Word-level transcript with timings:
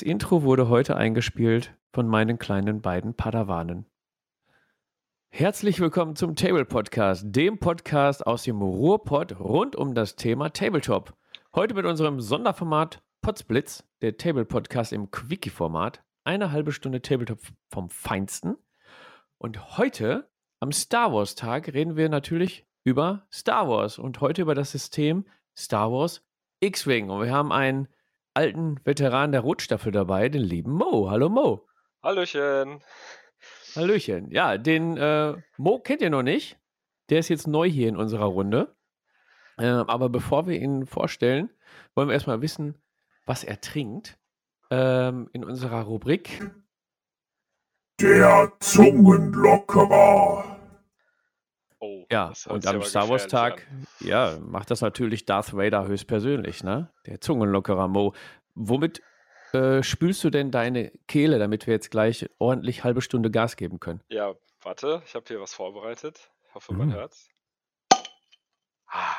Das 0.00 0.06
Intro 0.08 0.42
wurde 0.44 0.70
heute 0.70 0.96
eingespielt 0.96 1.76
von 1.92 2.08
meinen 2.08 2.38
kleinen 2.38 2.80
beiden 2.80 3.12
Padawanen. 3.12 3.84
Herzlich 5.28 5.78
willkommen 5.78 6.16
zum 6.16 6.36
Table 6.36 6.64
Podcast, 6.64 7.24
dem 7.26 7.58
Podcast 7.58 8.26
aus 8.26 8.44
dem 8.44 8.62
Ruhrpott 8.62 9.38
rund 9.38 9.76
um 9.76 9.94
das 9.94 10.16
Thema 10.16 10.54
Tabletop. 10.54 11.12
Heute 11.54 11.74
mit 11.74 11.84
unserem 11.84 12.18
Sonderformat 12.18 13.02
Potsblitz, 13.20 13.84
der 14.00 14.16
Table 14.16 14.46
Podcast 14.46 14.94
im 14.94 15.10
Quickie-Format. 15.10 16.02
Eine 16.24 16.50
halbe 16.50 16.72
Stunde 16.72 17.02
Tabletop 17.02 17.40
vom 17.68 17.90
Feinsten. 17.90 18.56
Und 19.36 19.76
heute, 19.76 20.30
am 20.60 20.72
Star 20.72 21.12
Wars 21.12 21.34
Tag, 21.34 21.74
reden 21.74 21.96
wir 21.96 22.08
natürlich 22.08 22.66
über 22.84 23.26
Star 23.30 23.68
Wars 23.68 23.98
und 23.98 24.22
heute 24.22 24.40
über 24.40 24.54
das 24.54 24.72
System 24.72 25.26
Star 25.54 25.92
Wars 25.92 26.26
X-Wing. 26.60 27.10
Und 27.10 27.22
wir 27.22 27.34
haben 27.34 27.52
einen 27.52 27.86
alten 28.34 28.80
Veteran 28.84 29.32
der 29.32 29.40
Rotstaffel 29.40 29.92
dabei, 29.92 30.28
den 30.28 30.42
lieben 30.42 30.72
Mo. 30.72 31.10
Hallo 31.10 31.28
Mo. 31.28 31.66
Hallöchen. 32.02 32.82
Hallöchen. 33.76 34.30
Ja, 34.30 34.58
den 34.58 34.96
äh, 34.96 35.34
Mo 35.56 35.80
kennt 35.80 36.02
ihr 36.02 36.10
noch 36.10 36.22
nicht. 36.22 36.58
Der 37.08 37.18
ist 37.18 37.28
jetzt 37.28 37.46
neu 37.46 37.68
hier 37.68 37.88
in 37.88 37.96
unserer 37.96 38.26
Runde. 38.26 38.74
Äh, 39.58 39.66
aber 39.66 40.08
bevor 40.08 40.46
wir 40.46 40.60
ihn 40.60 40.86
vorstellen, 40.86 41.50
wollen 41.94 42.08
wir 42.08 42.14
erstmal 42.14 42.40
wissen, 42.40 42.80
was 43.26 43.44
er 43.44 43.60
trinkt. 43.60 44.18
Ähm, 44.70 45.28
in 45.32 45.44
unserer 45.44 45.82
Rubrik. 45.82 46.50
Der 48.00 48.52
Zungenlockerer. 48.60 50.59
Ja, 52.10 52.32
und 52.48 52.66
am 52.66 52.82
Star 52.82 53.08
Wars 53.08 53.28
Tag, 53.28 53.66
an. 53.70 53.86
ja, 54.00 54.36
macht 54.40 54.70
das 54.70 54.80
natürlich 54.80 55.26
Darth 55.26 55.56
Vader 55.56 55.86
höchstpersönlich, 55.86 56.64
ne? 56.64 56.92
Der 57.06 57.20
Zungenlockerer 57.20 57.86
Mo. 57.86 58.14
Womit 58.54 59.00
äh, 59.52 59.82
spülst 59.82 60.24
du 60.24 60.30
denn 60.30 60.50
deine 60.50 60.90
Kehle, 61.06 61.38
damit 61.38 61.66
wir 61.68 61.74
jetzt 61.74 61.90
gleich 61.90 62.28
ordentlich 62.38 62.82
halbe 62.84 63.00
Stunde 63.00 63.30
Gas 63.30 63.56
geben 63.56 63.78
können? 63.78 64.02
Ja, 64.08 64.34
warte, 64.62 65.02
ich 65.06 65.14
habe 65.14 65.24
hier 65.28 65.40
was 65.40 65.54
vorbereitet. 65.54 66.30
Ich 66.48 66.54
hoffe, 66.54 66.74
man 66.74 66.88
Mm. 66.88 66.92
hört's. 66.94 67.28
Ah, 68.88 69.14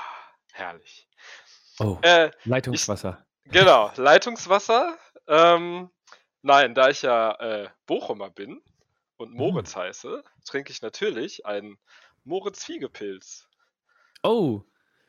herrlich. 0.52 1.08
Oh, 1.80 1.98
Äh, 2.02 2.32
Leitungswasser. 2.44 3.26
genau, 3.46 3.92
Leitungswasser. 3.96 4.98
Ähm, 5.28 5.90
nein, 6.42 6.76
da 6.76 6.90
ich 6.90 7.02
ja 7.04 7.32
äh, 7.40 7.70
Bochumer 7.86 8.30
bin 8.30 8.62
und 9.18 9.34
Moritz 9.34 9.76
heiße, 9.76 10.24
trinke 10.46 10.72
ich 10.74 10.82
natürlich 10.82 11.46
einen 11.46 11.78
Moritz 12.24 12.64
Fiegepilz. 12.66 13.48
Oh, 14.24 14.62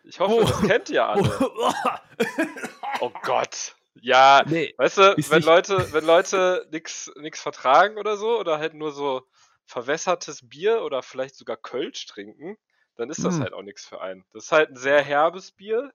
Ich 0.04 0.18
hoffe, 0.18 0.34
Oh. 0.34 0.40
das 0.42 0.60
kennt 0.62 0.90
ihr 0.90 1.06
alle. 1.06 1.22
Oh 3.00 3.10
Gott. 3.22 3.74
Ja, 4.00 4.42
nee. 4.46 4.74
Weißt 4.78 4.98
du, 4.98 5.02
wenn 5.02 5.16
nicht- 5.16 5.44
Leute, 5.46 5.92
wenn 5.92 6.04
Leute 6.04 6.66
nichts 6.70 7.10
nix 7.16 7.40
vertragen 7.40 7.98
oder 7.98 8.16
so, 8.16 8.38
oder 8.38 8.58
halt 8.58 8.74
nur 8.74 8.92
so 8.92 9.22
verwässertes 9.66 10.48
Bier 10.48 10.82
oder 10.82 11.02
vielleicht 11.02 11.34
sogar 11.36 11.56
Kölsch 11.56 12.06
trinken, 12.06 12.56
dann 12.96 13.10
ist 13.10 13.24
das 13.24 13.36
Mm. 13.38 13.42
halt 13.42 13.52
auch 13.54 13.62
nichts 13.62 13.84
für 13.86 14.00
einen. 14.00 14.24
Das 14.32 14.44
ist 14.44 14.52
halt 14.52 14.70
ein 14.70 14.76
sehr 14.76 15.02
herbes 15.02 15.52
Bier 15.52 15.92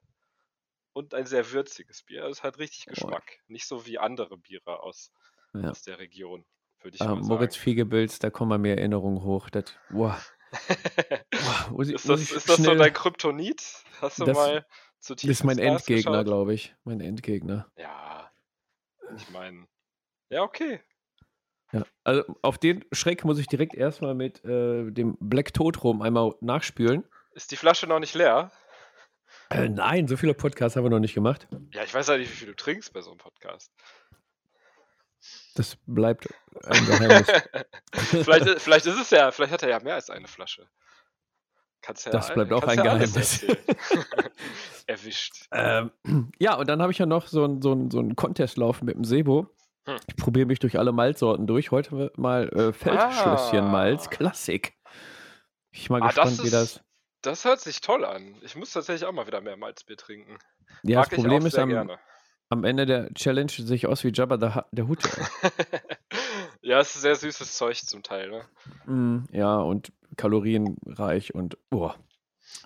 und 0.92 1.14
ein 1.14 1.26
sehr 1.26 1.50
würziges 1.52 2.02
Bier. 2.02 2.22
Das 2.22 2.38
ist 2.38 2.42
halt 2.42 2.58
richtig. 2.58 2.86
Geschmack. 2.86 3.38
Nicht 3.46 3.66
so 3.66 3.86
wie 3.86 3.98
andere 3.98 4.36
Biere 4.36 4.80
aus, 4.82 5.12
Ja. 5.54 5.70
aus 5.70 5.82
der 5.82 5.98
Region, 5.98 6.44
würde 6.82 6.94
ich 6.96 7.00
Ah, 7.02 7.14
mal 7.14 7.22
Moritz 7.22 7.54
sagen. 7.54 7.64
Fiegebilz, 7.64 8.18
da 8.18 8.30
kommen 8.30 8.50
bei 8.50 8.58
mir 8.58 8.76
Erinnerungen 8.76 9.22
hoch. 9.22 9.48
Das, 9.50 9.64
boah, 9.90 10.18
boah, 11.70 11.82
ich, 11.82 11.92
ist 11.92 12.08
das, 12.08 12.20
ist 12.32 12.48
das 12.48 12.56
so 12.56 12.74
dein 12.74 12.92
Kryptonit? 12.92 13.62
Hast 14.00 14.18
du 14.20 14.24
Das- 14.24 14.36
mal 14.36 14.66
zu 15.00 15.14
Das 15.14 15.20
tief 15.22 15.30
ist 15.30 15.44
mein 15.44 15.58
Endgegner, 15.58 16.24
glaube 16.24 16.54
ich. 16.54 16.74
Mein 16.84 17.00
Endgegner. 17.00 17.70
Ja, 17.76 18.30
ich 19.16 19.30
meine, 19.30 19.66
ja, 20.30 20.42
okay. 20.42 20.80
Ja. 21.72 21.84
Also 22.02 22.24
auf 22.42 22.58
den 22.58 22.84
Schreck 22.92 23.24
muss 23.24 23.38
ich 23.38 23.46
direkt 23.46 23.74
erstmal 23.74 24.14
mit 24.14 24.42
äh, 24.44 24.90
dem 24.90 25.16
Black 25.20 25.52
Tod 25.52 25.84
rum 25.84 26.02
einmal 26.02 26.34
nachspülen. 26.40 27.04
Ist 27.32 27.50
die 27.50 27.56
Flasche 27.56 27.86
noch 27.86 28.00
nicht 28.00 28.14
leer? 28.14 28.50
Äh, 29.50 29.68
nein, 29.68 30.08
so 30.08 30.16
viele 30.16 30.34
Podcasts 30.34 30.76
haben 30.76 30.84
wir 30.84 30.90
noch 30.90 30.98
nicht 30.98 31.14
gemacht. 31.14 31.46
Ja, 31.72 31.84
ich 31.84 31.92
weiß 31.92 32.08
ja 32.08 32.16
nicht, 32.16 32.30
wie 32.32 32.36
viel 32.36 32.48
du 32.48 32.56
trinkst 32.56 32.92
bei 32.94 33.02
so 33.02 33.10
einem 33.10 33.18
Podcast. 33.18 33.70
Das 35.54 35.76
bleibt 35.86 36.28
ein 36.64 36.86
Geheimnis. 36.86 37.26
vielleicht, 37.92 38.60
vielleicht 38.60 38.86
ist 38.86 39.00
es 39.00 39.10
ja, 39.10 39.30
vielleicht 39.30 39.52
hat 39.52 39.62
er 39.62 39.70
ja 39.70 39.80
mehr 39.80 39.94
als 39.94 40.10
eine 40.10 40.28
Flasche. 40.28 40.68
Kannst 41.82 42.06
ja, 42.06 42.12
Das 42.12 42.32
bleibt 42.32 42.52
auch 42.52 42.60
kannst 42.60 42.78
ein 42.78 42.84
ja 42.84 42.94
Geheimnis. 42.94 43.44
Erwischt. 44.86 45.46
ähm, 45.52 45.90
ja, 46.38 46.54
und 46.54 46.68
dann 46.68 46.80
habe 46.82 46.92
ich 46.92 46.98
ja 46.98 47.06
noch 47.06 47.26
so 47.26 47.44
einen 47.44 47.62
so 47.62 47.72
ein- 47.72 47.90
so 47.90 48.00
ein 48.00 48.16
Contest 48.16 48.56
laufen 48.56 48.84
mit 48.86 48.96
dem 48.96 49.04
Sebo. 49.04 49.48
Hm. 49.86 49.96
Ich 50.06 50.16
probiere 50.16 50.46
mich 50.46 50.58
durch 50.58 50.78
alle 50.78 50.92
Malzsorten 50.92 51.46
durch. 51.46 51.70
Heute 51.70 52.10
mal 52.16 52.48
äh, 52.50 52.72
Feldschlösschen-Malz, 52.72 54.06
Ah. 54.06 54.10
Klassik. 54.10 54.74
Ich 55.70 55.88
bin 55.88 55.98
mal 55.98 56.02
Ah, 56.02 56.06
gespannt, 56.08 56.38
das 56.38 56.44
wie 56.44 56.50
das. 56.50 56.62
ist, 56.76 56.82
das 57.22 57.44
hört 57.44 57.60
sich 57.60 57.80
toll 57.80 58.04
an. 58.04 58.36
Ich 58.42 58.56
muss 58.56 58.72
tatsächlich 58.72 59.04
auch 59.06 59.12
mal 59.12 59.26
wieder 59.26 59.40
mehr 59.40 59.56
Malzbier 59.56 59.96
trinken. 59.96 60.38
Ja, 60.82 61.00
Mag 61.00 61.10
das 61.10 61.16
Problem 61.20 61.42
auch 61.42 61.46
ist, 61.46 61.58
am, 61.58 61.68
gerne. 61.68 61.98
Am 62.48 62.64
Ende 62.64 62.86
der 62.86 63.12
Challenge 63.14 63.50
sehe 63.50 63.76
ich 63.76 63.86
aus 63.86 64.04
wie 64.04 64.12
Jabba 64.12 64.36
der, 64.36 64.54
Ha- 64.54 64.66
der 64.72 64.88
Hutt. 64.88 64.98
ja, 66.62 66.80
es 66.80 66.94
ist 66.94 67.02
sehr 67.02 67.16
süßes 67.16 67.56
Zeug 67.56 67.76
zum 67.84 68.02
Teil, 68.02 68.30
ne? 68.30 68.44
Mm, 68.86 69.24
ja, 69.32 69.56
und 69.58 69.92
kalorienreich 70.16 71.34
und 71.34 71.58
boah. 71.70 71.94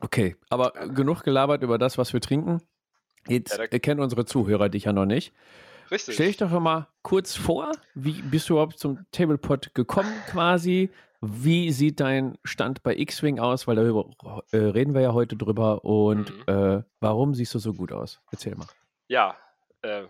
Okay, 0.00 0.36
aber 0.48 0.70
genug 0.94 1.22
gelabert 1.22 1.62
über 1.62 1.78
das, 1.78 1.98
was 1.98 2.12
wir 2.12 2.20
trinken. 2.20 2.60
Jetzt 3.28 3.56
Ja, 3.56 3.66
kennen 3.66 4.00
unsere 4.00 4.24
Zuhörer 4.24 4.68
dich 4.68 4.84
ja 4.84 4.92
noch 4.92 5.06
nicht. 5.06 5.32
Richtig. 5.90 6.14
Stell 6.14 6.28
dich 6.28 6.36
doch 6.38 6.50
mal 6.60 6.88
kurz 7.02 7.36
vor, 7.36 7.72
wie 7.94 8.22
bist 8.22 8.48
du 8.48 8.54
überhaupt 8.54 8.78
zum 8.78 8.98
Tablepot 9.12 9.74
gekommen 9.74 10.12
quasi? 10.30 10.90
Wie 11.20 11.70
sieht 11.70 12.00
dein 12.00 12.36
Stand 12.42 12.82
bei 12.82 12.96
X-Wing 12.96 13.38
aus? 13.38 13.68
Weil 13.68 13.76
darüber 13.76 14.10
äh, 14.50 14.56
reden 14.56 14.94
wir 14.94 15.02
ja 15.02 15.12
heute 15.12 15.36
drüber. 15.36 15.84
Und 15.84 16.30
Mhm. 16.48 16.52
äh, 16.52 16.82
warum 17.00 17.34
siehst 17.34 17.54
du 17.54 17.58
so 17.60 17.74
gut 17.74 17.92
aus? 17.92 18.20
Erzähl 18.32 18.56
mal. 18.56 18.66
Ja, 19.08 19.36
äh, 19.82 20.06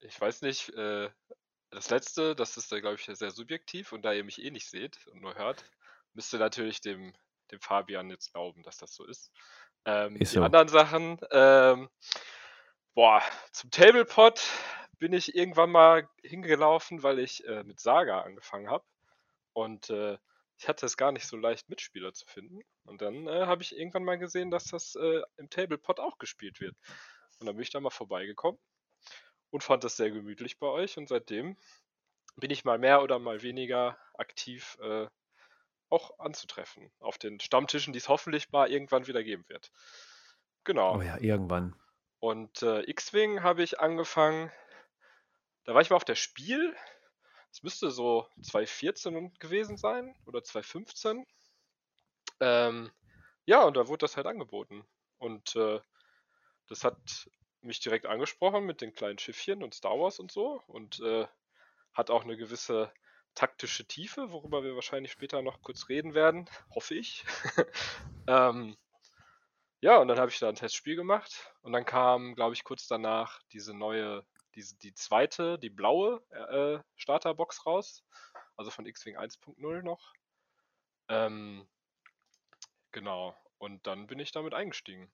ich 0.00 0.20
weiß 0.20 0.42
nicht, 0.42 0.70
äh, 0.70 1.10
das 1.70 1.90
letzte, 1.90 2.34
das 2.34 2.56
ist, 2.56 2.70
glaube 2.70 2.94
ich, 2.94 3.04
sehr 3.04 3.30
subjektiv 3.30 3.92
und 3.92 4.02
da 4.02 4.12
ihr 4.12 4.24
mich 4.24 4.42
eh 4.42 4.50
nicht 4.50 4.68
seht 4.68 5.06
und 5.08 5.20
nur 5.20 5.34
hört, 5.34 5.64
müsst 6.14 6.32
ihr 6.32 6.38
natürlich 6.38 6.80
dem, 6.80 7.12
dem 7.50 7.60
Fabian 7.60 8.10
jetzt 8.10 8.32
glauben, 8.32 8.62
dass 8.62 8.78
das 8.78 8.94
so 8.94 9.04
ist. 9.04 9.32
Ähm, 9.84 10.16
Ist 10.16 10.32
die 10.32 10.38
so. 10.38 10.42
anderen 10.42 10.68
Sachen, 10.68 11.18
ähm, 11.30 11.88
boah, 12.94 13.22
zum 13.52 13.70
Tablepot 13.70 14.42
bin 14.98 15.12
ich 15.12 15.34
irgendwann 15.34 15.70
mal 15.70 16.08
hingelaufen, 16.22 17.02
weil 17.02 17.18
ich 17.18 17.46
äh, 17.46 17.62
mit 17.64 17.80
Saga 17.80 18.22
angefangen 18.22 18.70
habe 18.70 18.84
und 19.52 19.90
äh, 19.90 20.18
ich 20.58 20.68
hatte 20.68 20.86
es 20.86 20.96
gar 20.96 21.12
nicht 21.12 21.26
so 21.26 21.36
leicht, 21.36 21.68
Mitspieler 21.68 22.14
zu 22.14 22.24
finden. 22.24 22.60
Und 22.84 23.02
dann 23.02 23.26
äh, 23.26 23.44
habe 23.44 23.62
ich 23.62 23.76
irgendwann 23.76 24.04
mal 24.04 24.16
gesehen, 24.16 24.50
dass 24.50 24.64
das 24.64 24.94
äh, 24.94 25.20
im 25.36 25.50
Tablepot 25.50 26.00
auch 26.00 26.16
gespielt 26.16 26.60
wird. 26.60 26.74
Und 27.38 27.46
dann 27.46 27.56
bin 27.56 27.62
ich 27.62 27.68
da 27.68 27.78
mal 27.78 27.90
vorbeigekommen 27.90 28.58
und 29.50 29.62
fand 29.62 29.84
das 29.84 29.96
sehr 29.96 30.10
gemütlich 30.10 30.58
bei 30.58 30.66
euch. 30.66 30.96
Und 30.98 31.08
seitdem 31.08 31.56
bin 32.36 32.50
ich 32.50 32.64
mal 32.64 32.78
mehr 32.78 33.02
oder 33.02 33.18
mal 33.18 33.42
weniger 33.42 33.98
aktiv 34.14 34.76
äh, 34.80 35.06
auch 35.88 36.18
anzutreffen. 36.18 36.90
Auf 37.00 37.18
den 37.18 37.40
Stammtischen, 37.40 37.92
die 37.92 37.98
es 37.98 38.08
hoffentlich 38.08 38.50
mal 38.50 38.70
irgendwann 38.70 39.06
wieder 39.06 39.22
geben 39.22 39.44
wird. 39.48 39.70
Genau. 40.64 40.98
Oh 40.98 41.02
ja, 41.02 41.18
irgendwann. 41.18 41.74
Und 42.18 42.62
äh, 42.62 42.82
X-Wing 42.90 43.42
habe 43.42 43.62
ich 43.62 43.78
angefangen. 43.78 44.50
Da 45.64 45.74
war 45.74 45.80
ich 45.80 45.90
mal 45.90 45.96
auf 45.96 46.04
der 46.04 46.16
Spiel. 46.16 46.76
Es 47.52 47.62
müsste 47.62 47.90
so 47.90 48.28
2014 48.42 49.32
gewesen 49.38 49.76
sein 49.76 50.14
oder 50.26 50.42
2015. 50.42 51.24
Ähm, 52.40 52.90
ja, 53.46 53.62
und 53.62 53.76
da 53.76 53.88
wurde 53.88 53.98
das 53.98 54.16
halt 54.16 54.26
angeboten. 54.26 54.84
Und 55.18 55.54
äh, 55.56 55.80
das 56.68 56.84
hat 56.84 57.30
mich 57.66 57.80
direkt 57.80 58.06
angesprochen 58.06 58.64
mit 58.64 58.80
den 58.80 58.94
kleinen 58.94 59.18
Schiffchen 59.18 59.62
und 59.62 59.74
Star 59.74 59.98
Wars 59.98 60.18
und 60.18 60.32
so. 60.32 60.62
Und 60.66 61.00
äh, 61.00 61.26
hat 61.92 62.10
auch 62.10 62.24
eine 62.24 62.36
gewisse 62.36 62.92
taktische 63.34 63.86
Tiefe, 63.86 64.32
worüber 64.32 64.64
wir 64.64 64.74
wahrscheinlich 64.74 65.12
später 65.12 65.42
noch 65.42 65.62
kurz 65.62 65.88
reden 65.88 66.14
werden, 66.14 66.48
hoffe 66.74 66.94
ich. 66.94 67.24
ähm, 68.26 68.76
ja, 69.80 69.98
und 69.98 70.08
dann 70.08 70.18
habe 70.18 70.30
ich 70.30 70.38
da 70.38 70.48
ein 70.48 70.54
Testspiel 70.54 70.96
gemacht 70.96 71.52
und 71.60 71.72
dann 71.72 71.84
kam, 71.84 72.34
glaube 72.34 72.54
ich, 72.54 72.64
kurz 72.64 72.88
danach 72.88 73.42
diese 73.52 73.74
neue, 73.74 74.26
diese, 74.54 74.76
die 74.78 74.94
zweite, 74.94 75.58
die 75.58 75.70
blaue 75.70 76.22
äh, 76.30 76.82
Starterbox 76.96 77.66
raus, 77.66 78.02
also 78.56 78.70
von 78.70 78.86
X-Wing 78.86 79.18
1.0 79.18 79.82
noch. 79.82 80.14
Ähm, 81.08 81.68
genau, 82.90 83.36
und 83.58 83.86
dann 83.86 84.06
bin 84.06 84.18
ich 84.18 84.32
damit 84.32 84.54
eingestiegen. 84.54 85.12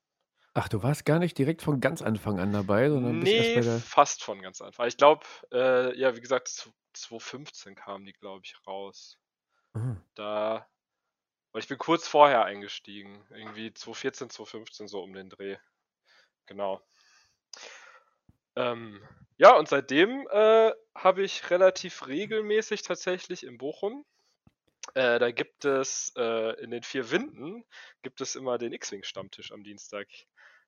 Ach, 0.55 0.69
du 0.69 0.83
warst 0.83 1.05
gar 1.05 1.19
nicht 1.19 1.37
direkt 1.39 1.63
von 1.63 1.81
ganz 1.81 2.03
Anfang 2.03 2.39
an 2.41 2.53
dabei, 2.53 2.89
sondern 2.91 3.21
bist 3.21 3.35
erst 3.35 3.53
Nee, 3.53 3.55
bei 3.55 3.63
der. 3.65 3.85
fast 3.85 4.23
von 4.23 4.41
ganz 4.43 4.61
Anfang. 4.61 4.87
Ich 4.89 4.97
glaube, 4.97 5.25
äh, 5.53 5.97
ja, 5.99 6.15
wie 6.17 6.21
gesagt, 6.21 6.49
zw- 6.49 6.73
2015 6.95 7.75
kamen 7.75 8.05
die, 8.05 8.13
glaube 8.13 8.43
ich, 8.45 8.55
raus. 8.67 9.19
Ah, 9.75 9.97
Da, 10.15 10.69
weil 11.53 11.63
ich 11.63 11.69
bin 11.69 11.79
kurz 11.79 12.09
vorher 12.09 12.45
eingestiegen. 12.45 13.25
Irgendwie 13.31 13.73
2014, 13.75 14.31
2015, 14.31 14.89
so 14.89 15.03
um 15.03 15.15
den 15.15 15.31
Dreh. 15.31 15.59
Genau. 16.47 16.83
Ähm, 18.57 19.03
ja, 19.39 19.57
und 19.57 19.69
seitdem 19.69 20.27
äh, 20.31 20.73
habe 20.95 21.23
ich 21.23 21.51
relativ 21.51 22.07
regelmäßig 22.07 22.83
tatsächlich 22.83 23.45
in 23.45 23.59
Bochum. 23.59 24.05
Äh, 24.95 25.19
da 25.19 25.31
gibt 25.31 25.65
es 25.65 26.13
äh, 26.17 26.61
in 26.63 26.71
den 26.71 26.83
vier 26.83 27.11
Winden 27.11 27.65
gibt 28.03 28.21
es 28.21 28.37
immer 28.37 28.59
den 28.59 28.73
X-Wing-Stammtisch 28.73 29.53
am 29.53 29.65
Dienstag. 29.65 30.09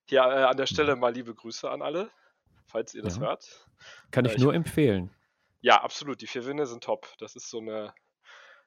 Hier 0.06 0.20
äh, 0.20 0.44
an 0.44 0.56
der 0.56 0.66
Stelle 0.66 0.96
mal 0.96 1.12
liebe 1.12 1.34
Grüße 1.34 1.70
an 1.70 1.82
alle, 1.82 2.10
falls 2.66 2.94
ihr 2.94 3.02
das 3.02 3.16
Ja. 3.16 3.22
hört. 3.22 3.66
Kann 4.10 4.24
Äh, 4.24 4.28
ich 4.28 4.34
ich- 4.36 4.42
nur 4.42 4.54
empfehlen. 4.54 5.14
Ja, 5.60 5.82
absolut. 5.82 6.20
Die 6.20 6.26
vier 6.26 6.44
Winde 6.44 6.66
sind 6.66 6.84
top. 6.84 7.08
Das 7.18 7.36
ist 7.36 7.48
so 7.48 7.58
eine, 7.58 7.94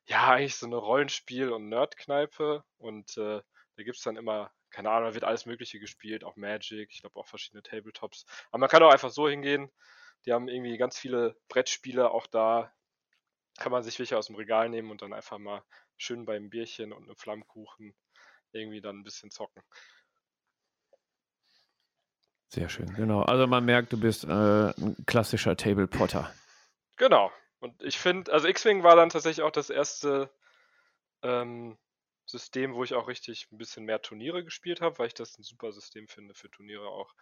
ja, 0.05 0.27
eigentlich 0.31 0.55
so 0.55 0.65
eine 0.65 0.77
Rollenspiel- 0.77 1.51
und 1.51 1.69
Nerdkneipe. 1.69 2.63
Und 2.79 3.17
äh, 3.17 3.41
da 3.75 3.83
gibt 3.83 3.97
es 3.97 4.03
dann 4.03 4.15
immer, 4.17 4.51
keine 4.71 4.89
Ahnung, 4.89 5.09
da 5.09 5.13
wird 5.13 5.23
alles 5.23 5.45
Mögliche 5.45 5.79
gespielt, 5.79 6.23
auch 6.23 6.35
Magic, 6.37 6.89
ich 6.91 7.01
glaube 7.01 7.19
auch 7.19 7.27
verschiedene 7.27 7.61
Tabletops. 7.61 8.25
Aber 8.49 8.57
man 8.59 8.69
kann 8.69 8.81
auch 8.81 8.91
einfach 8.91 9.11
so 9.11 9.29
hingehen. 9.29 9.71
Die 10.25 10.33
haben 10.33 10.47
irgendwie 10.47 10.77
ganz 10.77 10.97
viele 10.97 11.37
Brettspiele 11.49 12.09
auch 12.09 12.25
da. 12.25 12.73
Kann 13.59 13.71
man 13.71 13.83
sich 13.83 13.99
welche 13.99 14.17
aus 14.17 14.27
dem 14.27 14.35
Regal 14.35 14.67
nehmen 14.69 14.89
und 14.89 15.03
dann 15.03 15.13
einfach 15.13 15.37
mal 15.37 15.63
schön 15.97 16.25
beim 16.25 16.49
Bierchen 16.49 16.91
und 16.93 17.03
einem 17.03 17.15
Flammkuchen 17.15 17.95
irgendwie 18.53 18.81
dann 18.81 18.97
ein 18.99 19.03
bisschen 19.03 19.29
zocken. 19.29 19.61
Sehr 22.49 22.69
schön, 22.69 22.93
genau. 22.93 23.21
Also 23.21 23.45
man 23.47 23.65
merkt, 23.65 23.91
du 23.91 23.99
bist 23.99 24.23
äh, 24.23 24.27
ein 24.27 24.95
klassischer 25.05 25.57
Table 25.57 25.87
Potter. 25.87 26.31
Genau. 26.95 27.31
Und 27.59 27.81
ich 27.83 27.97
finde, 27.97 28.31
also 28.31 28.47
X-Wing 28.47 28.83
war 28.83 28.95
dann 28.95 29.09
tatsächlich 29.09 29.43
auch 29.43 29.51
das 29.51 29.69
erste 29.69 30.29
ähm, 31.23 31.77
System, 32.25 32.73
wo 32.73 32.83
ich 32.83 32.93
auch 32.93 33.07
richtig 33.07 33.47
ein 33.51 33.57
bisschen 33.57 33.85
mehr 33.85 34.01
Turniere 34.01 34.43
gespielt 34.43 34.81
habe, 34.81 34.99
weil 34.99 35.07
ich 35.07 35.13
das 35.13 35.37
ein 35.37 35.43
super 35.43 35.71
System 35.71 36.07
finde 36.07 36.33
für 36.33 36.49
Turniere 36.49 36.87
auch. 36.87 37.13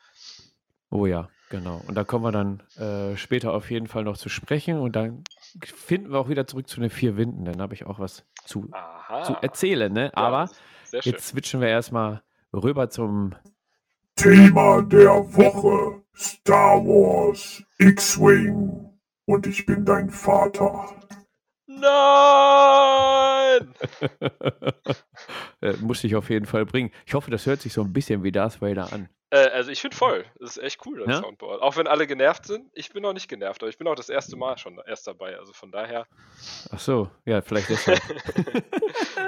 Oh 0.90 1.06
ja, 1.06 1.30
genau. 1.50 1.82
Und 1.88 1.96
da 1.96 2.04
kommen 2.04 2.24
wir 2.24 2.32
dann 2.32 2.62
äh, 2.78 3.18
später 3.18 3.54
auf 3.54 3.72
jeden 3.72 3.88
Fall 3.88 4.04
noch 4.04 4.18
zu 4.18 4.30
sprechen. 4.30 4.80
Und 4.80 4.96
dann 4.96 5.24
finden 5.64 6.12
wir 6.12 6.20
auch 6.20 6.30
wieder 6.30 6.48
zurück 6.48 6.68
zu 6.68 6.80
den 6.80 6.90
vier 6.90 7.18
Winden. 7.18 7.46
Dann 7.46 7.62
habe 7.62 7.74
ich 7.74 7.86
auch 7.86 8.00
was 8.00 8.26
zu, 8.46 8.70
Aha. 8.72 9.24
zu 9.24 9.34
erzählen. 9.42 9.92
Ne? 9.92 10.12
Aber 10.16 10.50
jetzt 10.92 11.28
switchen 11.28 11.62
wir 11.62 11.70
erstmal 11.70 12.24
rüber 12.54 12.90
zum 12.90 13.36
Thema 14.16 14.82
der 14.82 15.12
Woche 15.36 16.02
Star 16.16 16.78
Wars 16.86 17.62
X-Wing 17.78 18.90
und 19.26 19.46
ich 19.46 19.66
bin 19.66 19.84
dein 19.84 20.10
Vater. 20.10 20.96
Nein! 21.68 21.84
äh, 25.62 25.74
muss 25.82 26.04
ich 26.06 26.16
auf 26.16 26.30
jeden 26.30 26.46
Fall 26.46 26.66
bringen. 26.66 26.92
Ich 27.06 27.14
hoffe, 27.14 27.30
das 27.30 27.46
hört 27.46 27.62
sich 27.62 27.74
so 27.74 27.82
ein 27.82 27.92
bisschen 27.92 28.24
wie 28.24 28.32
Darth 28.32 28.62
Vader 28.62 28.94
an. 28.94 29.10
Äh, 29.32 29.50
also 29.50 29.70
ich 29.72 29.82
finde 29.82 29.98
voll. 29.98 30.24
Das 30.40 30.56
ist 30.56 30.64
echt 30.64 30.86
cool, 30.86 31.00
das 31.00 31.10
Ja? 31.10 31.22
Soundboard. 31.22 31.62
Auch 31.62 31.76
wenn 31.76 31.88
alle 31.88 32.08
genervt 32.08 32.46
sind, 32.46 32.72
ich 32.74 32.92
bin 32.94 33.04
noch 33.04 33.14
nicht 33.14 33.28
genervt, 33.28 33.62
aber 33.62 33.70
ich 33.70 33.78
bin 33.78 33.88
auch 33.88 33.96
das 33.96 34.10
erste 34.10 34.38
Mal 34.38 34.58
schon 34.58 34.80
erst 34.88 35.08
dabei. 35.08 35.38
Also 35.38 35.52
von 35.52 35.72
daher. 35.72 36.08
Ach 36.72 36.80
so, 36.80 37.10
ja, 37.26 37.42
vielleicht 37.42 37.70
deshalb. 37.70 38.02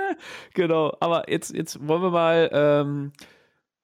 genau, 0.53 0.95
aber 1.01 1.29
jetzt, 1.29 1.53
jetzt 1.53 1.85
wollen 1.85 2.01
wir 2.01 2.11
mal 2.11 2.49
ähm, 2.53 3.11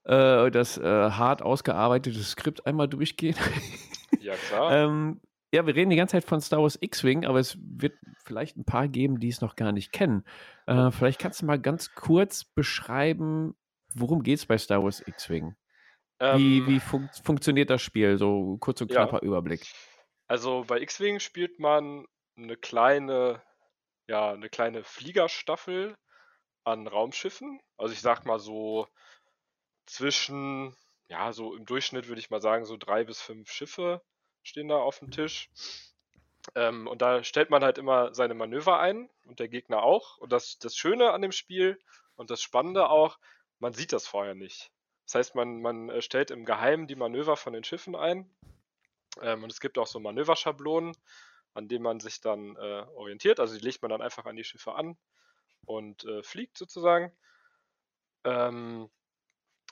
äh, 0.05 0.51
das 0.51 0.77
äh, 0.77 0.83
hart 0.83 1.41
ausgearbeitete 1.41 2.21
Skript 2.23 2.65
einmal 2.65 2.87
durchgehen. 2.87 3.35
ja, 4.19 4.35
klar. 4.35 4.71
ähm, 4.85 5.21
ja, 5.53 5.67
wir 5.67 5.75
reden 5.75 5.91
die 5.91 5.95
ganze 5.95 6.13
Zeit 6.13 6.25
von 6.25 6.41
Star 6.41 6.61
Wars 6.61 6.79
X-Wing, 6.81 7.25
aber 7.25 7.39
es 7.39 7.57
wird 7.61 7.93
vielleicht 8.25 8.57
ein 8.57 8.65
paar 8.65 8.87
geben, 8.87 9.19
die 9.19 9.29
es 9.29 9.41
noch 9.41 9.55
gar 9.55 9.71
nicht 9.71 9.91
kennen. 9.91 10.25
Äh, 10.65 10.89
vielleicht 10.89 11.19
kannst 11.19 11.41
du 11.41 11.45
mal 11.45 11.59
ganz 11.59 11.93
kurz 11.93 12.43
beschreiben, 12.43 13.55
worum 13.93 14.23
geht 14.23 14.39
es 14.39 14.45
bei 14.47 14.57
Star 14.57 14.83
Wars 14.83 15.03
X-Wing? 15.05 15.55
Wie, 16.19 16.59
Ähm, 16.59 16.67
wie 16.67 16.79
fun 16.79 17.09
funktioniert 17.23 17.69
das 17.69 17.81
Spiel? 17.81 18.17
So 18.17 18.57
kurz 18.59 18.81
und 18.81 18.91
Ja. 18.91 19.05
knapper 19.05 19.21
Überblick. 19.23 19.67
Also 20.27 20.63
bei 20.65 20.79
X-Wing 20.81 21.19
spielt 21.19 21.59
man 21.59 22.05
eine 22.37 22.55
kleine, 22.55 23.43
ja, 24.07 24.31
eine 24.31 24.49
kleine 24.49 24.83
Fliegerstaffel 24.83 25.95
an 26.63 26.87
Raumschiffen. 26.87 27.59
Also 27.77 27.93
ich 27.93 28.01
sag 28.01 28.25
mal 28.25 28.39
so 28.39 28.87
zwischen, 29.85 30.75
ja, 31.07 31.33
so 31.33 31.55
im 31.55 31.65
Durchschnitt 31.65 32.07
würde 32.07 32.19
ich 32.19 32.29
mal 32.29 32.41
sagen, 32.41 32.65
so 32.65 32.77
drei 32.77 33.03
bis 33.03 33.21
fünf 33.21 33.51
Schiffe 33.51 34.01
stehen 34.43 34.67
da 34.67 34.77
auf 34.77 34.99
dem 34.99 35.11
Tisch. 35.11 35.49
Ähm, 36.55 36.87
und 36.87 37.01
da 37.01 37.23
stellt 37.23 37.49
man 37.49 37.63
halt 37.63 37.77
immer 37.77 38.13
seine 38.13 38.33
Manöver 38.33 38.79
ein 38.79 39.09
und 39.25 39.39
der 39.39 39.47
Gegner 39.47 39.83
auch. 39.83 40.17
Und 40.17 40.31
das, 40.31 40.59
das 40.59 40.75
Schöne 40.75 41.11
an 41.11 41.21
dem 41.21 41.31
Spiel 41.31 41.79
und 42.15 42.29
das 42.29 42.41
Spannende 42.41 42.89
auch, 42.89 43.17
man 43.59 43.73
sieht 43.73 43.93
das 43.93 44.07
vorher 44.07 44.35
nicht. 44.35 44.71
Das 45.05 45.15
heißt, 45.15 45.35
man, 45.35 45.61
man 45.61 45.89
äh, 45.89 46.01
stellt 46.01 46.31
im 46.31 46.45
Geheimen 46.45 46.87
die 46.87 46.95
Manöver 46.95 47.37
von 47.37 47.53
den 47.53 47.63
Schiffen 47.63 47.95
ein. 47.95 48.29
Ähm, 49.21 49.43
und 49.43 49.51
es 49.51 49.59
gibt 49.61 49.77
auch 49.77 49.87
so 49.87 49.99
Manöverschablonen, 49.99 50.95
an 51.53 51.67
denen 51.67 51.83
man 51.83 51.99
sich 51.99 52.19
dann 52.21 52.55
äh, 52.55 52.85
orientiert. 52.95 53.39
Also 53.39 53.57
die 53.57 53.63
legt 53.63 53.81
man 53.81 53.91
dann 53.91 54.01
einfach 54.01 54.25
an 54.25 54.35
die 54.35 54.43
Schiffe 54.43 54.75
an 54.75 54.97
und 55.65 56.03
äh, 56.05 56.23
fliegt 56.23 56.57
sozusagen. 56.57 57.11
Ähm, 58.25 58.89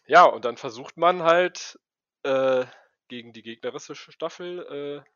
ja, 0.07 0.25
und 0.25 0.45
dann 0.45 0.57
versucht 0.57 0.97
man 0.97 1.23
halt 1.23 1.79
äh, 2.23 2.65
gegen 3.07 3.33
die 3.33 3.41
gegnerische 3.43 3.95
Staffel 3.95 5.03
äh, 5.05 5.09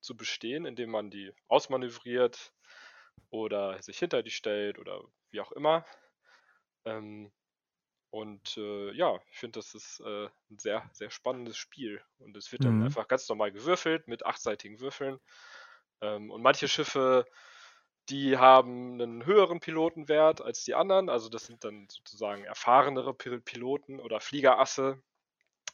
zu 0.00 0.16
bestehen, 0.16 0.66
indem 0.66 0.90
man 0.90 1.10
die 1.10 1.32
ausmanövriert 1.48 2.54
oder 3.30 3.82
sich 3.82 3.98
hinter 3.98 4.22
die 4.22 4.30
stellt 4.30 4.78
oder 4.78 5.02
wie 5.30 5.40
auch 5.40 5.52
immer. 5.52 5.86
Ähm, 6.84 7.32
und 8.10 8.56
äh, 8.58 8.92
ja, 8.92 9.20
ich 9.30 9.38
finde, 9.38 9.58
das 9.60 9.74
ist 9.74 10.00
äh, 10.00 10.26
ein 10.50 10.58
sehr, 10.58 10.88
sehr 10.92 11.10
spannendes 11.10 11.56
Spiel. 11.58 12.02
Und 12.18 12.36
es 12.36 12.52
wird 12.52 12.64
dann 12.64 12.80
Mhm. 12.80 12.86
einfach 12.86 13.08
ganz 13.08 13.28
normal 13.28 13.52
gewürfelt 13.52 14.08
mit 14.08 14.26
achtseitigen 14.26 14.80
Würfeln. 14.80 15.20
Ähm, 16.02 16.30
und 16.30 16.42
manche 16.42 16.68
Schiffe, 16.68 17.26
die 18.10 18.38
haben 18.38 19.00
einen 19.00 19.24
höheren 19.24 19.60
Pilotenwert 19.60 20.40
als 20.42 20.64
die 20.64 20.74
anderen. 20.74 21.08
Also 21.08 21.28
das 21.28 21.46
sind 21.46 21.64
dann 21.64 21.88
sozusagen 21.90 22.44
erfahrenere 22.44 23.12
Pil- 23.12 23.40
Piloten 23.40 24.00
oder 24.00 24.20
Fliegerasse. 24.20 25.02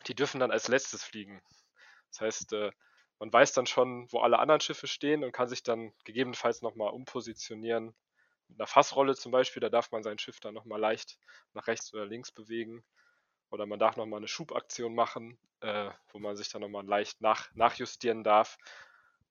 Die 0.09 0.14
dürfen 0.14 0.40
dann 0.40 0.50
als 0.52 0.69
letztes 0.69 1.05
fliegen. 1.05 1.43
Das 2.11 2.21
heißt, 2.23 2.52
äh, 2.55 2.73
man 3.19 3.33
weiß 3.33 3.52
dann 3.55 3.66
schon, 3.66 4.11
wo 4.12 4.21
alle 4.21 4.38
anderen 4.38 4.61
Schiffe 4.61 4.87
stehen 4.87 5.25
und 5.25 5.33
kann 5.33 5.49
sich 5.49 5.62
dann 5.62 5.93
gegebenenfalls 6.05 6.62
nochmal 6.62 6.90
umpositionieren. 6.93 7.95
Mit 8.49 8.61
einer 8.61 8.66
Fassrolle 8.66 9.16
zum 9.16 9.33
Beispiel, 9.33 9.61
da 9.61 9.71
darf 9.71 9.93
man 9.93 10.02
sein 10.02 10.19
Schiff 10.19 10.40
dann 10.40 10.55
nochmal 10.55 10.81
leicht 10.81 11.19
nach 11.55 11.66
rechts 11.69 11.93
oder 11.95 12.07
links 12.07 12.33
bewegen. 12.33 12.85
Oder 13.50 13.66
man 13.66 13.78
darf 13.78 13.97
nochmal 13.97 14.19
eine 14.19 14.28
Schubaktion 14.28 14.95
machen, 14.95 15.38
äh, 15.61 15.90
wo 16.12 16.19
man 16.19 16.37
sich 16.37 16.49
dann 16.50 16.62
nochmal 16.62 16.87
leicht 16.87 17.21
nach, 17.21 17.52
nachjustieren 17.55 18.25
darf. 18.25 18.59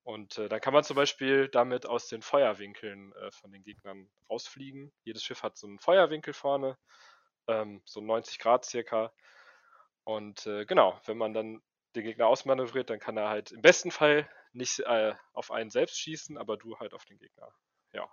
Und 0.06 0.38
äh, 0.38 0.48
dann 0.48 0.62
kann 0.62 0.74
man 0.74 0.84
zum 0.84 0.96
Beispiel 0.96 1.48
damit 1.48 1.88
aus 1.88 2.08
den 2.08 2.22
Feuerwinkeln 2.22 3.12
äh, 3.14 3.32
von 3.32 3.52
den 3.52 3.64
Gegnern 3.64 4.08
rausfliegen. 4.30 4.94
Jedes 5.04 5.24
Schiff 5.24 5.42
hat 5.42 5.58
so 5.58 5.66
einen 5.66 5.80
Feuerwinkel 5.80 6.34
vorne, 6.34 6.78
ähm, 7.48 7.82
so 7.86 8.02
90 8.02 8.38
Grad 8.38 8.66
circa. 8.66 9.12
Und 10.04 10.46
äh, 10.46 10.66
genau, 10.66 11.02
wenn 11.06 11.18
man 11.18 11.34
dann 11.34 11.60
den 11.96 12.04
Gegner 12.04 12.28
ausmanövriert, 12.28 12.92
dann 12.92 13.00
kann 13.00 13.18
er 13.18 13.30
halt 13.30 13.52
im 13.52 13.64
besten 13.64 13.90
Fall 13.90 14.30
nicht 14.54 14.80
äh, 14.82 15.16
auf 15.34 15.50
einen 15.50 15.72
selbst 15.72 16.00
schießen, 16.00 16.38
aber 16.38 16.56
du 16.56 16.78
halt 16.78 16.94
auf 16.94 17.06
den 17.06 17.18
Gegner. 17.18 17.52
Ja. 17.92 18.08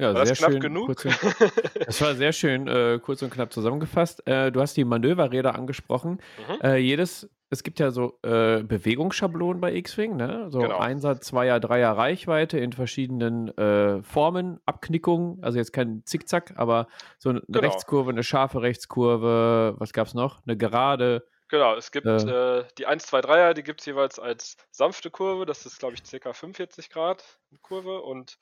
Ja, 0.00 0.14
War 0.14 0.24
sehr 0.24 0.34
schön. 0.34 0.60
genug? 0.60 1.04
Das 1.84 2.00
war 2.00 2.14
sehr 2.14 2.32
schön 2.32 2.66
äh, 2.68 2.98
kurz 3.02 3.20
und 3.20 3.30
knapp 3.30 3.52
zusammengefasst. 3.52 4.26
Äh, 4.26 4.50
du 4.50 4.62
hast 4.62 4.76
die 4.78 4.84
Manöverräder 4.84 5.54
angesprochen. 5.54 6.22
Mhm. 6.48 6.60
Äh, 6.62 6.76
jedes, 6.78 7.28
es 7.50 7.62
gibt 7.64 7.80
ja 7.80 7.90
so 7.90 8.18
äh, 8.22 8.62
Bewegungsschablonen 8.62 9.60
bei 9.60 9.74
X-Wing, 9.74 10.16
ne? 10.16 10.46
So 10.50 10.60
Genau. 10.60 10.78
Einser, 10.78 11.20
Zweier, 11.20 11.58
Dreier 11.58 11.92
Reichweite 11.96 12.58
in 12.58 12.72
verschiedenen 12.72 13.48
äh, 13.58 14.02
Formen, 14.02 14.60
Abknickungen, 14.66 15.42
also 15.42 15.58
jetzt 15.58 15.72
kein 15.72 16.02
Zickzack, 16.04 16.54
aber 16.56 16.86
so 17.18 17.30
eine 17.30 17.42
Genau. 17.48 17.66
Rechtskurve, 17.66 18.10
eine 18.10 18.22
scharfe 18.22 18.62
Rechtskurve, 18.62 19.74
was 19.78 19.92
gab's 19.92 20.14
noch? 20.14 20.40
Eine 20.46 20.56
gerade. 20.56 21.26
Genau, 21.48 21.74
es 21.74 21.90
gibt 21.90 22.06
Äh. 22.06 22.60
äh, 22.60 22.64
die 22.78 22.86
1, 22.86 23.04
2, 23.06 23.20
3er, 23.20 23.54
die 23.54 23.64
gibt 23.64 23.80
es 23.80 23.86
jeweils 23.86 24.20
als 24.20 24.56
sanfte 24.70 25.10
Kurve, 25.10 25.44
das 25.46 25.66
ist 25.66 25.80
glaube 25.80 25.94
ich 25.94 26.02
ca. 26.20 26.32
45 26.32 26.88
Grad 26.90 27.40
Kurve 27.62 28.02
und 28.02 28.38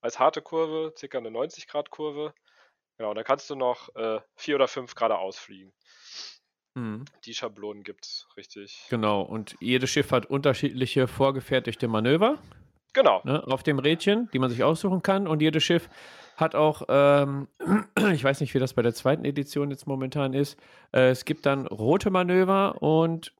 als 0.00 0.18
harte 0.18 0.42
Kurve 0.42 0.92
ca. 1.00 1.18
eine 1.18 1.30
90 1.30 1.68
Grad 1.68 1.90
Kurve. 1.90 2.34
Genau, 2.96 3.10
und 3.10 3.16
dann 3.16 3.24
kannst 3.24 3.48
du 3.50 3.54
noch 3.54 3.94
äh, 3.94 4.18
4 4.34 4.56
oder 4.56 4.66
5 4.66 4.96
geradeaus 4.96 5.38
fliegen. 5.38 5.72
Die 7.24 7.34
Schablonen 7.34 7.82
gibt 7.82 8.06
es, 8.06 8.28
richtig. 8.36 8.86
Genau, 8.90 9.22
und 9.22 9.56
jedes 9.60 9.90
Schiff 9.90 10.10
hat 10.12 10.26
unterschiedliche 10.26 11.06
vorgefertigte 11.06 11.88
Manöver. 11.88 12.38
Genau. 12.94 13.20
ne, 13.24 13.46
auf 13.46 13.62
dem 13.62 13.78
Rädchen, 13.78 14.28
die 14.32 14.38
man 14.38 14.50
sich 14.50 14.64
aussuchen 14.64 15.02
kann. 15.02 15.28
Und 15.28 15.42
jedes 15.42 15.62
Schiff 15.62 15.88
hat 16.36 16.54
auch, 16.54 16.82
ähm, 16.88 17.48
ich 18.12 18.24
weiß 18.24 18.40
nicht, 18.40 18.54
wie 18.54 18.58
das 18.58 18.74
bei 18.74 18.82
der 18.82 18.94
zweiten 18.94 19.24
Edition 19.24 19.70
jetzt 19.70 19.86
momentan 19.86 20.32
ist. 20.34 20.58
Äh, 20.92 21.10
es 21.10 21.24
gibt 21.24 21.46
dann 21.46 21.66
rote 21.66 22.10
Manöver 22.10 22.82
und 22.82 23.34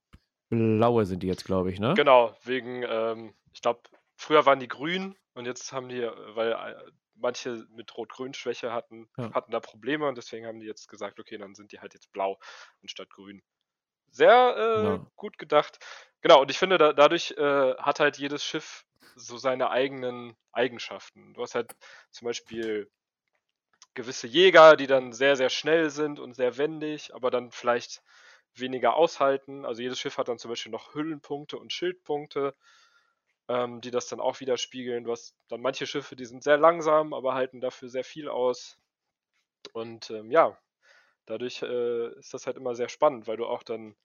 blaue 0.51 1.07
sind 1.07 1.23
die 1.23 1.27
jetzt, 1.27 1.45
glaube 1.45 1.71
ich, 1.71 1.81
ne? 1.81 1.95
Genau, 1.95 2.35
wegen, 2.45 2.85
ähm, 2.89 3.35
ich 3.53 3.63
glaube, 3.63 3.81
früher 4.17 4.47
waren 4.47 4.61
die 4.61 4.69
grün 4.69 5.15
und 5.35 5.47
jetzt 5.47 5.73
haben 5.73 5.89
die, 5.89 6.01
äh, 6.01 6.13
weil 6.35 6.53
äh, 6.53 6.75
manche 7.19 7.67
mit 7.71 7.97
Rot-Grün-Schwäche 7.97 8.73
hatten, 8.73 9.09
Ja. 9.17 9.33
hatten 9.33 9.53
da 9.53 9.61
Probleme 9.61 10.09
und 10.09 10.17
deswegen 10.19 10.47
haben 10.47 10.61
die 10.61 10.67
jetzt 10.67 10.89
gesagt, 10.89 11.21
okay, 11.21 11.39
dann 11.39 11.55
sind 11.55 11.73
die 11.73 11.81
halt 11.81 11.95
jetzt 11.95 12.13
blau 12.13 12.39
anstatt 12.83 13.11
grün. 13.11 13.43
Sehr 14.11 14.57
äh, 14.57 14.83
Ja. 14.83 15.11
gut 15.17 15.39
gedacht. 15.39 15.79
Genau, 16.23 16.41
und 16.43 16.51
ich 16.51 16.59
finde, 16.59 16.79
da, 16.79 16.93
dadurch 16.93 17.33
äh, 17.33 17.75
hat 17.77 18.01
halt 18.01 18.19
jedes 18.19 18.45
Schiff 18.45 18.85
so 19.15 19.37
seine 19.39 19.71
eigenen 19.71 20.37
Eigenschaften. 20.53 21.35
Du 21.35 21.43
hast 21.43 21.55
halt 21.55 21.77
zum 22.11 22.27
Beispiel 22.27 22.91
gewisse 23.95 24.27
Jäger, 24.27 24.77
die 24.77 24.87
dann 24.87 25.13
sehr, 25.13 25.37
sehr 25.37 25.51
schnell 25.51 25.91
sind 25.91 26.21
und 26.21 26.35
sehr 26.35 26.57
wendig, 26.57 27.15
aber 27.15 27.31
dann 27.31 27.51
vielleicht 27.51 28.03
weniger 28.55 28.95
aushalten. 28.97 29.65
Also 29.65 29.83
jedes 29.83 29.99
Schiff 29.99 30.19
hat 30.19 30.29
dann 30.29 30.39
zum 30.39 30.51
Beispiel 30.51 30.73
noch 30.73 30.95
Hüllenpunkte 30.95 31.59
und 31.59 31.73
Schildpunkte, 31.73 32.55
ähm, 33.49 33.81
die 33.81 33.91
das 33.91 34.09
dann 34.09 34.21
auch 34.21 34.41
widerspiegeln. 34.41 35.05
Du 35.05 35.13
hast 35.13 35.37
dann 35.49 35.61
manche 35.61 35.87
Schiffe, 35.87 36.17
die 36.17 36.27
sind 36.27 36.43
sehr 36.43 36.59
langsam, 36.59 37.15
aber 37.15 37.35
halten 37.35 37.61
dafür 37.61 37.89
sehr 37.89 38.05
viel 38.05 38.29
aus. 38.29 38.79
Und 39.73 40.11
ähm, 40.11 40.31
ja, 40.31 40.59
dadurch 41.27 41.63
äh, 41.63 42.09
ist 42.19 42.35
das 42.35 42.47
halt 42.47 42.57
immer 42.57 42.75
sehr 42.75 42.89
spannend, 42.89 43.27
weil 43.27 43.37
du 43.37 43.47
auch 43.47 43.63
dann 43.63 43.97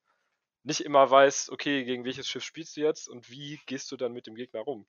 nicht 0.63 0.81
immer 0.81 1.09
weißt, 1.09 1.51
okay, 1.51 1.85
gegen 1.85 2.05
welches 2.05 2.27
Schiff 2.27 2.43
spielst 2.43 2.77
du 2.77 2.81
jetzt 2.81 3.09
und 3.09 3.29
wie 3.29 3.59
gehst 3.65 3.91
du 3.91 3.97
dann 3.97 4.13
mit 4.13 4.27
dem 4.27 4.35
Gegner 4.35 4.61
rum. 4.61 4.87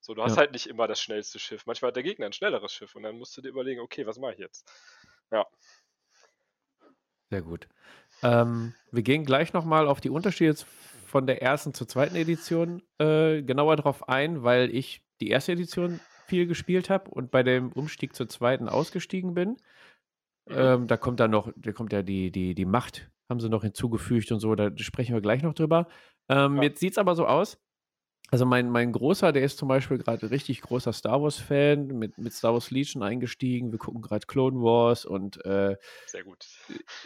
So, 0.00 0.14
du 0.14 0.22
hast 0.22 0.36
Ja. 0.36 0.38
halt 0.38 0.52
nicht 0.52 0.66
immer 0.66 0.88
das 0.88 1.00
schnellste 1.00 1.38
Schiff. 1.38 1.66
Manchmal 1.66 1.90
hat 1.90 1.96
der 1.96 2.02
Gegner 2.02 2.26
ein 2.26 2.32
schnelleres 2.32 2.72
Schiff 2.72 2.94
und 2.96 3.04
dann 3.04 3.18
musst 3.18 3.36
du 3.36 3.42
dir 3.42 3.50
überlegen, 3.50 3.80
okay, 3.80 4.06
was 4.06 4.18
mache 4.18 4.32
ich 4.34 4.38
jetzt? 4.38 4.70
Sehr 7.30 7.42
gut. 7.42 7.68
Ähm, 8.22 8.74
wir 8.90 9.02
gehen 9.02 9.24
gleich 9.24 9.52
nochmal 9.52 9.88
auf 9.88 10.00
die 10.00 10.10
Unterschiede 10.10 10.50
jetzt 10.50 10.66
von 11.12 11.26
der 11.26 11.42
ersten 11.42 11.74
zur 11.74 11.86
zweiten 11.86 12.16
Edition 12.16 12.82
äh, 12.98 13.42
genauer 13.42 13.76
drauf 13.76 14.08
ein, 14.08 14.42
weil 14.42 14.74
ich 14.74 15.04
die 15.20 15.28
erste 15.28 15.52
Edition 15.52 16.00
viel 16.26 16.46
gespielt 16.46 16.88
habe 16.88 17.10
und 17.10 17.30
bei 17.30 17.42
dem 17.42 17.70
Umstieg 17.70 18.16
zur 18.16 18.30
zweiten 18.30 18.66
ausgestiegen 18.66 19.34
bin. 19.34 19.58
Mhm. 20.48 20.54
Ähm, 20.56 20.86
da 20.86 20.96
kommt 20.96 21.20
dann 21.20 21.30
noch, 21.30 21.52
da 21.54 21.72
kommt 21.72 21.92
ja 21.92 22.02
die, 22.02 22.32
die, 22.32 22.54
die 22.54 22.64
Macht, 22.64 23.10
haben 23.28 23.40
sie 23.40 23.50
noch 23.50 23.62
hinzugefügt 23.62 24.32
und 24.32 24.40
so, 24.40 24.54
da 24.54 24.70
sprechen 24.78 25.14
wir 25.14 25.20
gleich 25.20 25.42
noch 25.42 25.52
drüber. 25.52 25.86
Ähm, 26.30 26.56
Ja. 26.56 26.62
Jetzt 26.62 26.80
sieht 26.80 26.92
es 26.92 26.98
aber 26.98 27.14
so 27.14 27.26
aus. 27.26 27.60
Also 28.32 28.46
mein, 28.46 28.70
mein 28.70 28.92
Großer, 28.92 29.30
der 29.30 29.42
ist 29.42 29.58
zum 29.58 29.68
Beispiel 29.68 29.98
gerade 29.98 30.30
richtig 30.30 30.62
großer 30.62 30.94
Star 30.94 31.20
Wars-Fan, 31.22 31.88
mit, 31.88 32.16
mit 32.16 32.32
Star 32.32 32.54
Wars 32.54 32.70
Legion 32.70 33.02
eingestiegen. 33.02 33.72
Wir 33.72 33.78
gucken 33.78 34.00
gerade 34.00 34.26
Clone 34.26 34.56
Wars 34.62 35.04
und 35.04 35.44
äh, 35.44 35.76
Sehr 36.06 36.24
gut. 36.24 36.46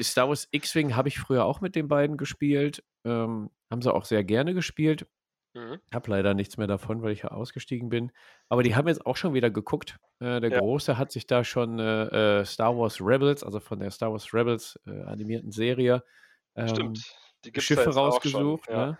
Star 0.01 0.29
Wars 0.29 0.47
X-Wing 0.53 0.95
habe 0.95 1.09
ich 1.09 1.19
früher 1.19 1.45
auch 1.45 1.61
mit 1.61 1.75
den 1.75 1.89
beiden 1.89 2.17
gespielt. 2.17 2.85
Ähm, 3.05 3.51
haben 3.69 3.83
sie 3.83 3.93
auch 3.93 4.05
sehr 4.05 4.23
gerne 4.23 4.55
gespielt. 4.55 5.09
Mhm. 5.55 5.81
Hab 5.93 6.07
leider 6.07 6.33
nichts 6.33 6.59
mehr 6.59 6.69
davon, 6.69 7.03
weil 7.03 7.11
ich 7.11 7.23
ja 7.23 7.33
ausgestiegen 7.33 7.89
bin. 7.89 8.13
Aber 8.49 8.63
die 8.63 8.77
haben 8.77 8.87
jetzt 8.87 9.05
auch 9.05 9.17
schon 9.17 9.35
wieder 9.35 9.51
geguckt. 9.51 9.97
Äh, 10.21 10.41
der 10.41 10.51
Ja. 10.53 10.61
Große 10.61 10.97
hat 10.97 11.11
sich 11.11 11.27
da 11.27 11.43
schon 11.43 11.81
äh, 11.81 12.41
äh, 12.41 12.45
Star 12.45 12.79
Wars 12.79 13.01
Rebels, 13.01 13.43
also 13.43 13.59
von 13.59 13.81
der 13.81 13.91
Star 13.91 14.13
Wars 14.13 14.33
Rebels 14.33 14.79
äh, 14.87 15.03
animierten 15.03 15.51
Serie, 15.51 16.05
ähm, 16.55 16.95
Schiffe 17.59 17.91
rausgesucht. 17.91 18.67
Schon. 18.67 18.75
Ja. 18.75 18.87
Ne? 18.87 18.99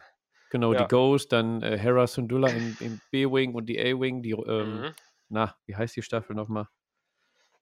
Genau, 0.51 0.73
Ja. 0.73 0.83
die 0.83 0.89
Ghost, 0.89 1.33
dann 1.33 1.63
äh, 1.63 1.77
Hera 1.79 2.07
Syndulla 2.07 2.51
in, 2.53 2.77
in 2.77 3.01
B-Wing 3.11 3.55
und 3.55 3.67
die 3.67 3.79
A-Wing, 3.81 4.23
die, 4.23 4.31
ähm, 4.31 4.83
Mhm. 4.83 4.95
na, 5.29 5.57
wie 5.67 5.75
heißt 5.77 5.97
die 5.97 6.03
Staffel 6.03 6.37
nochmal? 6.37 6.69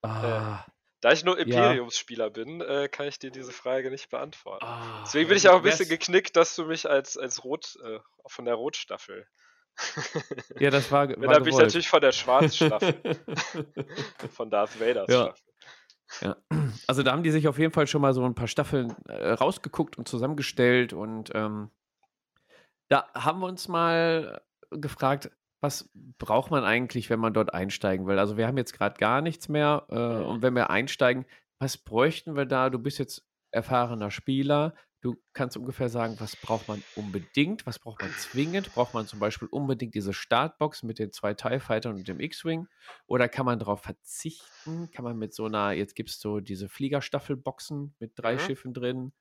Ah, 0.02 0.64
Da 1.00 1.12
ich 1.12 1.24
nur 1.24 1.36
Ja. 1.38 1.42
Imperiumsspieler 1.42 2.30
bin, 2.30 2.60
äh, 2.60 2.88
kann 2.88 3.06
ich 3.06 3.18
dir 3.18 3.30
diese 3.30 3.52
Frage 3.52 3.90
nicht 3.90 4.08
beantworten. 4.10 4.64
ah, 4.66 5.02
Deswegen 5.06 5.28
bin 5.28 5.36
ich 5.36 5.48
auch 5.48 5.56
ein 5.56 5.62
bisschen 5.62 5.88
geknickt, 5.88 6.36
dass 6.36 6.56
du 6.56 6.64
mich 6.64 6.88
als, 6.88 7.16
als 7.18 7.44
Rot, 7.44 7.76
äh, 7.84 8.00
von 8.26 8.44
der 8.44 8.54
Rotstaffel. 8.54 9.26
Ja, 10.60 10.70
das 10.70 10.90
war, 10.92 11.08
war 11.08 11.16
da 11.16 11.38
bin 11.40 11.48
ich 11.48 11.58
natürlich 11.58 11.88
von 11.88 12.00
der 12.00 12.12
Schwarzstaffel, 12.12 13.26
von 14.30 14.50
Darth 14.50 14.78
Vaders 14.78 15.10
Ja. 15.10 15.22
Staffel. 15.22 15.52
Ja, 16.22 16.36
also 16.86 17.02
da 17.02 17.12
haben 17.12 17.22
die 17.24 17.30
sich 17.32 17.48
auf 17.48 17.58
jeden 17.58 17.72
Fall 17.72 17.86
schon 17.86 18.00
mal 18.00 18.14
so 18.14 18.24
ein 18.24 18.34
paar 18.36 18.46
Staffeln 18.46 18.94
äh, 19.08 19.30
rausgeguckt 19.32 19.98
und 19.98 20.06
zusammengestellt 20.08 20.92
und 20.92 21.30
ähm, 21.34 21.70
da 22.88 23.08
haben 23.14 23.40
wir 23.40 23.46
uns 23.46 23.68
mal 23.68 24.42
gefragt, 24.70 25.30
was 25.60 25.90
braucht 26.18 26.50
man 26.50 26.64
eigentlich, 26.64 27.08
wenn 27.10 27.20
man 27.20 27.32
dort 27.32 27.54
einsteigen 27.54 28.06
will? 28.06 28.18
Also 28.18 28.36
wir 28.36 28.46
haben 28.46 28.58
jetzt 28.58 28.74
gerade 28.74 28.98
gar 28.98 29.22
nichts 29.22 29.48
mehr 29.48 29.86
äh, 29.90 29.96
Mhm. 30.10 30.24
und 30.28 30.42
wenn 30.42 30.54
wir 30.54 30.70
einsteigen, 30.70 31.24
was 31.58 31.78
bräuchten 31.78 32.36
wir 32.36 32.44
da? 32.46 32.68
Du 32.70 32.78
bist 32.78 32.98
jetzt 32.98 33.26
erfahrener 33.50 34.10
Spieler, 34.10 34.74
du 35.00 35.16
kannst 35.32 35.56
ungefähr 35.56 35.88
sagen, 35.88 36.18
was 36.20 36.36
braucht 36.36 36.68
man 36.68 36.84
unbedingt, 36.94 37.66
was 37.66 37.78
braucht 37.78 38.00
man 38.00 38.16
zwingend? 38.16 38.72
Braucht 38.72 38.92
man 38.94 39.06
zum 39.06 39.20
Beispiel 39.20 39.48
unbedingt 39.50 39.94
diese 39.94 40.12
Startbox 40.12 40.82
mit 40.82 40.98
den 40.98 41.12
zwei 41.12 41.34
TIE 41.34 41.60
Fightern 41.60 41.94
und 41.96 42.08
dem 42.08 42.20
X-Wing? 42.20 42.68
Oder 43.06 43.28
kann 43.28 43.46
man 43.46 43.58
darauf 43.58 43.80
verzichten? 43.82 44.90
Kann 44.90 45.04
man 45.04 45.16
mit 45.16 45.32
so 45.34 45.46
einer, 45.46 45.72
jetzt 45.72 45.94
gibt 45.94 46.10
es 46.10 46.20
so 46.20 46.40
diese 46.40 46.68
Fliegerstaffelboxen 46.68 47.94
mit 47.98 48.12
drei 48.16 48.36
Mhm. 48.36 48.38
Schiffen 48.38 48.74
drin. 48.74 49.12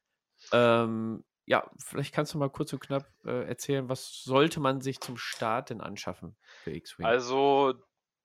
Ähm, 0.52 1.24
ja, 1.46 1.70
vielleicht 1.78 2.14
kannst 2.14 2.34
du 2.34 2.38
mal 2.38 2.50
kurz 2.50 2.72
und 2.74 2.80
knapp 2.80 3.06
äh, 3.26 3.48
erzählen, 3.48 3.90
was 3.90 4.24
sollte 4.24 4.60
man 4.60 4.82
sich 4.82 5.00
zum 5.02 5.18
Start 5.18 5.70
denn 5.70 5.82
anschaffen 5.82 6.38
für 6.64 6.72
X-Wing? 6.72 7.06
Also 7.06 7.74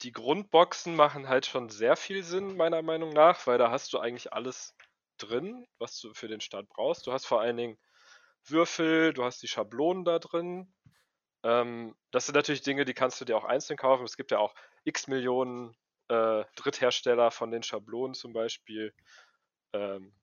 die 0.03 0.13
Grundboxen 0.13 0.95
machen 0.95 1.29
halt 1.29 1.47
schon 1.47 1.69
sehr 1.69 1.97
viel 1.97 2.23
Sinn, 2.23 2.57
meiner 2.57 2.83
Meinung 2.83 3.11
nach, 3.11 3.47
weil 3.47 3.59
da 3.59 3.71
hast 3.71 3.93
du 3.93 3.99
eigentlich 3.99 4.33
alles 4.33 4.77
drin, 5.19 5.67
was 5.79 5.99
du 6.01 6.15
für 6.15 6.29
den 6.29 6.41
Start 6.41 6.69
brauchst. 6.69 7.07
Du 7.07 7.13
hast 7.13 7.27
vor 7.27 7.41
allen 7.41 7.57
Dingen 7.57 7.79
Würfel, 8.45 9.13
du 9.13 9.25
hast 9.25 9.43
die 9.43 9.49
Schablonen 9.49 10.05
da 10.05 10.21
drin. 10.21 10.73
Ähm, 11.43 11.97
das 12.13 12.27
sind 12.27 12.37
natürlich 12.37 12.63
Dinge, 12.63 12.85
die 12.85 12.95
kannst 12.95 13.21
du 13.21 13.25
dir 13.25 13.37
auch 13.37 13.45
einzeln 13.45 13.77
kaufen. 13.77 14.05
Es 14.05 14.17
gibt 14.17 14.31
ja 14.31 14.39
auch 14.39 14.55
x 14.85 15.09
Millionen 15.09 15.77
äh, 16.09 16.45
Dritthersteller 16.55 17.33
von 17.33 17.51
den 17.51 17.65
Schablonen 17.65 18.15
zum 18.15 18.33
Beispiel. 18.33 18.95
Ähm, 19.73 20.15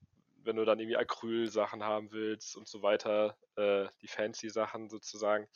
wenn 0.46 0.56
du 0.56 0.64
dann 0.64 0.78
irgendwie 0.80 0.96
Acryl-Sachen 0.96 1.84
haben 1.84 2.12
willst 2.12 2.56
und 2.56 2.68
so 2.68 2.82
weiter, 2.82 3.36
äh, 3.56 3.86
die 4.02 4.08
fancy 4.08 4.50
Sachen 4.50 4.88
sozusagen. 4.90 5.48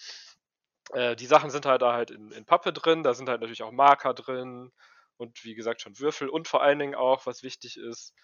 Äh, 0.92 1.16
die 1.16 1.26
Sachen 1.26 1.50
sind 1.50 1.66
halt 1.66 1.82
da 1.82 1.92
halt 1.92 2.10
in, 2.10 2.30
in 2.32 2.44
Pappe 2.46 2.72
drin, 2.72 3.02
da 3.02 3.14
sind 3.14 3.28
halt 3.28 3.40
natürlich 3.40 3.62
auch 3.62 3.70
Marker 3.72 4.14
drin 4.14 4.72
und 5.16 5.44
wie 5.44 5.54
gesagt 5.54 5.80
schon 5.82 5.98
Würfel 5.98 6.28
und 6.28 6.48
vor 6.48 6.62
allen 6.62 6.78
Dingen 6.78 6.94
auch, 6.94 7.26
was 7.26 7.42
wichtig 7.42 7.76
ist, 7.76 8.14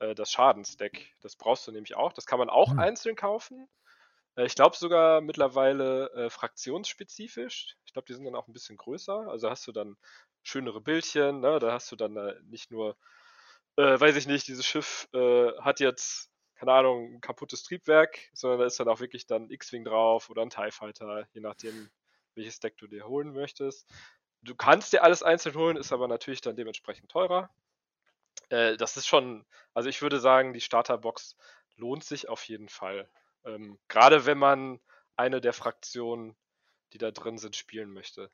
äh, 0.00 0.14
das 0.14 0.30
Schadensdeck. 0.30 1.14
Das 1.20 1.36
brauchst 1.36 1.66
du 1.66 1.72
nämlich 1.72 1.96
auch. 1.96 2.12
Das 2.12 2.26
kann 2.26 2.38
man 2.38 2.50
auch 2.50 2.70
Hm. 2.70 2.78
einzeln 2.78 3.16
kaufen. 3.16 3.68
Äh, 4.36 4.46
ich 4.46 4.54
glaube 4.54 4.76
sogar 4.76 5.20
mittlerweile 5.20 6.10
äh, 6.14 6.30
fraktionsspezifisch. 6.30 7.76
Ich 7.86 7.92
glaube, 7.92 8.06
die 8.06 8.14
sind 8.14 8.24
dann 8.24 8.36
auch 8.36 8.48
ein 8.48 8.52
bisschen 8.54 8.76
größer. 8.78 9.28
Also 9.28 9.50
hast 9.50 9.66
du 9.66 9.72
dann 9.72 9.96
schönere 10.42 10.80
Bildchen, 10.80 11.40
ne? 11.40 11.58
da 11.60 11.72
hast 11.72 11.92
du 11.92 11.96
dann 11.96 12.16
äh, 12.16 12.34
nicht 12.44 12.70
nur, 12.70 12.96
äh, 13.76 13.98
weiß 14.00 14.16
ich 14.16 14.26
nicht, 14.26 14.46
dieses 14.48 14.66
Schiff 14.66 15.08
äh, 15.12 15.52
hat 15.60 15.80
jetzt, 15.80 16.30
keine 16.56 16.72
Ahnung, 16.72 17.14
ein 17.14 17.20
kaputtes 17.20 17.62
Triebwerk, 17.62 18.18
sondern 18.32 18.60
da 18.60 18.66
ist 18.66 18.78
dann 18.78 18.88
auch 18.88 19.00
wirklich 19.00 19.26
dann 19.26 19.50
X-Wing 19.50 19.84
drauf 19.84 20.30
oder 20.30 20.42
ein 20.42 20.50
TIE 20.50 20.70
Fighter, 20.70 21.26
je 21.32 21.40
nachdem, 21.40 21.90
welches 22.34 22.60
Deck 22.60 22.76
du 22.78 22.86
dir 22.86 23.06
holen 23.06 23.32
möchtest. 23.32 23.88
Du 24.42 24.54
kannst 24.54 24.92
dir 24.92 25.02
alles 25.02 25.22
einzeln 25.22 25.54
holen, 25.54 25.76
ist 25.76 25.92
aber 25.92 26.08
natürlich 26.08 26.40
dann 26.40 26.56
dementsprechend 26.56 27.10
teurer. 27.10 27.50
Äh, 28.50 28.76
das 28.76 28.96
ist 28.96 29.06
schon, 29.06 29.44
also 29.72 29.88
ich 29.88 30.02
würde 30.02 30.20
sagen, 30.20 30.52
die 30.52 30.60
Starterbox 30.60 31.36
lohnt 31.76 32.04
sich 32.04 32.28
auf 32.28 32.44
jeden 32.44 32.68
Fall. 32.68 33.08
Ähm, 33.44 33.78
Gerade 33.88 34.26
wenn 34.26 34.38
man 34.38 34.80
eine 35.16 35.40
der 35.40 35.52
Fraktionen, 35.52 36.36
die 36.92 36.98
da 36.98 37.10
drin 37.10 37.38
sind, 37.38 37.56
spielen 37.56 37.90
möchte. 37.90 38.30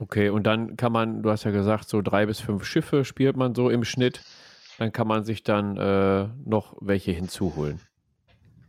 Okay, 0.00 0.30
und 0.30 0.44
dann 0.44 0.78
kann 0.78 0.92
man, 0.92 1.22
du 1.22 1.30
hast 1.30 1.44
ja 1.44 1.50
gesagt, 1.50 1.90
so 1.90 2.00
drei 2.00 2.24
bis 2.24 2.40
fünf 2.40 2.64
Schiffe 2.64 3.04
spielt 3.04 3.36
man 3.36 3.54
so 3.54 3.68
im 3.68 3.84
Schnitt. 3.84 4.22
Dann 4.78 4.92
kann 4.92 5.06
man 5.06 5.24
sich 5.24 5.42
dann 5.42 5.76
äh, 5.76 6.28
noch 6.42 6.74
welche 6.80 7.12
hinzuholen. 7.12 7.82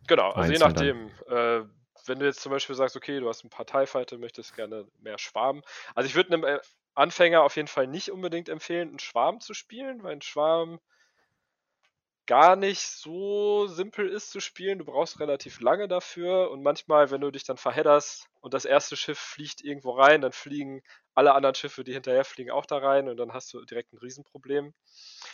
Genau, 0.08 0.32
also 0.32 0.52
je 0.52 0.62
Einzeln 0.62 1.08
nachdem. 1.30 1.64
Äh, 1.64 1.66
wenn 2.06 2.20
du 2.20 2.26
jetzt 2.26 2.42
zum 2.42 2.52
Beispiel 2.52 2.76
sagst, 2.76 2.98
okay, 2.98 3.22
du 3.22 3.30
hast 3.30 3.46
ein 3.46 3.50
paar 3.50 3.66
TIE 3.66 3.86
Fighter, 3.86 4.18
möchtest 4.18 4.58
gerne 4.58 4.86
mehr 5.00 5.18
Schwarm. 5.18 5.62
Also 5.96 6.08
ich 6.08 6.16
würde 6.16 6.34
einem 6.34 6.44
äh, 6.44 6.60
Anfänger 6.96 7.44
auf 7.44 7.56
jeden 7.56 7.70
Fall 7.70 7.88
nicht 7.88 8.12
unbedingt 8.12 8.50
empfehlen, 8.50 8.90
einen 8.90 9.00
Schwarm 9.00 9.40
zu 9.40 9.54
spielen, 9.54 10.04
weil 10.04 10.14
ein 10.14 10.22
Schwarm 10.22 10.82
gar 12.26 12.58
nicht 12.58 12.82
so 12.82 13.68
simpel 13.68 14.10
ist 14.10 14.32
zu 14.32 14.42
spielen. 14.42 14.80
Du 14.80 14.86
brauchst 14.86 15.22
relativ 15.22 15.62
lange 15.62 15.88
dafür 15.88 16.52
und 16.52 16.62
manchmal, 16.62 17.10
wenn 17.10 17.22
du 17.22 17.32
dich 17.32 17.46
dann 17.46 17.58
verhedderst 17.58 18.28
und 18.42 18.54
das 18.54 18.66
erste 18.66 18.98
Schiff 18.98 19.20
fliegt 19.20 19.64
irgendwo 19.64 19.92
rein, 19.92 20.20
dann 20.22 20.32
fliegen 20.34 20.82
alle 21.14 21.34
anderen 21.34 21.56
Schiffe, 21.56 21.84
die 21.84 21.94
hinterher 21.94 22.24
fliegen, 22.24 22.52
auch 22.52 22.66
da 22.66 22.78
rein 22.78 23.10
und 23.10 23.18
dann 23.18 23.34
hast 23.34 23.54
du 23.54 23.64
direkt 23.66 23.94
ein 23.94 23.98
Riesenproblem. 23.98 24.74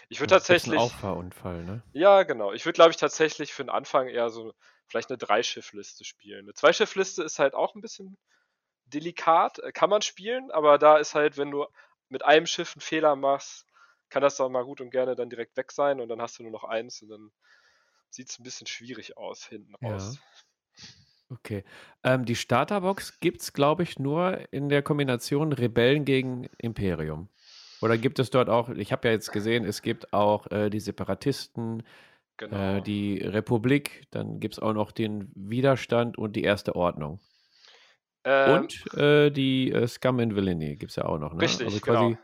Ich 0.10 0.19
würde 0.19 0.36
tatsächlich. 0.36 0.74
Einen 0.74 0.81
Auffahrunfall, 0.81 1.63
ne? 1.63 1.84
Ja, 1.93 2.24
genau. 2.24 2.51
Ich 2.53 2.65
würde, 2.65 2.75
glaube 2.75 2.91
ich, 2.91 2.98
tatsächlich 2.98 3.53
für 3.53 3.63
den 3.63 3.69
Anfang 3.69 4.07
eher 4.07 4.29
so 4.29 4.53
vielleicht 4.88 5.10
eine 5.10 5.17
Dreischiffliste 5.17 6.03
spielen. 6.03 6.46
Eine 6.46 6.53
Zweischiffliste 6.53 7.24
ist 7.24 7.39
halt 7.39 7.53
auch 7.53 7.75
ein 7.75 7.81
bisschen 7.81 8.17
delikat, 8.86 9.60
äh, 9.60 9.72
kann 9.72 9.89
man 9.89 10.01
spielen, 10.01 10.50
aber 10.51 10.77
da 10.77 10.98
ist 10.98 11.13
halt, 11.13 11.38
wenn 11.38 11.51
du 11.51 11.65
mit 12.10 12.24
einem 12.24 12.46
Schiff 12.46 12.75
einen 12.75 12.81
Fehler 12.81 13.15
machst, 13.15 13.65
kann 14.10 14.22
das 14.22 14.38
doch 14.38 14.50
mal 14.50 14.63
gut 14.63 14.79
und 14.81 14.89
gerne 14.89 15.15
dann 15.15 15.29
direkt 15.29 15.57
weg 15.57 15.72
sein 15.72 16.00
und 16.00 16.07
dann 16.07 16.22
hast 16.22 16.39
du 16.39 16.43
nur 16.43 16.51
noch 16.51 16.63
eins 16.63 17.01
und 17.01 17.10
dann 17.10 17.31
sieht 18.10 18.29
es 18.29 18.39
ein 18.39 18.43
bisschen 18.43 18.67
schwierig 18.67 19.17
aus 19.17 19.46
hinten 19.46 19.75
raus. 19.75 20.15
Ja. 20.15 20.84
Okay. 21.29 21.63
Ähm, 22.03 22.25
die 22.25 22.36
Starterbox 22.36 23.19
gibt 23.19 23.41
es, 23.41 23.53
glaube 23.53 23.84
ich, 23.84 24.00
nur 24.00 24.51
in 24.51 24.69
der 24.69 24.81
Kombination 24.81 25.51
Rebellen 25.51 26.05
gegen 26.05 26.50
Imperium. 26.57 27.29
Oder 27.81 27.98
gibt 27.98 28.19
es 28.19 28.29
dort 28.29 28.50
auch, 28.50 28.69
ich 28.69 28.91
habe 28.91 29.07
ja 29.07 29.13
jetzt 29.13 29.31
gesehen, 29.31 29.65
es 29.65 29.81
gibt 29.81 30.13
auch 30.13 30.50
äh, 30.51 30.69
die 30.69 30.79
Separatisten, 30.79 31.84
Genau. 32.38 32.77
äh, 32.77 32.81
die 32.81 33.17
Republik, 33.17 34.05
dann 34.12 34.39
gibt 34.39 34.53
es 34.55 34.60
auch 34.60 34.74
noch 34.74 34.91
den 34.91 35.31
Widerstand 35.34 36.19
und 36.19 36.36
die 36.36 36.43
Erste 36.43 36.75
Ordnung. 36.75 37.19
Ähm, 38.24 38.62
Und 38.62 38.93
äh, 38.93 39.31
die 39.31 39.72
äh, 39.72 39.88
Scum 39.88 40.19
and 40.19 40.36
Villainy 40.36 40.75
gibt 40.75 40.91
es 40.91 40.98
ja 40.98 41.05
auch 41.05 41.17
noch, 41.17 41.34
ne? 41.34 41.41
Richtig, 41.41 41.65
also 41.65 41.79
genau. 41.79 42.00
quasi, 42.10 42.17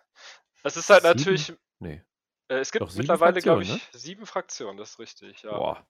Es 0.64 0.78
ist 0.78 0.90
halt 0.90 1.02
sieben? 1.02 1.18
natürlich, 1.18 1.54
nee. 1.80 2.04
äh, 2.48 2.58
es 2.58 2.72
gibt 2.72 2.96
mittlerweile, 2.96 3.42
glaube 3.42 3.64
ich, 3.64 3.70
Fraktionen, 3.70 4.00
sieben 4.00 4.26
Fraktionen, 4.28 4.78
das 4.78 4.92
ist 4.92 5.00
richtig, 5.00 5.42
ja. 5.42 5.58
Boah. 5.58 5.88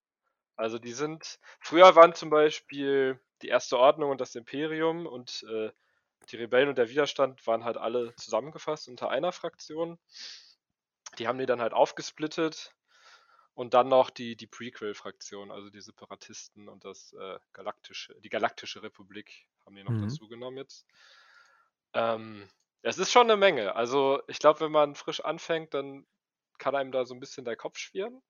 Also 0.56 0.80
die 0.80 0.94
sind, 0.94 1.40
früher 1.60 1.96
waren 1.96 2.14
zum 2.14 2.30
Beispiel 2.30 3.20
die 3.42 3.48
Erste 3.50 3.78
Ordnung 3.80 4.12
und 4.12 4.22
das 4.22 4.36
Imperium 4.36 5.06
und 5.08 5.44
äh, 5.50 5.72
die 6.30 6.38
Rebellen 6.38 6.70
und 6.70 6.78
der 6.78 6.90
Widerstand 6.90 7.46
waren 7.48 7.66
halt 7.66 7.78
alle 7.78 8.16
zusammengefasst 8.16 8.88
unter 8.88 9.10
einer 9.10 9.32
Fraktion. 9.32 10.00
Die 11.18 11.28
haben 11.28 11.38
die 11.40 11.46
dann 11.48 11.62
halt 11.62 11.74
aufgesplittet 11.74 12.76
und 13.56 13.74
dann 13.76 13.90
noch 13.90 14.10
die, 14.12 14.36
die 14.38 14.48
Prequel-Fraktion, 14.48 15.52
also 15.52 15.70
die 15.70 15.82
Separatisten 15.82 16.70
und 16.70 16.86
das 16.86 17.14
äh, 17.14 17.40
galaktische, 17.54 18.16
die 18.22 18.30
Galaktische 18.30 18.84
Republik 18.84 19.48
haben 19.66 19.76
die 19.76 19.84
noch 19.84 19.96
Mhm. 19.96 19.98
dazu 19.98 20.28
genommen 20.28 20.58
jetzt. 20.58 20.88
Ähm, 21.94 22.48
es 22.84 22.98
ist 23.00 23.12
schon 23.12 23.24
eine 23.30 23.38
Menge. 23.38 23.76
Also 23.76 24.22
ich 24.28 24.40
glaube, 24.40 24.62
wenn 24.62 24.72
man 24.72 24.96
frisch 24.96 25.22
anfängt, 25.22 25.74
dann 25.74 26.06
kann 26.60 26.76
einem 26.76 26.92
da 26.92 27.06
so 27.06 27.14
ein 27.14 27.20
bisschen 27.20 27.46
der 27.46 27.56
Kopf 27.56 27.78
schwirren. 27.78 28.22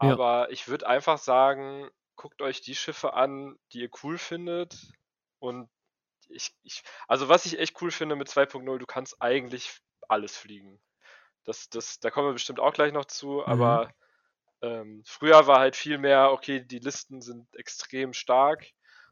Ja. 0.00 0.18
Aber 0.18 0.50
ich 0.50 0.68
würde 0.68 0.86
einfach 0.86 1.18
sagen, 1.18 1.88
guckt 2.16 2.42
euch 2.42 2.60
die 2.60 2.74
Schiffe 2.74 3.14
an, 3.14 3.58
die 3.72 3.80
ihr 3.82 3.90
cool 4.02 4.18
findet. 4.18 4.92
Und 5.40 5.70
ich, 6.28 6.54
ich, 6.64 6.82
also 7.08 7.28
was 7.28 7.46
ich 7.46 7.58
echt 7.58 7.80
cool 7.82 7.90
finde 7.90 8.16
mit 8.16 8.28
2.0, 8.28 8.78
du 8.78 8.86
kannst 8.86 9.20
eigentlich 9.22 9.80
alles 10.08 10.36
fliegen. 10.36 10.80
Das, 11.44 11.68
das, 11.70 12.00
da 12.00 12.10
kommen 12.10 12.28
wir 12.28 12.34
bestimmt 12.34 12.60
auch 12.60 12.72
gleich 12.74 12.92
noch 12.92 13.06
zu, 13.06 13.46
aber 13.46 13.92
ähm, 14.62 15.02
früher 15.06 15.46
war 15.46 15.60
halt 15.60 15.76
viel 15.76 15.98
mehr, 15.98 16.32
okay, 16.32 16.60
die 16.64 16.78
Listen 16.78 17.20
sind 17.22 17.54
extrem 17.56 18.12
stark 18.12 18.66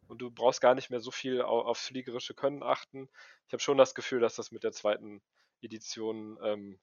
und 0.09 0.19
du 0.21 0.31
brauchst 0.31 0.61
gar 0.61 0.75
nicht 0.75 0.91
mehr 0.91 1.01
so 1.01 1.11
viel 1.11 1.43
au- 1.43 1.63
aufs 1.63 1.87
fliegerische 1.89 2.35
Können 2.35 2.63
achten. 2.63 3.09
Ich 3.47 3.53
habe 3.53 3.63
schon 3.63 3.79
das 3.79 3.95
Gefühl, 3.95 4.21
dass 4.21 4.37
das 4.37 4.51
mit 4.53 4.65
der 4.65 4.73
zweiten 4.73 5.23
Edition 5.63 6.39
ähm, 6.43 6.81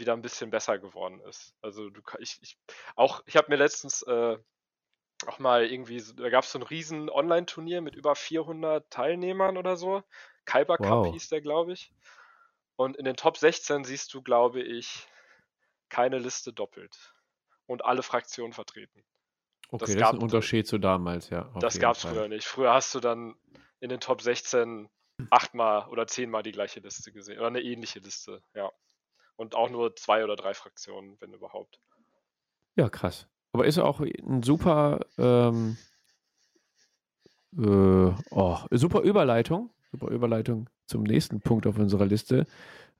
wieder 0.00 0.12
ein 0.14 0.22
bisschen 0.22 0.50
besser 0.50 0.78
geworden 0.78 1.20
ist. 1.20 1.54
Also 1.62 1.90
du 1.90 2.00
ich, 2.18 2.38
ich 2.42 2.58
auch, 2.96 3.22
ich 3.26 3.36
habe 3.36 3.48
mir 3.50 3.56
letztens 3.56 4.02
äh, 4.02 4.36
auch 5.26 5.38
mal 5.38 5.66
irgendwie, 5.66 6.02
da 6.16 6.30
gab 6.30 6.44
es 6.44 6.52
so 6.52 6.58
ein 6.58 6.62
riesen 6.62 7.10
Online-Turnier 7.10 7.80
mit 7.82 7.94
über 7.94 8.14
400 8.16 8.88
Teilnehmern 8.90 9.56
oder 9.56 9.76
so. 9.76 10.02
Cup 10.46 10.68
Wow. 10.80 11.12
hieß 11.12 11.28
der, 11.28 11.40
glaube 11.42 11.72
ich. 11.72 11.92
Und 12.76 12.96
in 12.96 13.04
den 13.04 13.16
Top 13.16 13.36
16 13.36 13.84
siehst 13.84 14.12
du, 14.14 14.22
glaube 14.22 14.62
ich, 14.62 15.06
keine 15.90 16.18
Liste 16.18 16.52
doppelt. 16.52 17.14
Und 17.66 17.84
alle 17.84 18.02
Fraktionen 18.02 18.52
vertreten. 18.52 19.04
Okay, 19.68 19.78
Das 19.78 19.78
das, 19.80 19.90
ist 19.90 20.00
gab- 20.00 20.14
ein 20.14 20.22
Unterschied 20.22 20.66
zu 20.66 20.78
damals, 20.78 21.30
ja. 21.30 21.52
Das 21.60 21.78
gab 21.78 21.96
es 21.96 22.02
früher 22.02 22.26
nicht. 22.28 22.46
Früher 22.46 22.72
hast 22.72 22.94
du 22.94 23.00
dann 23.00 23.36
in 23.80 23.90
den 23.90 24.00
Top 24.00 24.22
16 24.22 24.88
achtmal 25.28 25.86
oder 25.88 26.06
zehnmal 26.06 26.42
die 26.42 26.52
gleiche 26.52 26.80
Liste 26.80 27.12
gesehen. 27.12 27.38
Oder 27.38 27.48
eine 27.48 27.60
ähnliche 27.60 27.98
Liste, 28.00 28.42
ja. 28.54 28.72
Und 29.40 29.54
auch 29.54 29.70
nur 29.70 29.96
zwei 29.96 30.22
oder 30.22 30.36
drei 30.36 30.52
Fraktionen, 30.52 31.16
wenn 31.20 31.32
überhaupt. 31.32 31.80
Ja, 32.76 32.90
krass. 32.90 33.26
Aber 33.52 33.64
ist 33.64 33.78
auch 33.78 34.00
ein 34.00 34.42
super, 34.42 35.00
ähm, 35.16 35.78
äh, 37.56 38.12
oh, 38.30 38.58
super 38.70 39.00
Überleitung, 39.00 39.70
super 39.92 40.08
Überleitung 40.08 40.68
zum 40.84 41.04
nächsten 41.04 41.40
Punkt 41.40 41.66
auf 41.66 41.78
unserer 41.78 42.04
Liste. 42.04 42.46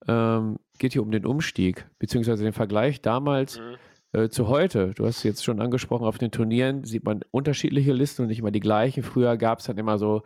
Ähm, 0.09 0.59
geht 0.79 0.95
hier 0.95 1.03
um 1.03 1.11
den 1.11 1.27
Umstieg, 1.27 1.87
beziehungsweise 1.99 2.43
den 2.43 2.55
Vergleich 2.55 3.03
damals 3.03 3.59
Mhm. 3.59 3.77
äh, 4.13 4.29
zu 4.31 4.49
heute. 4.49 4.95
Du 4.95 5.05
hast 5.05 5.19
es 5.19 5.23
jetzt 5.25 5.45
schon 5.45 5.61
angesprochen, 5.61 6.07
auf 6.07 6.17
den 6.17 6.31
Turnieren 6.31 6.85
sieht 6.85 7.05
man 7.05 7.21
unterschiedliche 7.33 7.93
Listen 7.93 8.23
und 8.23 8.29
nicht 8.29 8.39
immer 8.39 8.51
die 8.51 8.61
gleichen. 8.61 9.03
Früher 9.03 9.37
gab 9.37 9.59
es 9.59 9.67
dann 9.67 9.77
immer 9.77 9.99
so 9.99 10.23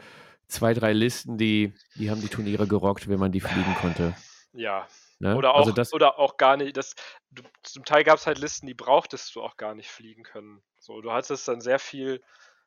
zwei, 0.46 0.74
drei 0.74 0.92
Listen, 0.92 1.38
die, 1.38 1.74
die 1.96 2.09
haben 2.09 2.20
die 2.20 2.29
Turniere 2.29 2.68
gerockt, 2.68 3.09
wenn 3.09 3.18
man 3.18 3.33
die 3.33 3.40
fliegen 3.40 3.74
konnte. 3.81 4.14
Ja. 4.53 4.87
Ne? 5.24 5.34
Oder 5.34 5.54
auch, 5.54 5.58
also 5.58 5.72
das, 5.72 5.92
oder 5.92 6.18
auch 6.18 6.37
gar 6.37 6.56
nicht. 6.56 6.76
Das, 6.76 6.94
du, 7.30 7.42
zum 7.62 7.84
Teil 7.84 8.04
gab 8.04 8.18
es 8.18 8.26
halt 8.26 8.38
Listen, 8.38 8.66
die 8.66 8.74
brauchtest 8.74 9.34
du 9.34 9.42
auch 9.42 9.56
gar 9.56 9.74
nicht 9.74 9.90
fliegen 9.90 10.22
können. 10.22 10.62
So, 10.78 11.00
du 11.00 11.12
hattest 11.12 11.48
dann 11.48 11.60
sehr 11.60 11.78
viel 11.78 12.22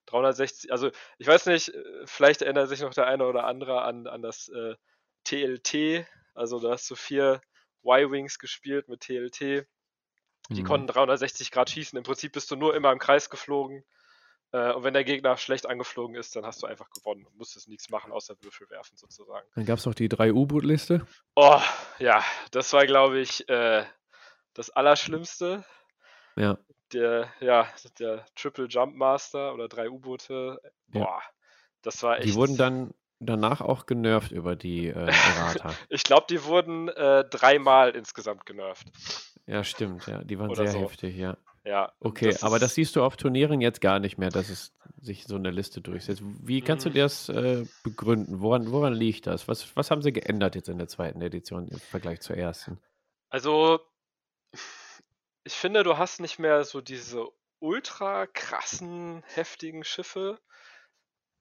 360, 0.05 0.71
also 0.71 0.89
ich 1.17 1.27
weiß 1.27 1.45
nicht, 1.47 1.69
äh, 1.69 1.83
vielleicht 2.05 2.41
erinnert 2.41 2.69
sich 2.69 2.81
noch 2.81 2.93
der 2.93 3.07
eine 3.07 3.25
oder 3.27 3.45
andere 3.45 3.81
an, 3.83 4.07
an 4.07 4.21
das 4.21 4.49
äh, 4.49 4.75
TLT, 5.23 6.07
also 6.33 6.59
da 6.59 6.71
hast 6.71 6.89
du 6.89 6.95
vier 6.95 7.41
Y-Wings 7.85 8.39
gespielt 8.39 8.87
mit 8.89 9.01
TLT. 9.01 9.67
Die 10.55 10.63
Mhm. 10.63 10.63
konnten 10.63 10.87
360 10.87 11.51
Grad 11.51 11.69
schießen. 11.69 11.97
Im 11.97 12.03
Prinzip 12.03 12.33
bist 12.33 12.49
du 12.51 12.55
nur 12.55 12.75
immer 12.75 12.91
im 12.91 12.99
Kreis 12.99 13.29
geflogen. 13.29 13.83
Äh, 14.51 14.73
und 14.73 14.83
wenn 14.83 14.93
der 14.93 15.03
Gegner 15.03 15.38
schlecht 15.38 15.65
angeflogen 15.67 16.15
ist, 16.15 16.36
dann 16.36 16.45
hast 16.45 16.63
du 16.63 16.67
einfach 16.67 16.89
gewonnen 16.91 17.25
und 17.25 17.36
musstest 17.38 17.67
nichts 17.67 17.89
machen, 17.89 18.12
außer 18.12 18.36
Würfel 18.41 18.69
werfen 18.69 18.95
sozusagen. 18.95 19.47
dann 19.55 19.65
gab 19.65 19.79
es 19.79 19.86
noch 19.86 19.93
die 19.93 20.10
drei 20.10 20.31
U-Boot-Liste. 20.31 21.05
Oh, 21.36 21.60
ja, 21.99 22.23
das 22.51 22.71
war, 22.73 22.86
glaube 22.86 23.19
ich, 23.19 23.47
äh, 23.49 23.83
das 24.53 24.69
Allerschlimmste. 24.69 25.65
Ja. 26.36 26.57
Der, 26.93 27.29
ja, 27.41 27.67
der 27.99 28.25
Triple 28.36 28.67
Jump 28.67 28.95
Master 28.95 29.53
oder 29.53 29.67
drei 29.67 29.89
U-Boote. 29.89 30.62
Ja. 30.93 31.03
Boah, 31.03 31.21
das 31.81 32.01
war 32.03 32.17
echt. 32.17 32.27
Die 32.27 32.33
wurden 32.36 32.55
dann 32.55 32.93
danach 33.19 33.62
auch 33.62 33.86
genervt 33.86 34.31
über 34.31 34.55
die 34.55 34.88
äh, 34.88 34.93
Errata. 34.93 35.73
Ich 35.89 36.03
glaube, 36.03 36.27
die 36.29 36.43
wurden 36.45 36.88
äh, 36.89 37.25
dreimal 37.29 37.89
insgesamt 37.91 38.45
genervt. 38.45 38.88
ja, 39.45 39.63
stimmt, 39.63 40.07
ja. 40.07 40.23
Die 40.23 40.39
waren 40.39 40.49
Oder 40.49 40.63
sehr 40.63 40.71
so. 40.73 40.79
heftig, 40.79 41.17
ja. 41.17 41.38
Ja. 41.67 41.91
Okay, 41.99 42.36
aber 42.41 42.60
das 42.60 42.75
siehst 42.75 42.95
du 42.95 43.03
auf 43.03 43.17
Turnieren 43.17 43.60
jetzt 43.60 43.82
gar 43.82 43.99
nicht 43.99 44.17
mehr, 44.17 44.32
dass 44.32 44.49
es 44.49 44.73
sich 45.01 45.25
so 45.25 45.36
eine 45.36 45.49
Liste 45.51 45.82
durchsetzt. 45.82 46.21
Wie 46.23 46.62
kannst 46.62 46.86
du 46.86 46.89
Mhm. 46.89 46.93
dir 46.93 47.01
das 47.03 47.27
äh, 47.30 47.65
begründen? 47.84 48.39
Woran, 48.39 48.71
woran 48.71 48.93
liegt 48.93 49.27
das? 49.27 49.47
Was, 49.47 49.75
was 49.75 49.91
haben 49.91 50.01
sie 50.03 50.13
geändert 50.13 50.56
jetzt 50.56 50.69
in 50.69 50.77
der 50.77 50.88
zweiten 50.88 51.21
Edition 51.21 51.67
im 51.67 51.82
Vergleich 51.82 52.21
zur 52.21 52.38
ersten? 52.38 52.80
Also, 53.30 53.80
ich 55.43 55.53
finde, 55.53 55.84
du 55.84 55.97
hast 55.97 56.19
nicht 56.19 56.38
mehr 56.39 56.63
so 56.63 56.80
diese 56.82 57.27
ultra 57.60 58.27
krassen, 58.27 59.23
heftigen 59.25 59.84
Schiffe, 59.84 60.39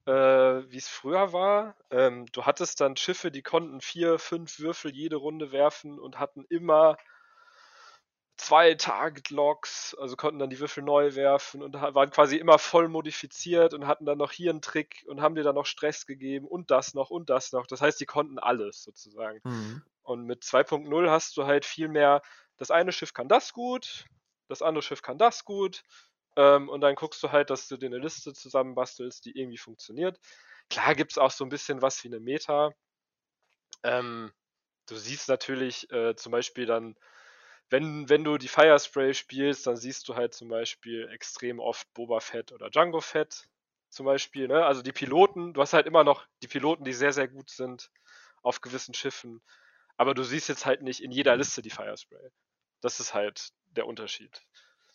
äh, 0.06 0.12
wie 0.12 0.76
es 0.78 0.88
früher 0.88 1.32
war. 1.32 1.76
Ähm, 1.90 2.26
du 2.32 2.44
hattest 2.46 2.80
dann 2.80 2.96
Schiffe, 2.96 3.30
die 3.30 3.42
konnten 3.42 3.80
vier, 3.80 4.18
fünf 4.18 4.58
Würfel 4.58 4.92
jede 4.94 5.16
Runde 5.16 5.52
werfen 5.52 5.98
und 5.98 6.18
hatten 6.18 6.44
immer 6.48 6.96
zwei 8.36 8.74
Target-Locks, 8.74 9.96
also 9.98 10.16
konnten 10.16 10.38
dann 10.38 10.50
die 10.50 10.60
Würfel 10.60 10.82
neu 10.82 11.14
werfen 11.14 11.62
und 11.62 11.74
waren 11.74 12.10
quasi 12.10 12.36
immer 12.36 12.58
voll 12.58 12.88
modifiziert 12.88 13.74
und 13.74 13.86
hatten 13.86 14.04
dann 14.04 14.18
noch 14.18 14.32
hier 14.32 14.50
einen 14.50 14.62
Trick 14.62 15.04
und 15.08 15.20
haben 15.20 15.34
dir 15.34 15.42
dann 15.42 15.54
noch 15.54 15.66
Stress 15.66 16.06
gegeben 16.06 16.46
und 16.46 16.70
das 16.70 16.94
noch 16.94 17.10
und 17.10 17.30
das 17.30 17.52
noch. 17.52 17.66
Das 17.66 17.80
heißt, 17.80 18.00
die 18.00 18.06
konnten 18.06 18.38
alles 18.38 18.82
sozusagen. 18.82 19.40
Und 20.02 20.24
mit 20.24 20.42
2.0 20.44 21.10
hast 21.10 21.36
du 21.36 21.46
halt 21.46 21.64
viel 21.64 21.88
mehr, 21.88 22.22
das 22.58 22.70
eine 22.70 22.92
Schiff 22.92 23.12
kann 23.12 23.28
das 23.28 23.52
gut, 23.52 24.04
das 24.48 24.62
andere 24.62 24.82
Schiff 24.82 25.02
kann 25.02 25.18
das 25.18 25.44
gut. 25.44 25.82
Ähm, 26.36 26.68
und 26.68 26.82
dann 26.82 26.94
guckst 26.94 27.22
du 27.22 27.32
halt, 27.32 27.50
dass 27.50 27.68
du 27.68 27.76
dir 27.76 27.86
eine 27.86 27.98
Liste 27.98 28.34
zusammenbastelst, 28.34 29.24
die 29.24 29.38
irgendwie 29.38 29.58
funktioniert. 29.58 30.20
Klar 30.68 30.94
gibt 30.94 31.12
es 31.12 31.18
auch 31.18 31.30
so 31.30 31.44
ein 31.44 31.48
bisschen 31.48 31.80
was 31.82 32.02
wie 32.04 32.08
eine 32.08 32.20
Meta. 32.20 32.72
Ähm, 33.82 34.32
du 34.86 34.96
siehst 34.96 35.28
natürlich 35.28 35.90
äh, 35.90 36.14
zum 36.16 36.32
Beispiel 36.32 36.66
dann, 36.66 36.96
wenn, 37.70 38.08
wenn 38.08 38.24
du 38.24 38.38
die 38.38 38.48
Firespray 38.48 39.14
spielst, 39.14 39.66
dann 39.66 39.76
siehst 39.76 40.08
du 40.08 40.14
halt 40.14 40.34
zum 40.34 40.48
Beispiel 40.48 41.08
extrem 41.12 41.58
oft 41.58 41.92
Boba 41.94 42.20
Fett 42.20 42.52
oder 42.52 42.70
Django 42.70 43.00
Fett 43.00 43.48
zum 43.90 44.06
Beispiel. 44.06 44.46
Ne? 44.48 44.64
Also 44.64 44.82
die 44.82 44.92
Piloten, 44.92 45.52
du 45.52 45.60
hast 45.60 45.72
halt 45.72 45.86
immer 45.86 46.04
noch 46.04 46.26
die 46.42 46.48
Piloten, 46.48 46.84
die 46.84 46.92
sehr, 46.92 47.12
sehr 47.12 47.28
gut 47.28 47.50
sind 47.50 47.90
auf 48.42 48.60
gewissen 48.60 48.94
Schiffen. 48.94 49.40
Aber 49.96 50.14
du 50.14 50.22
siehst 50.22 50.48
jetzt 50.48 50.66
halt 50.66 50.82
nicht 50.82 51.02
in 51.02 51.10
jeder 51.10 51.36
Liste 51.36 51.62
die 51.62 51.70
Firespray. 51.70 52.30
Das 52.80 53.00
ist 53.00 53.14
halt 53.14 53.50
der 53.70 53.86
Unterschied. 53.86 54.42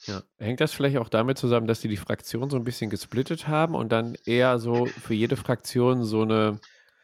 Ja. 0.06 0.24
Hängt 0.38 0.62
das 0.62 0.74
vielleicht 0.74 0.98
auch 0.98 1.10
damit 1.10 1.38
zusammen, 1.38 1.68
dass 1.68 1.82
sie 1.82 1.88
die 1.88 1.98
Fraktion 1.98 2.50
so 2.50 2.58
ein 2.58 2.64
bisschen 2.64 2.90
gesplittet 2.90 3.48
haben 3.48 3.76
und 3.76 3.92
dann 3.92 4.16
eher 4.26 4.58
so 4.60 4.86
für 4.86 5.14
jede 5.14 5.38
Fraktion 5.38 6.04
so 6.04 6.22
eine 6.22 6.60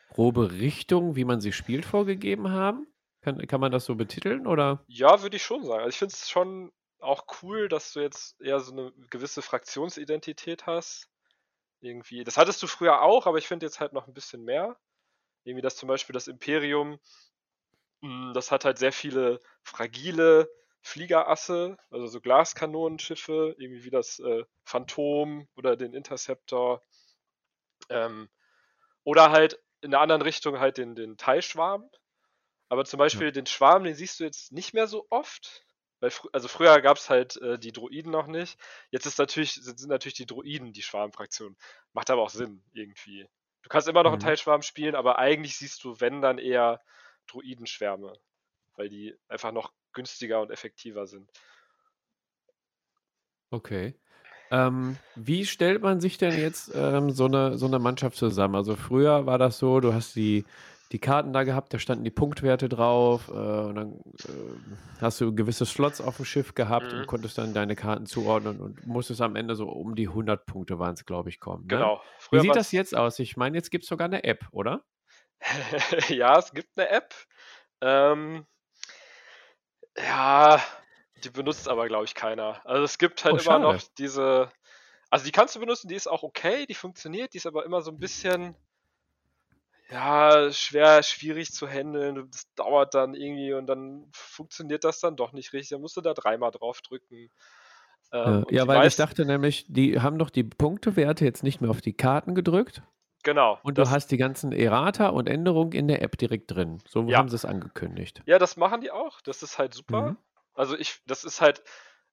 grobe 0.10 0.52
Richtung, 0.52 1.16
wie 1.16 1.26
man 1.26 1.42
sie 1.42 1.52
spielt, 1.52 1.86
vorgegeben 1.86 2.50
haben? 2.50 2.88
Kann, 3.28 3.46
kann 3.46 3.60
man 3.60 3.74
das 3.74 3.84
so 3.84 3.96
betiteln 3.96 4.48
oder? 4.48 4.86
Ja, 4.88 5.22
würde 5.22 5.36
ich 5.36 5.44
schon 5.44 5.62
sagen. 5.66 5.80
Also 5.80 5.90
ich 5.90 5.98
finde 5.98 6.14
es 6.14 6.30
schon 6.30 6.72
auch 7.00 7.26
cool, 7.42 7.68
dass 7.68 7.92
du 7.92 8.00
jetzt 8.00 8.40
eher 8.40 8.62
so 8.62 8.72
eine 8.72 8.94
gewisse 9.10 9.42
Fraktionsidentität 9.42 10.66
hast. 10.66 11.10
Irgendwie. 11.82 12.24
Das 12.24 12.38
hattest 12.38 12.64
du 12.64 12.68
früher 12.68 13.02
auch, 13.02 13.28
aber 13.28 13.38
ich 13.38 13.46
finde 13.46 13.66
jetzt 13.66 13.82
halt 13.82 13.92
noch 13.92 14.08
ein 14.08 14.14
bisschen 14.14 14.46
mehr. 14.46 14.78
Irgendwie, 15.44 15.62
dass 15.62 15.76
zum 15.76 15.90
Beispiel 15.90 16.14
das 16.14 16.30
Imperium, 16.30 17.00
mh, 18.00 18.32
das 18.32 18.50
hat 18.50 18.64
halt 18.64 18.78
sehr 18.78 18.94
viele 18.94 19.42
fragile 19.62 20.50
Fliegerasse, 20.82 21.76
also 21.92 22.08
so 22.08 22.22
Glaskanonenschiffe, 22.22 23.58
irgendwie 23.60 23.84
wie 23.84 23.90
das 23.90 24.20
äh, 24.20 24.46
Phantom 24.64 25.50
oder 25.58 25.76
den 25.76 25.94
Interceptor. 25.94 26.82
Ähm, 27.90 28.30
oder 29.04 29.32
halt 29.32 29.62
in 29.82 29.92
der 29.92 30.00
anderen 30.00 30.22
Richtung 30.22 30.62
halt 30.62 30.78
den, 30.78 30.96
den 30.96 31.18
Teilschwarm. 31.18 31.90
Aber 32.70 32.86
zum 32.86 32.98
Beispiel 32.98 33.32
den 33.32 33.46
Schwarm, 33.46 33.84
den 33.84 33.96
siehst 33.96 34.20
du 34.20 34.24
jetzt 34.24 34.52
nicht 34.52 34.74
mehr 34.74 34.88
so 34.88 35.08
oft. 35.10 35.64
Weil 36.00 36.12
fr 36.12 36.28
also 36.32 36.48
früher 36.48 36.80
gab 36.82 36.98
es 36.98 37.10
halt 37.10 37.38
äh, 37.42 37.58
die 37.58 37.72
Droiden 37.72 38.12
noch 38.12 38.28
nicht. 38.28 38.60
Jetzt 38.92 39.06
ist 39.06 39.18
natürlich, 39.18 39.54
sind, 39.54 39.80
sind 39.80 39.90
natürlich 39.90 40.16
die 40.16 40.26
Droiden 40.28 40.74
die 40.74 40.84
Schwarmfraktion. 40.84 41.58
Macht 41.94 42.10
aber 42.12 42.22
auch 42.22 42.30
Sinn, 42.30 42.64
irgendwie. 42.74 43.28
Du 43.64 43.70
kannst 43.70 43.88
immer 43.88 44.04
noch 44.04 44.12
einen 44.12 44.20
Mhm. 44.20 44.20
Teilschwarm 44.20 44.62
spielen, 44.62 44.96
aber 44.96 45.18
eigentlich 45.20 45.58
siehst 45.58 45.84
du, 45.84 46.00
wenn, 46.00 46.22
dann 46.22 46.38
eher 46.38 46.82
Droidenschwärme. 47.28 48.14
Weil 48.76 48.90
die 48.90 49.16
einfach 49.28 49.52
noch 49.52 49.74
günstiger 49.94 50.42
und 50.42 50.52
effektiver 50.52 51.08
sind. 51.08 51.32
Okay. 53.50 53.96
Ähm, 54.50 55.00
wie 55.16 55.46
stellt 55.46 55.82
man 55.82 56.00
sich 56.00 56.18
denn 56.18 56.38
jetzt 56.38 56.72
ähm, 56.74 57.12
so 57.12 57.26
eine, 57.26 57.58
so 57.58 57.66
eine 57.66 57.80
Mannschaft 57.80 58.18
zusammen? 58.18 58.56
Also 58.56 58.76
früher 58.76 59.26
war 59.26 59.38
das 59.38 59.58
so, 59.60 59.80
du 59.82 59.94
hast 59.94 60.16
die, 60.16 60.46
die 60.92 61.00
Karten 61.00 61.34
da 61.34 61.44
gehabt, 61.44 61.74
da 61.74 61.80
standen 61.80 62.04
die 62.04 62.12
Punktwerte 62.12 62.70
drauf 62.70 63.28
äh, 63.28 63.32
und 63.32 63.76
dann 63.76 63.94
äh, 63.94 65.02
hast 65.02 65.20
du 65.22 65.34
gewisse 65.36 65.66
Slots 65.66 66.00
auf 66.02 66.16
dem 66.18 66.26
Schiff 66.26 66.54
gehabt 66.56 66.94
Mhm. 66.94 67.00
und 67.00 67.08
konntest 67.08 67.38
dann 67.38 67.54
deine 67.54 67.76
Karten 67.76 68.06
zuordnen 68.06 68.60
und 68.62 68.86
musstest 68.88 69.22
am 69.22 69.36
Ende 69.36 69.56
so 69.56 69.68
um 69.70 69.96
die 69.96 70.08
100 70.08 70.46
Punkte 70.46 70.80
waren 70.80 70.94
es, 70.94 71.06
glaube 71.06 71.30
ich, 71.30 71.40
kommen. 71.40 71.64
Ne? 71.64 71.68
Genau. 71.76 71.98
Wie 71.98 72.24
Früher 72.24 72.42
sieht 72.42 72.56
das 72.56 72.72
jetzt 72.72 72.96
aus? 72.96 73.20
Ich 73.20 73.36
meine, 73.38 73.58
jetzt 73.58 73.70
gibt 73.72 73.84
es 73.84 73.90
sogar 73.90 74.06
eine 74.06 74.24
App, 74.24 74.46
oder? 74.52 74.84
ja, 76.10 76.38
es 76.40 76.52
gibt 76.54 76.70
eine 76.78 76.90
App. 76.90 77.14
Ähm, 77.82 78.46
ja, 79.98 80.62
die 81.24 81.30
benutzt 81.30 81.68
aber, 81.68 81.88
glaube 81.88 82.06
ich, 82.06 82.14
keiner. 82.16 82.62
Also 82.66 82.84
es 82.84 82.98
gibt 82.98 83.24
halt 83.26 83.34
Oh, 83.36 83.38
immer 83.38 83.44
schade. 83.44 83.64
noch 83.64 83.82
diese. 83.98 84.52
Also 85.10 85.26
die 85.26 85.32
kannst 85.32 85.56
du 85.56 85.60
benutzen, 85.60 85.88
die 85.88 85.96
ist 85.96 86.08
auch 86.08 86.24
okay, 86.24 86.66
die 86.66 86.74
funktioniert, 86.74 87.34
die 87.34 87.38
ist 87.38 87.46
aber 87.48 87.66
immer 87.66 87.82
so 87.82 87.92
ein 87.92 87.98
bisschen 88.00 88.56
ja, 89.90 90.52
schwer, 90.52 91.02
schwierig 91.04 91.52
zu 91.52 91.68
handeln. 91.68 92.30
Das 92.32 92.54
dauert 92.56 92.94
dann 92.94 93.14
irgendwie 93.14 93.54
und 93.54 93.68
dann 93.68 94.10
funktioniert 94.12 94.84
das 94.84 95.00
dann 95.00 95.16
doch 95.16 95.32
nicht 95.32 95.54
richtig. 95.54 95.70
Dann 95.70 95.82
musst 95.82 95.96
du 95.96 96.02
da 96.02 96.14
dreimal 96.14 96.52
drauf 96.52 96.82
drücken. 96.82 97.30
Ähm, 98.12 98.46
Äh, 98.50 98.56
ja, 98.56 98.68
weil 98.68 98.88
ich 98.88 98.96
dachte 98.96 99.26
nämlich, 99.26 99.66
die 99.68 100.00
haben 100.00 100.18
doch 100.18 100.30
die 100.30 100.44
Punktewerte 100.44 101.26
jetzt 101.26 101.44
nicht 101.44 101.62
mehr 101.62 101.70
auf 101.70 101.82
die 101.82 101.94
Karten 101.94 102.36
gedrückt 102.36 102.82
genau. 103.24 103.60
und 103.64 103.78
du 103.78 103.90
hast 103.90 104.12
die 104.12 104.18
ganzen 104.18 104.52
Errata 104.52 105.10
und 105.10 105.28
Änderungen 105.28 105.74
in 105.74 105.88
der 105.88 106.02
App 106.02 106.18
direkt 106.18 106.52
drin. 106.52 106.82
So 106.88 107.04
Ja. 107.04 107.18
haben 107.18 107.30
sie 107.30 107.36
es 107.36 107.46
angekündigt. 107.46 108.22
Ja, 108.26 108.40
das 108.40 108.58
machen 108.58 108.82
die 108.82 108.92
auch. 108.92 109.22
Das 109.22 109.44
ist 109.44 109.58
halt 109.58 109.74
super. 109.74 110.12
Mhm. 110.12 110.18
Also 110.54 110.78
ich, 110.78 111.02
das 111.06 111.24
ist 111.24 111.42
halt, 111.42 111.64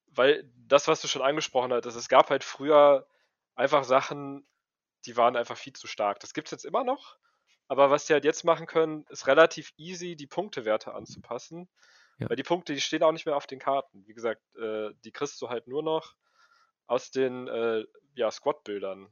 weil 0.07 0.51
das, 0.67 0.89
was 0.89 1.01
du 1.01 1.09
schon 1.09 1.23
angesprochen 1.23 1.73
hattest, 1.73 1.97
es 1.97 2.09
gab 2.09 2.31
halt 2.31 2.45
früher 2.45 3.07
einfach 3.55 3.85
Sachen, 3.85 4.47
die 5.07 5.17
waren 5.17 5.37
einfach 5.37 5.57
viel 5.57 5.73
zu 5.73 5.87
stark. 5.87 6.21
Das 6.21 6.35
gibt 6.35 6.49
es 6.49 6.53
jetzt 6.53 6.65
immer 6.65 6.85
noch. 6.85 7.17
Aber 7.69 7.91
was 7.91 8.07
die 8.07 8.13
halt 8.13 8.25
jetzt 8.25 8.45
machen 8.45 8.67
können, 8.67 9.05
ist 9.09 9.27
relativ 9.27 9.73
easy, 9.77 10.17
die 10.17 10.27
Punktewerte 10.27 10.95
anzupassen. 10.95 11.69
Ja. 12.19 12.29
Weil 12.29 12.37
die 12.37 12.43
Punkte, 12.43 12.75
die 12.75 12.81
stehen 12.81 13.03
auch 13.03 13.13
nicht 13.13 13.27
mehr 13.27 13.37
auf 13.37 13.47
den 13.47 13.59
Karten. 13.59 14.07
Wie 14.07 14.15
gesagt, 14.15 14.41
äh, 14.57 14.91
die 15.05 15.11
kriegst 15.13 15.41
du 15.43 15.49
halt 15.49 15.67
nur 15.67 15.83
noch 15.83 16.15
aus 16.87 17.11
den 17.11 17.49
äh, 17.49 17.85
ja, 18.15 18.31
Squad-Bildern. 18.31 19.09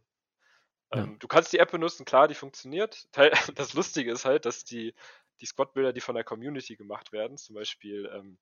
Ja. 0.94 1.02
Ähm, 1.02 1.18
du 1.18 1.26
kannst 1.26 1.52
die 1.52 1.58
App 1.58 1.72
benutzen, 1.72 2.04
klar, 2.04 2.28
die 2.28 2.34
funktioniert. 2.34 3.08
Das 3.56 3.74
Lustige 3.74 4.12
ist 4.12 4.24
halt, 4.24 4.44
dass 4.44 4.64
die, 4.64 4.94
die 5.40 5.46
Squad-Bilder, 5.46 5.92
die 5.92 6.00
von 6.00 6.14
der 6.14 6.24
Community 6.24 6.76
gemacht 6.76 7.12
werden, 7.12 7.36
zum 7.38 7.54
Beispiel 7.54 8.08
ähm, 8.14 8.38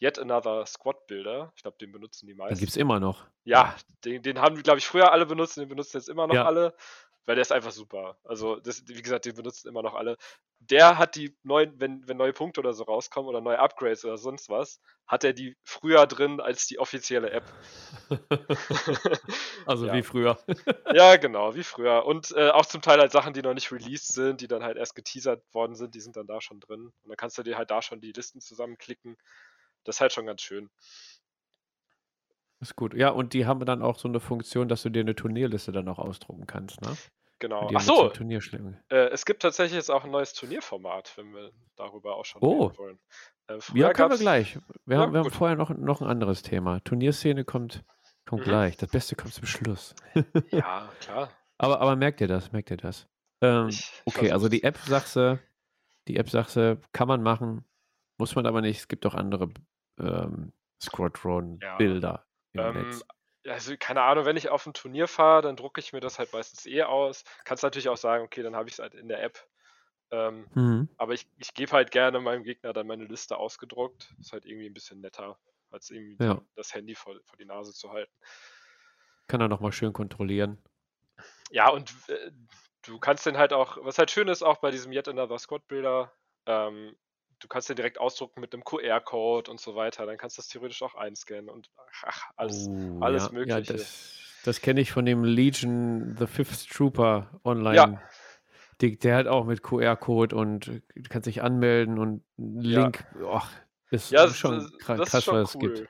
Yet 0.00 0.18
Another 0.18 0.64
Squad-Bilder, 0.66 1.52
ich 1.56 1.62
glaube, 1.62 1.78
den 1.78 1.90
benutzen 1.92 2.26
die 2.26 2.32
Den 2.34 2.38
meisten. 2.38 2.58
gibt 2.60 2.70
es 2.70 2.76
immer 2.76 3.00
noch. 3.00 3.26
Ja, 3.44 3.74
den, 4.04 4.22
den 4.22 4.40
haben, 4.40 4.62
glaube 4.62 4.78
ich, 4.78 4.86
früher 4.86 5.10
alle 5.10 5.26
benutzt, 5.26 5.56
den 5.56 5.68
benutzen 5.68 5.96
jetzt 5.96 6.08
immer 6.08 6.26
noch 6.26 6.34
Ja. 6.34 6.44
alle, 6.44 6.76
weil 7.26 7.34
der 7.36 7.42
ist 7.42 7.52
einfach 7.52 7.72
super. 7.72 8.18
Also, 8.24 8.56
das, 8.60 8.86
wie 8.88 9.02
gesagt, 9.02 9.24
den 9.26 9.34
benutzen 9.34 9.68
immer 9.68 9.82
noch 9.82 9.94
alle. 9.94 10.16
Der 10.60 10.98
hat 10.98 11.16
die 11.16 11.36
neuen, 11.42 11.78
wenn, 11.78 12.06
wenn 12.08 12.16
neue 12.16 12.32
Punkte 12.32 12.60
oder 12.60 12.72
so 12.72 12.84
rauskommen 12.84 13.28
oder 13.28 13.40
neue 13.40 13.58
Upgrades 13.58 14.04
oder 14.04 14.16
sonst 14.16 14.48
was, 14.48 14.80
hat 15.06 15.22
er 15.24 15.32
die 15.34 15.56
früher 15.64 16.06
drin 16.06 16.40
als 16.40 16.66
die 16.66 16.78
offizielle 16.78 17.30
App. 17.30 17.52
Also 19.66 19.86
Ja. 19.86 19.92
wie 19.94 20.02
früher. 20.02 20.38
ja, 20.94 21.16
genau, 21.16 21.54
wie 21.54 21.64
früher. 21.64 22.04
Und 22.06 22.32
äh, 22.32 22.50
auch 22.50 22.66
zum 22.66 22.82
Teil 22.82 22.98
halt 23.00 23.12
Sachen, 23.12 23.32
die 23.34 23.42
noch 23.42 23.54
nicht 23.54 23.70
released 23.72 24.14
sind, 24.14 24.40
die 24.40 24.48
dann 24.48 24.62
halt 24.62 24.76
erst 24.76 24.94
geteasert 24.94 25.42
worden 25.52 25.74
sind, 25.74 25.94
die 25.94 26.00
sind 26.00 26.16
dann 26.16 26.26
da 26.26 26.40
schon 26.40 26.60
drin. 26.60 26.86
Und 27.02 27.08
dann 27.08 27.16
kannst 27.16 27.36
du 27.38 27.42
dir 27.42 27.58
halt 27.58 27.70
da 27.70 27.82
schon 27.82 28.00
die 28.00 28.12
Listen 28.12 28.40
zusammenklicken. 28.40 29.16
Das 29.84 29.96
ist 29.96 30.00
halt 30.00 30.12
schon 30.12 30.26
ganz 30.26 30.42
schön. 30.42 30.70
Ist 32.66 32.74
gut. 32.74 32.94
Ja, 32.94 33.10
und 33.10 33.32
die 33.32 33.46
haben 33.46 33.64
dann 33.64 33.80
auch 33.80 33.96
so 33.96 34.08
eine 34.08 34.18
Funktion, 34.18 34.66
dass 34.68 34.82
du 34.82 34.90
dir 34.90 35.00
eine 35.00 35.14
Turnierliste 35.14 35.70
dann 35.70 35.88
auch 35.88 36.00
ausdrucken 36.00 36.46
kannst, 36.48 36.80
ne? 36.82 36.96
Genau. 37.38 37.68
Die 37.68 37.76
Ach 37.76 37.80
haben 37.80 37.86
jetzt 37.86 37.96
so, 37.96 38.02
so 38.02 38.08
Turnierschläge. 38.08 38.80
Äh, 38.88 39.08
es 39.10 39.24
gibt 39.24 39.42
tatsächlich 39.42 39.76
jetzt 39.76 39.90
auch 39.90 40.02
ein 40.04 40.10
neues 40.10 40.32
Turnierformat, 40.32 41.12
wenn 41.16 41.32
wir 41.32 41.52
darüber 41.76 42.16
auch 42.16 42.24
schon 42.24 42.42
Oh. 42.42 42.64
reden 42.66 42.78
wollen. 42.78 42.98
Äh, 43.46 43.58
Ja, 43.74 43.92
können 43.92 44.10
wir 44.10 44.18
gleich. 44.18 44.58
Wir 44.84 44.96
Ja, 44.96 45.02
haben, 45.02 45.12
wir 45.12 45.20
haben 45.20 45.30
vorher 45.30 45.56
noch, 45.56 45.70
noch 45.70 46.00
ein 46.00 46.08
anderes 46.08 46.42
Thema. 46.42 46.80
Turnierszene 46.80 47.44
kommt, 47.44 47.84
kommt 48.28 48.42
Mhm. 48.42 48.50
gleich. 48.50 48.76
Das 48.78 48.90
Beste 48.90 49.14
kommt 49.14 49.32
zum 49.32 49.46
Schluss. 49.46 49.94
Ja, 50.50 50.90
klar. 51.00 51.30
Aber, 51.58 51.80
aber 51.80 51.94
merkt 51.94 52.20
ihr 52.20 52.26
das? 52.28 52.50
Merkt 52.50 52.70
ihr 52.72 52.78
das? 52.78 53.06
Ähm, 53.42 53.68
Ich 53.68 54.02
okay, 54.06 54.32
also 54.32 54.48
die. 54.48 54.64
App 54.64 54.76
sagst 54.78 55.14
du, 55.14 55.38
die 56.08 56.16
App 56.16 56.28
sagst 56.30 56.56
du, 56.56 56.80
kann 56.92 57.06
man 57.06 57.22
machen, 57.22 57.64
muss 58.18 58.34
man 58.34 58.44
aber 58.46 58.60
nicht. 58.60 58.78
Es 58.78 58.88
gibt 58.88 59.06
auch 59.06 59.14
andere 59.14 59.50
ähm, 60.00 60.52
Squadron-Bilder 60.82 62.25
im 62.25 62.25
Ähm, 62.58 63.02
also 63.46 63.74
keine 63.78 64.02
Ahnung, 64.02 64.24
wenn 64.24 64.36
ich 64.36 64.48
auf 64.48 64.66
ein 64.66 64.74
Turnier 64.74 65.08
fahre, 65.08 65.42
dann 65.42 65.56
drucke 65.56 65.80
ich 65.80 65.92
mir 65.92 66.00
das 66.00 66.18
halt 66.18 66.32
meistens 66.32 66.66
eh 66.66 66.82
aus. 66.82 67.24
Kannst 67.44 67.62
natürlich 67.62 67.88
auch 67.88 67.96
sagen, 67.96 68.24
okay, 68.24 68.42
dann 68.42 68.56
habe 68.56 68.68
ich 68.68 68.74
es 68.74 68.78
halt 68.80 68.94
in 68.94 69.08
der 69.08 69.22
App. 69.22 69.46
Ähm, 70.10 70.48
Mhm. 70.54 70.88
aber 70.98 71.14
ich, 71.14 71.28
ich 71.38 71.54
gebe 71.54 71.72
halt 71.72 71.90
gerne 71.90 72.20
meinem 72.20 72.44
Gegner 72.44 72.72
dann 72.72 72.86
meine 72.86 73.04
Liste 73.04 73.36
ausgedruckt. 73.38 74.14
Ist 74.20 74.32
halt 74.32 74.46
irgendwie 74.46 74.66
ein 74.68 74.74
bisschen 74.74 75.00
netter, 75.00 75.38
als 75.70 75.90
irgendwie 75.90 76.20
Ja. 76.20 76.40
das 76.56 76.74
Handy 76.74 76.94
vor, 76.94 77.16
vor 77.24 77.36
die 77.38 77.44
Nase 77.46 77.72
zu 77.72 77.92
halten. 77.92 78.12
Kann 79.28 79.40
er 79.40 79.46
nochmal 79.46 79.70
schön 79.70 79.92
kontrollieren. 79.92 80.58
Ja, 81.50 81.68
und 81.70 81.90
äh, 82.08 82.30
du 82.82 82.98
kannst 82.98 83.26
den 83.26 83.36
halt 83.38 83.52
auch, 83.52 83.78
was 83.84 83.98
halt 83.98 84.10
schön 84.10 84.28
ist, 84.28 84.42
auch 84.42 84.58
bei 84.58 84.70
diesem 84.70 84.92
Yet 84.92 85.08
Another 85.08 85.38
Squad 85.38 85.66
Builder, 85.68 86.12
ähm, 86.46 86.96
du 87.40 87.48
kannst 87.48 87.68
den 87.68 87.76
direkt 87.76 87.98
ausdrucken 87.98 88.40
mit 88.40 88.52
einem 88.52 88.64
QR-Code 88.64 89.50
und 89.50 89.60
so 89.60 89.74
weiter. 89.74 90.06
Dann 90.06 90.18
kannst 90.18 90.36
du 90.36 90.40
das 90.42 90.48
theoretisch 90.48 90.82
auch 90.82 90.94
einscannen 90.94 91.48
und 91.48 91.70
ach, 92.04 92.30
alles. 92.36 92.68
Oh, 92.68 93.00
alles 93.00 93.24
ja, 93.24 93.28
Ja, 93.28 93.32
Mögliche. 93.34 93.72
das 93.74 94.12
das 94.44 94.60
kenne 94.60 94.80
ich 94.80 94.92
von 94.92 95.04
dem 95.04 95.24
Legion 95.24 96.14
The 96.16 96.26
Fifth 96.26 96.70
Trooper 96.70 97.40
online. 97.44 98.00
Die, 98.80 98.96
der 98.98 99.16
hat 99.16 99.26
auch 99.26 99.44
mit 99.44 99.62
QR-Code 99.62 100.36
und 100.36 100.66
du 100.66 100.82
kannst 101.08 101.26
dich 101.26 101.42
anmelden 101.42 101.98
und 101.98 102.22
einen 102.38 102.60
Ja. 102.60 102.82
Link. 102.84 103.04
Och, 103.22 103.48
ist 103.90 104.10
Ja, 104.12 104.26
das, 104.26 104.36
schon 104.36 104.52
das, 104.52 104.72
kra- 104.74 104.96
das 104.98 105.10
krass, 105.10 105.18
ist 105.20 105.24
schon 105.24 105.34
was 105.42 105.48
es 105.50 105.54
cool. 105.56 105.72
gibt. 105.74 105.88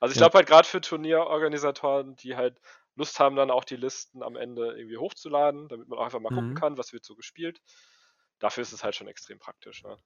Also 0.00 0.12
ich 0.12 0.16
Ja. 0.16 0.22
glaube 0.22 0.38
halt 0.38 0.46
gerade 0.48 0.66
für 0.66 0.80
Turnierorganisatoren, 0.80 2.16
die 2.16 2.36
halt 2.36 2.60
Lust 2.94 3.18
haben, 3.20 3.36
dann 3.36 3.50
auch 3.50 3.64
die 3.64 3.76
Listen 3.76 4.22
am 4.22 4.36
Ende 4.36 4.72
irgendwie 4.76 4.96
hochzuladen, 4.98 5.68
damit 5.68 5.88
man 5.88 5.98
auch 5.98 6.04
einfach 6.04 6.20
mal 6.20 6.28
gucken 6.30 6.50
Mhm. 6.50 6.54
kann, 6.54 6.78
was 6.78 6.92
wird 6.92 7.04
so 7.04 7.14
gespielt. 7.14 7.60
Dafür 8.38 8.62
ist 8.62 8.72
es 8.72 8.84
halt 8.84 8.94
schon 8.94 9.08
extrem 9.08 9.38
praktisch. 9.38 9.82
Ne? 9.82 9.96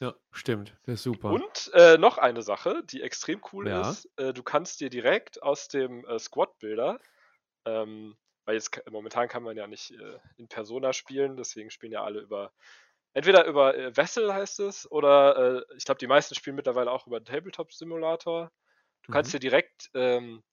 Ja, 0.00 0.14
stimmt. 0.32 0.76
Das 0.84 0.94
ist 0.96 1.02
super. 1.04 1.46
Und 1.46 1.70
äh, 1.74 1.96
noch 1.98 2.18
eine 2.18 2.42
Sache, 2.42 2.82
die 2.84 3.02
extrem 3.02 3.40
cool 3.52 3.68
Ja. 3.68 3.68
ist. 3.68 4.08
Äh, 4.16 4.32
du 4.32 4.42
kannst 4.42 4.80
dir 4.80 4.90
direkt 4.90 5.42
aus 5.42 5.68
dem 5.68 6.04
äh, 6.06 6.18
Squad-Builder, 6.18 6.98
ähm, 7.66 8.18
weil 8.46 8.56
jetzt 8.56 8.82
momentan 8.90 9.28
kann 9.28 9.42
man 9.44 9.56
ja 9.56 9.66
nicht 9.66 9.92
äh, 9.92 10.18
in 10.36 10.48
Persona 10.48 10.92
spielen, 10.92 11.36
deswegen 11.36 11.70
spielen 11.70 11.92
ja 11.92 12.04
alle 12.04 12.20
über, 12.20 12.52
entweder 13.14 13.46
über 13.46 13.76
äh, 13.76 13.96
Vessel 13.96 14.34
heißt 14.34 14.60
es, 14.60 14.90
oder 14.90 15.60
äh, 15.70 15.76
ich 15.76 15.84
glaube, 15.84 15.98
die 16.00 16.08
meisten 16.08 16.34
spielen 16.36 16.56
mittlerweile 16.56 16.90
auch 16.92 17.06
über 17.06 17.22
Tabletop-Simulator. 17.24 18.52
Du 19.02 19.10
kannst 19.10 19.32
Mhm. 19.32 19.34
dir 19.34 19.40
direkt 19.40 19.90
ähm, 19.94 20.44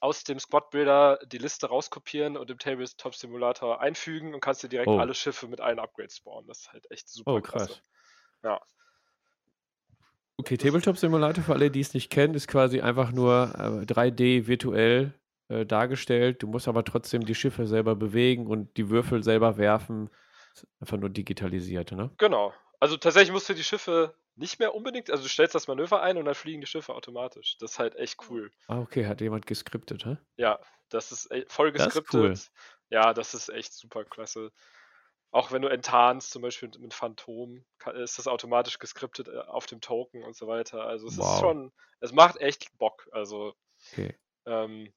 aus 0.00 0.24
dem 0.24 0.38
Squad-Builder 0.40 1.20
die 1.26 1.38
Liste 1.38 1.68
rauskopieren 1.68 2.36
und 2.36 2.50
im 2.50 2.58
Tabletop-Simulator 2.58 3.80
einfügen 3.80 4.34
und 4.34 4.40
kannst 4.40 4.62
dir 4.62 4.68
direkt 4.68 4.96
Oh. 4.96 5.00
alle 5.00 5.14
Schiffe 5.14 5.48
mit 5.48 5.60
allen 5.60 5.78
Upgrades 5.78 6.16
spawnen. 6.18 6.48
Das 6.48 6.60
ist 6.62 6.72
halt 6.72 6.90
echt 6.90 7.08
super 7.08 7.26
Oh, 7.26 7.40
klasse. 7.40 7.80
Ja. 8.42 8.60
Okay, 10.36 10.56
Tabletop 10.56 10.96
Simulator, 10.96 11.44
für 11.44 11.52
alle, 11.52 11.70
die 11.70 11.80
es 11.80 11.92
nicht 11.92 12.10
kennen, 12.10 12.34
ist 12.34 12.48
quasi 12.48 12.80
einfach 12.80 13.12
nur 13.12 13.52
äh, 13.82 13.84
3D 13.84 14.46
virtuell 14.46 15.12
äh, 15.48 15.66
dargestellt. 15.66 16.42
Du 16.42 16.46
musst 16.46 16.66
aber 16.66 16.82
trotzdem 16.84 17.26
die 17.26 17.34
Schiffe 17.34 17.66
selber 17.66 17.94
bewegen 17.94 18.46
und 18.46 18.74
die 18.78 18.88
Würfel 18.88 19.22
selber 19.22 19.58
werfen. 19.58 20.08
Ist 20.54 20.66
einfach 20.80 20.96
nur 20.96 21.10
digitalisiert, 21.10 21.92
ne? 21.92 22.10
Genau. 22.16 22.54
Also 22.80 22.96
tatsächlich 22.96 23.32
musst 23.32 23.48
du 23.50 23.54
die 23.54 23.62
Schiffe 23.62 24.14
nicht 24.36 24.58
mehr 24.58 24.74
unbedingt, 24.74 25.10
also 25.10 25.22
du 25.22 25.28
stellst 25.28 25.54
das 25.54 25.68
Manöver 25.68 26.00
ein 26.00 26.16
und 26.16 26.24
dann 26.24 26.34
fliegen 26.34 26.62
die 26.62 26.66
Schiffe 26.66 26.94
automatisch. 26.94 27.58
Das 27.58 27.72
ist 27.72 27.78
halt 27.78 27.94
echt 27.96 28.16
cool. 28.30 28.50
Ah, 28.68 28.80
okay, 28.80 29.06
hat 29.06 29.20
jemand 29.20 29.46
geskriptet, 29.46 30.06
hä? 30.06 30.16
Ja, 30.38 30.58
das 30.88 31.12
ist 31.12 31.30
e- 31.30 31.44
voll 31.48 31.72
Das 31.72 31.88
ist 31.88 31.92
geskriptet. 31.92 32.14
cool. 32.14 32.34
Ja, 32.88 33.12
das 33.12 33.34
ist 33.34 33.50
echt 33.50 33.74
super 33.74 34.04
klasse. 34.04 34.50
Auch 35.32 35.52
wenn 35.52 35.62
du 35.62 35.68
enttarnst, 35.68 36.30
zum 36.30 36.42
Beispiel 36.42 36.70
mit, 36.78 36.92
Phantom, 36.94 37.64
ist 37.94 38.18
das 38.18 38.26
automatisch 38.26 38.78
geskriptet 38.78 39.28
äh, 39.28 39.38
auf 39.38 39.66
dem 39.66 39.80
Token 39.80 40.22
und 40.24 40.34
so 40.36 40.46
weiter. 40.48 40.84
Also 40.86 41.06
es 41.06 41.18
Wow. 41.18 41.34
ist 41.34 41.40
schon, 41.40 41.72
es 42.00 42.12
macht 42.12 42.36
echt 42.38 42.76
Bock. 42.78 43.08
Also 43.12 43.54
Okay. 43.92 44.18
ähm, 44.46 44.92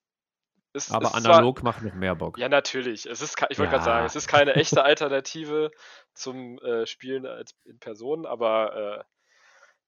es 0.76 0.90
Aber 0.92 1.06
ist 1.06 1.12
zwar- 1.12 1.18
analog 1.38 1.62
macht 1.62 1.84
noch 1.84 1.94
mehr 1.94 2.16
Bock. 2.16 2.38
Ja, 2.40 2.50
natürlich. 2.50 3.06
Es 3.06 3.22
ist, 3.22 3.34
ich 3.50 3.60
wollte 3.60 3.70
gerade 3.72 3.78
Ja. 3.78 3.84
sagen, 3.84 4.06
es 4.08 4.16
ist 4.16 4.28
keine 4.28 4.56
echte 4.56 4.84
Alternative 4.86 5.70
zum 6.14 6.58
äh, 6.60 6.88
Spielen 6.88 7.28
als 7.28 7.56
in 7.66 7.78
Person, 7.80 8.26
aber 8.26 8.76
äh, 8.76 9.04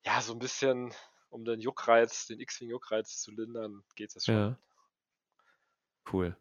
ja, 0.07 0.21
so 0.21 0.33
ein 0.33 0.39
bisschen, 0.39 0.93
um 1.29 1.43
den 1.43 1.59
Juckreiz, 1.59 2.27
den 2.27 2.39
X-Wing-Juckreiz 2.39 3.19
zu 3.19 3.31
lindern, 3.31 3.83
geht 3.95 4.15
es 4.15 4.25
schon. 4.25 4.35
Ja. 4.35 4.57
Cool. 6.13 6.37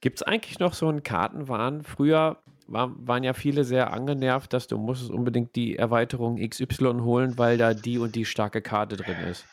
Gibt 0.00 0.18
es 0.18 0.22
eigentlich 0.24 0.58
noch 0.58 0.74
so 0.74 0.88
einen 0.88 1.02
Kartenwahn? 1.04 1.84
Früher 1.84 2.42
war, 2.68 2.94
waren 3.06 3.24
ja 3.24 3.32
viele 3.32 3.64
sehr 3.64 3.92
angenervt, 3.92 4.52
dass 4.52 4.66
du 4.66 4.78
musstest 4.78 5.10
unbedingt 5.10 5.56
die 5.56 5.76
Erweiterung 5.76 6.36
XY 6.36 7.00
holen, 7.00 7.38
weil 7.38 7.58
da 7.58 7.74
die 7.74 7.98
und 7.98 8.14
die 8.14 8.24
starke 8.24 8.62
Karte 8.62 8.96
drin 8.96 9.18
ist. 9.28 9.46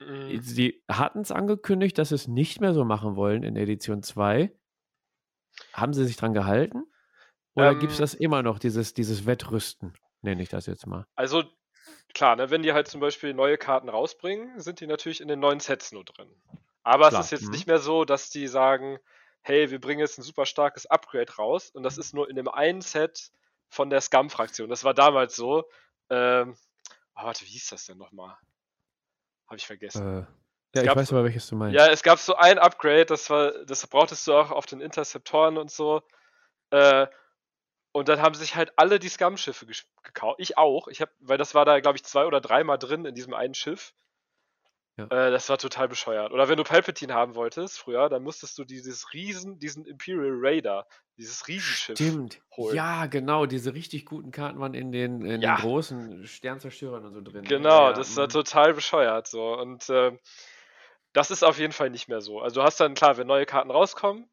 Mhm. 0.00 0.40
Sie 0.42 0.82
hatten 0.88 1.20
es 1.20 1.32
angekündigt, 1.32 1.96
dass 1.98 2.10
sie 2.10 2.16
es 2.16 2.28
nicht 2.28 2.60
mehr 2.60 2.74
so 2.74 2.84
machen 2.84 3.16
wollen 3.16 3.42
in 3.42 3.56
Edition 3.56 4.02
2. 4.02 4.52
Haben 5.72 5.94
sie 5.94 6.04
sich 6.04 6.16
dran 6.16 6.34
gehalten? 6.34 6.84
Oder 7.54 7.74
gibt 7.74 7.92
es 7.92 7.98
Ähm, 7.98 8.02
das 8.02 8.14
immer 8.14 8.42
noch, 8.42 8.58
dieses, 8.58 8.92
dieses 8.92 9.24
Wettrüsten, 9.24 9.94
nenne 10.20 10.42
ich 10.42 10.50
das 10.50 10.66
jetzt 10.66 10.86
mal? 10.86 11.06
Also, 11.14 11.44
klar, 12.12 12.36
ne, 12.36 12.50
wenn 12.50 12.62
die 12.62 12.74
halt 12.74 12.88
zum 12.88 13.00
Beispiel 13.00 13.32
neue 13.32 13.56
Karten 13.56 13.88
rausbringen, 13.88 14.60
sind 14.60 14.80
die 14.80 14.86
natürlich 14.86 15.22
in 15.22 15.28
den 15.28 15.40
neuen 15.40 15.60
Sets 15.60 15.92
nur 15.92 16.04
drin. 16.04 16.28
Aber 16.82 17.08
Klar, 17.08 17.20
es 17.20 17.26
ist 17.26 17.30
jetzt 17.32 17.46
mhm. 17.46 17.52
nicht 17.52 17.66
mehr 17.66 17.78
so, 17.78 18.04
dass 18.04 18.28
die 18.28 18.46
sagen, 18.46 18.98
hey, 19.46 19.70
wir 19.70 19.80
bringen 19.80 20.00
jetzt 20.00 20.18
ein 20.18 20.22
super 20.22 20.44
starkes 20.44 20.86
Upgrade 20.86 21.32
raus 21.36 21.70
und 21.70 21.84
das 21.84 21.98
ist 21.98 22.14
nur 22.14 22.28
in 22.28 22.34
dem 22.34 22.48
einen 22.48 22.80
Set 22.80 23.30
von 23.68 23.90
der 23.90 24.00
Scum-Fraktion. 24.00 24.68
Das 24.68 24.82
war 24.82 24.92
damals 24.92 25.36
so. 25.36 25.64
Ähm, 26.10 26.56
oh, 27.14 27.22
warte, 27.22 27.44
wie 27.44 27.50
hieß 27.50 27.68
das 27.68 27.86
denn 27.86 27.96
nochmal? 27.96 28.36
Habe 29.46 29.56
ich 29.56 29.66
vergessen. 29.66 30.22
Äh, 30.22 30.26
Es 30.72 30.84
ja, 30.84 30.90
ich 30.90 30.96
weiß 30.96 31.12
aber, 31.12 31.22
welches 31.22 31.46
du 31.46 31.54
meinst. 31.54 31.76
Ja, 31.76 31.86
es 31.86 32.02
gab 32.02 32.18
so 32.18 32.34
ein 32.34 32.58
Upgrade, 32.58 33.06
das 33.06 33.30
war, 33.30 33.64
das 33.64 33.86
brauchtest 33.86 34.26
du 34.26 34.34
auch 34.34 34.50
auf 34.50 34.66
den 34.66 34.80
Interceptoren 34.80 35.58
und 35.58 35.70
so. 35.70 36.02
Äh, 36.70 37.06
und 37.92 38.08
dann 38.08 38.20
haben 38.20 38.34
sich 38.34 38.56
halt 38.56 38.72
alle 38.76 38.98
die 38.98 39.08
Scum-Schiffe 39.08 39.64
gekauft. 40.02 40.40
Ich 40.40 40.58
auch. 40.58 40.88
Ich 40.88 41.00
hab, 41.00 41.10
weil 41.20 41.38
das 41.38 41.54
war 41.54 41.64
da, 41.64 41.78
glaube 41.78 41.96
ich, 41.96 42.04
zwei 42.04 42.26
oder 42.26 42.40
dreimal 42.40 42.78
drin 42.78 43.04
in 43.04 43.14
diesem 43.14 43.32
einen 43.32 43.54
Schiff. 43.54 43.94
Ja. 44.96 45.04
Äh, 45.04 45.30
das 45.30 45.48
war 45.50 45.58
total 45.58 45.88
bescheuert. 45.88 46.32
Oder 46.32 46.48
wenn 46.48 46.56
du 46.56 46.64
Palpatine 46.64 47.12
haben 47.14 47.34
wolltest 47.34 47.78
früher, 47.78 48.08
dann 48.08 48.22
musstest 48.22 48.56
du 48.58 48.64
dieses 48.64 49.12
Riesen, 49.12 49.58
diesen 49.58 49.84
Imperial 49.84 50.32
Raider, 50.40 50.86
dieses 51.18 51.46
Riesenschiff. 51.48 51.96
Stimmt. 51.98 52.40
holen. 52.56 52.74
Ja, 52.76 53.06
genau. 53.06 53.44
Diese 53.46 53.74
richtig 53.74 54.06
guten 54.06 54.30
Karten 54.30 54.58
waren 54.58 54.72
in 54.74 54.92
den, 54.92 55.22
in 55.24 55.42
Ja. 55.42 55.56
den 55.56 55.62
großen 55.62 56.26
Sternzerstörern 56.26 57.04
und 57.04 57.12
so 57.12 57.20
drin. 57.20 57.42
ne? 57.42 57.48
Genau, 57.48 57.88
Ja, 57.88 57.92
das 57.92 58.16
war 58.16 58.28
total 58.28 58.72
bescheuert 58.74 59.26
so. 59.26 59.52
Und 59.58 59.88
ähm, 59.90 60.18
das 61.12 61.30
ist 61.30 61.42
auf 61.44 61.58
jeden 61.58 61.72
Fall 61.72 61.90
nicht 61.90 62.08
mehr 62.08 62.20
so. 62.20 62.40
Also 62.40 62.60
du 62.60 62.66
hast 62.66 62.78
dann, 62.80 62.94
klar, 62.94 63.16
wenn 63.16 63.26
neue 63.26 63.46
Karten 63.46 63.70
rauskommen, 63.70 64.28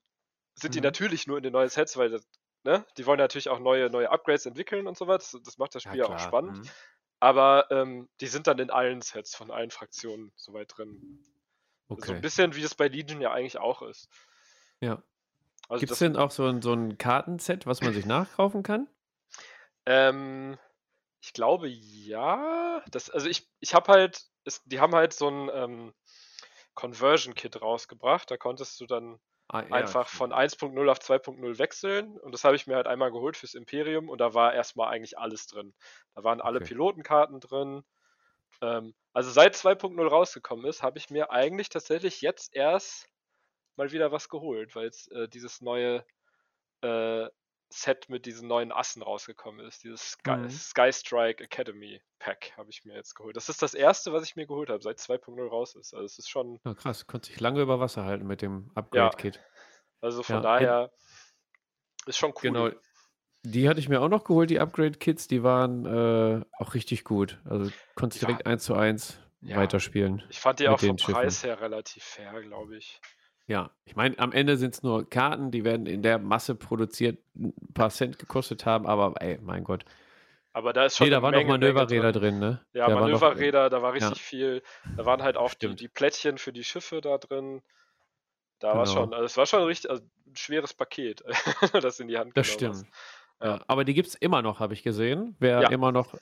sind 0.55 0.75
die 0.75 0.79
Mhm. 0.79 0.83
natürlich 0.83 1.27
nur 1.27 1.37
in 1.37 1.43
den 1.43 1.53
neuen 1.53 1.69
Sets, 1.69 1.97
weil 1.97 2.09
das, 2.09 2.21
ne, 2.63 2.85
die 2.97 3.05
wollen 3.05 3.19
natürlich 3.19 3.49
auch 3.49 3.59
neue, 3.59 3.89
neue 3.89 4.09
Upgrades 4.11 4.45
entwickeln 4.45 4.87
und 4.87 4.97
so 4.97 5.07
was. 5.07 5.37
Das, 5.43 5.57
macht 5.57 5.75
das 5.75 5.83
Spiel 5.83 5.97
ja 5.99 6.05
auch 6.05 6.19
spannend. 6.19 6.59
mhm. 6.59 6.69
Aber 7.23 7.71
ähm, 7.71 8.09
die 8.19 8.27
sind 8.27 8.47
dann 8.47 8.59
in 8.59 8.69
allen 8.69 9.01
Sets 9.01 9.33
von 9.33 9.49
allen 9.49 9.71
Fraktionen 9.71 10.33
soweit 10.35 10.73
drin. 10.75 11.23
So 11.87 11.95
Okay. 11.95 12.15
ein 12.15 12.21
bisschen 12.21 12.53
wie 12.53 12.61
das 12.61 12.75
bei 12.75 12.89
Legion 12.89 13.21
ja 13.21 13.31
eigentlich 13.31 13.57
auch 13.57 13.81
ist. 13.81 14.09
Ja. 14.81 15.01
Also 15.69 15.79
Gibt 15.79 15.93
es 15.93 15.99
denn 15.99 16.17
auch 16.17 16.31
so 16.31 16.45
ein, 16.47 16.61
so 16.61 16.73
ein 16.73 16.97
Kartenset, 16.97 17.65
was 17.65 17.79
man 17.81 17.93
sich 17.93 18.05
nachkaufen 18.05 18.61
kann? 18.61 18.89
ähm, 19.85 20.57
ich 21.21 21.31
glaube 21.31 21.69
ja. 21.69 22.83
Das, 22.91 23.09
also 23.09 23.29
ich, 23.29 23.49
ich 23.61 23.73
habe 23.73 23.89
halt, 23.89 24.25
es, 24.43 24.61
die 24.65 24.81
haben 24.81 24.93
halt 24.93 25.13
so 25.13 25.29
ein 25.29 25.49
ähm, 25.53 25.93
Conversion-Kit 26.73 27.61
rausgebracht. 27.61 28.29
Da 28.31 28.35
konntest 28.35 28.81
du 28.81 28.85
dann 28.85 29.17
Ah, 29.53 29.65
ja, 29.69 29.95
einfach 29.95 30.07
von 30.09 30.33
1.0 30.33 30.89
auf 30.89 30.99
2.0 30.99 31.57
wechseln. 31.59 32.19
Und 32.19 32.33
das 32.33 32.43
habe 32.43 32.55
ich 32.55 32.67
mir 32.67 32.75
halt 32.75 32.87
einmal 32.87 33.11
geholt 33.11 33.37
fürs 33.37 33.53
Imperium 33.55 34.09
und 34.09 34.19
da 34.21 34.33
war 34.33 34.53
erstmal 34.53 34.89
eigentlich 34.93 35.17
alles 35.17 35.47
drin. 35.47 35.73
Da 36.15 36.23
waren 36.23 36.41
alle 36.41 36.61
Okay. 36.61 36.67
Pilotenkarten 36.67 37.39
drin. 37.39 37.83
Ähm, 38.61 38.95
also 39.13 39.31
seit 39.31 39.55
2.0 39.55 40.07
rausgekommen 40.07 40.65
ist, 40.65 40.83
habe 40.83 40.97
ich 40.99 41.09
mir 41.09 41.31
eigentlich 41.31 41.69
tatsächlich 41.69 42.21
jetzt 42.21 42.55
erst 42.55 43.07
mal 43.77 43.91
wieder 43.91 44.11
was 44.11 44.29
geholt, 44.29 44.75
weil 44.75 44.85
jetzt 44.85 45.11
äh, 45.13 45.29
dieses 45.29 45.61
neue 45.61 46.05
äh, 46.81 47.27
Set 47.75 48.07
mit 48.09 48.25
diesen 48.25 48.47
neuen 48.47 48.71
Assen 48.71 49.01
rausgekommen 49.01 49.65
ist. 49.65 49.83
Dieses 49.83 50.11
Sky, 50.11 50.37
Mhm. 50.37 50.49
Sky 50.49 50.91
Strike 50.93 51.43
Academy 51.43 52.01
Pack 52.19 52.53
habe 52.57 52.69
ich 52.69 52.85
mir 52.85 52.93
jetzt 52.95 53.15
geholt. 53.15 53.35
Das 53.35 53.49
ist 53.49 53.61
das 53.61 53.73
erste, 53.73 54.13
was 54.13 54.23
ich 54.23 54.35
mir 54.35 54.45
geholt 54.47 54.69
habe, 54.69 54.81
seit 54.81 54.99
2.0 54.99 55.47
raus 55.47 55.75
ist. 55.75 55.93
Also 55.93 56.05
es 56.05 56.17
ist 56.19 56.29
schon, 56.29 56.59
Ja, 56.65 56.73
krass, 56.73 57.07
konnte 57.07 57.27
sich 57.27 57.39
lange 57.39 57.61
über 57.61 57.79
Wasser 57.79 58.05
halten 58.05 58.25
mit 58.27 58.41
dem 58.41 58.71
Upgrade-Kit. 58.75 59.41
also 60.01 60.23
von 60.23 60.35
Ja, 60.35 60.41
daher 60.41 60.91
ist 62.05 62.17
schon 62.17 62.31
cool. 62.31 62.41
Genau. 62.41 62.69
Die 63.45 63.67
hatte 63.67 63.79
ich 63.79 63.89
mir 63.89 63.99
auch 64.01 64.07
noch 64.07 64.23
geholt, 64.23 64.49
die 64.49 64.59
Upgrade-Kits, 64.59 65.27
die 65.27 65.43
waren 65.43 65.85
äh, 65.85 66.45
auch 66.59 66.73
richtig 66.75 67.03
gut. 67.03 67.41
Also 67.45 67.71
konntest 67.95 68.21
Ja. 68.21 68.27
direkt 68.29 68.47
eins 68.47 68.63
zu 68.63 68.73
eins 68.75 69.19
Ja. 69.41 69.57
weiterspielen. 69.57 70.23
Ich 70.29 70.39
fand 70.39 70.59
die 70.59 70.69
auch 70.69 70.79
vom 70.79 70.97
Schiffen. 70.97 71.13
Preis 71.15 71.43
her 71.43 71.59
relativ 71.59 72.03
fair, 72.03 72.41
glaube 72.41 72.77
ich. 72.77 73.01
Ja, 73.47 73.71
ich 73.85 73.95
meine, 73.95 74.17
am 74.19 74.31
Ende 74.31 74.55
sind 74.57 74.73
es 74.75 74.83
nur 74.83 75.09
Karten, 75.09 75.51
die 75.51 75.63
werden 75.65 75.85
in 75.85 76.01
der 76.01 76.17
Masse 76.17 76.55
produziert, 76.55 77.19
ein 77.35 77.53
paar 77.73 77.89
Cent 77.89 78.17
gekostet 78.17 78.65
haben, 78.65 78.87
aber 78.87 79.21
ey, 79.21 79.37
mein 79.41 79.63
Gott. 79.65 79.83
Aber 80.53 80.71
da 80.71 80.85
ist 80.85 80.97
schon 80.97 81.07
Nee, 81.07 81.11
da 81.11 81.21
waren 81.21 81.31
noch 81.33 81.39
Menge, 81.39 81.51
Menge 81.57 81.73
Manöverräder 81.73 82.11
drin, 82.11 82.39
ne? 82.39 82.61
Ja, 82.73 82.87
Da 82.87 82.93
noch- 82.93 83.01
Manöverräder, 83.01 83.69
da 83.69 83.81
war 83.81 83.95
ja. 83.97 84.07
richtig 84.07 84.23
viel. 84.23 84.61
Da 84.95 85.05
waren 85.05 85.23
halt 85.23 85.35
auch 85.35 85.53
die, 85.55 85.75
die 85.75 85.87
Plättchen 85.89 86.37
für 86.37 86.53
die 86.53 86.63
Schiffe 86.63 87.01
da 87.01 87.17
drin. 87.17 87.61
Da 88.59 88.69
war 88.77 88.83
Genau. 88.85 88.93
schon, 88.95 89.13
also 89.13 89.25
es 89.25 89.35
war 89.35 89.45
schon 89.45 89.63
richtig, 89.63 89.89
also 89.91 90.03
ein 90.27 90.35
schweres 90.35 90.73
Paket, 90.73 91.23
das 91.85 91.99
in 91.99 92.07
die 92.07 92.17
Hand 92.17 92.37
Das 92.37 92.55
genommen 92.57 92.75
stimmt. 92.77 92.93
Ja. 93.41 93.47
Ja, 93.57 93.61
aber 93.67 93.83
die 93.83 93.93
gibt 93.93 94.07
es 94.07 94.15
immer 94.15 94.41
noch, 94.41 94.59
habe 94.61 94.73
ich 94.73 94.83
gesehen. 94.83 95.35
Wer 95.39 95.63
Ja. 95.63 95.69
immer 95.69 95.91
noch 95.91 96.13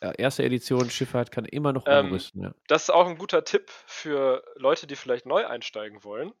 erste 0.00 0.42
Edition 0.42 0.88
Schiffe 0.90 1.18
hat, 1.18 1.30
kann 1.30 1.44
immer 1.44 1.72
noch 1.72 1.84
Ähm, 1.86 2.06
umrüsten. 2.06 2.42
Ja. 2.42 2.54
Das 2.66 2.84
ist 2.84 2.90
auch 2.90 3.06
ein 3.06 3.18
guter 3.18 3.44
Tipp 3.44 3.68
für 3.86 4.42
Leute, 4.56 4.86
die 4.86 4.96
vielleicht 4.96 5.26
neu 5.26 5.46
einsteigen 5.46 6.02
wollen. 6.02 6.32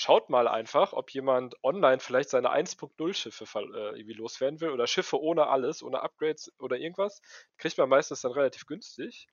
Schaut 0.00 0.30
mal 0.30 0.48
einfach, 0.48 0.94
ob 0.94 1.10
jemand 1.10 1.62
online 1.62 2.00
vielleicht 2.00 2.30
seine 2.30 2.50
1.0 2.50 3.12
Schiffe 3.12 3.44
äh, 3.44 3.98
irgendwie 3.98 4.14
loswerden 4.14 4.58
will 4.62 4.70
oder 4.70 4.86
Schiffe 4.86 5.20
ohne 5.20 5.48
alles, 5.48 5.82
ohne 5.82 6.00
Upgrades 6.00 6.50
oder 6.58 6.78
irgendwas. 6.78 7.20
Kriegt 7.58 7.76
man 7.76 7.90
meistens 7.90 8.22
dann 8.22 8.32
relativ 8.32 8.64
günstig. 8.64 9.28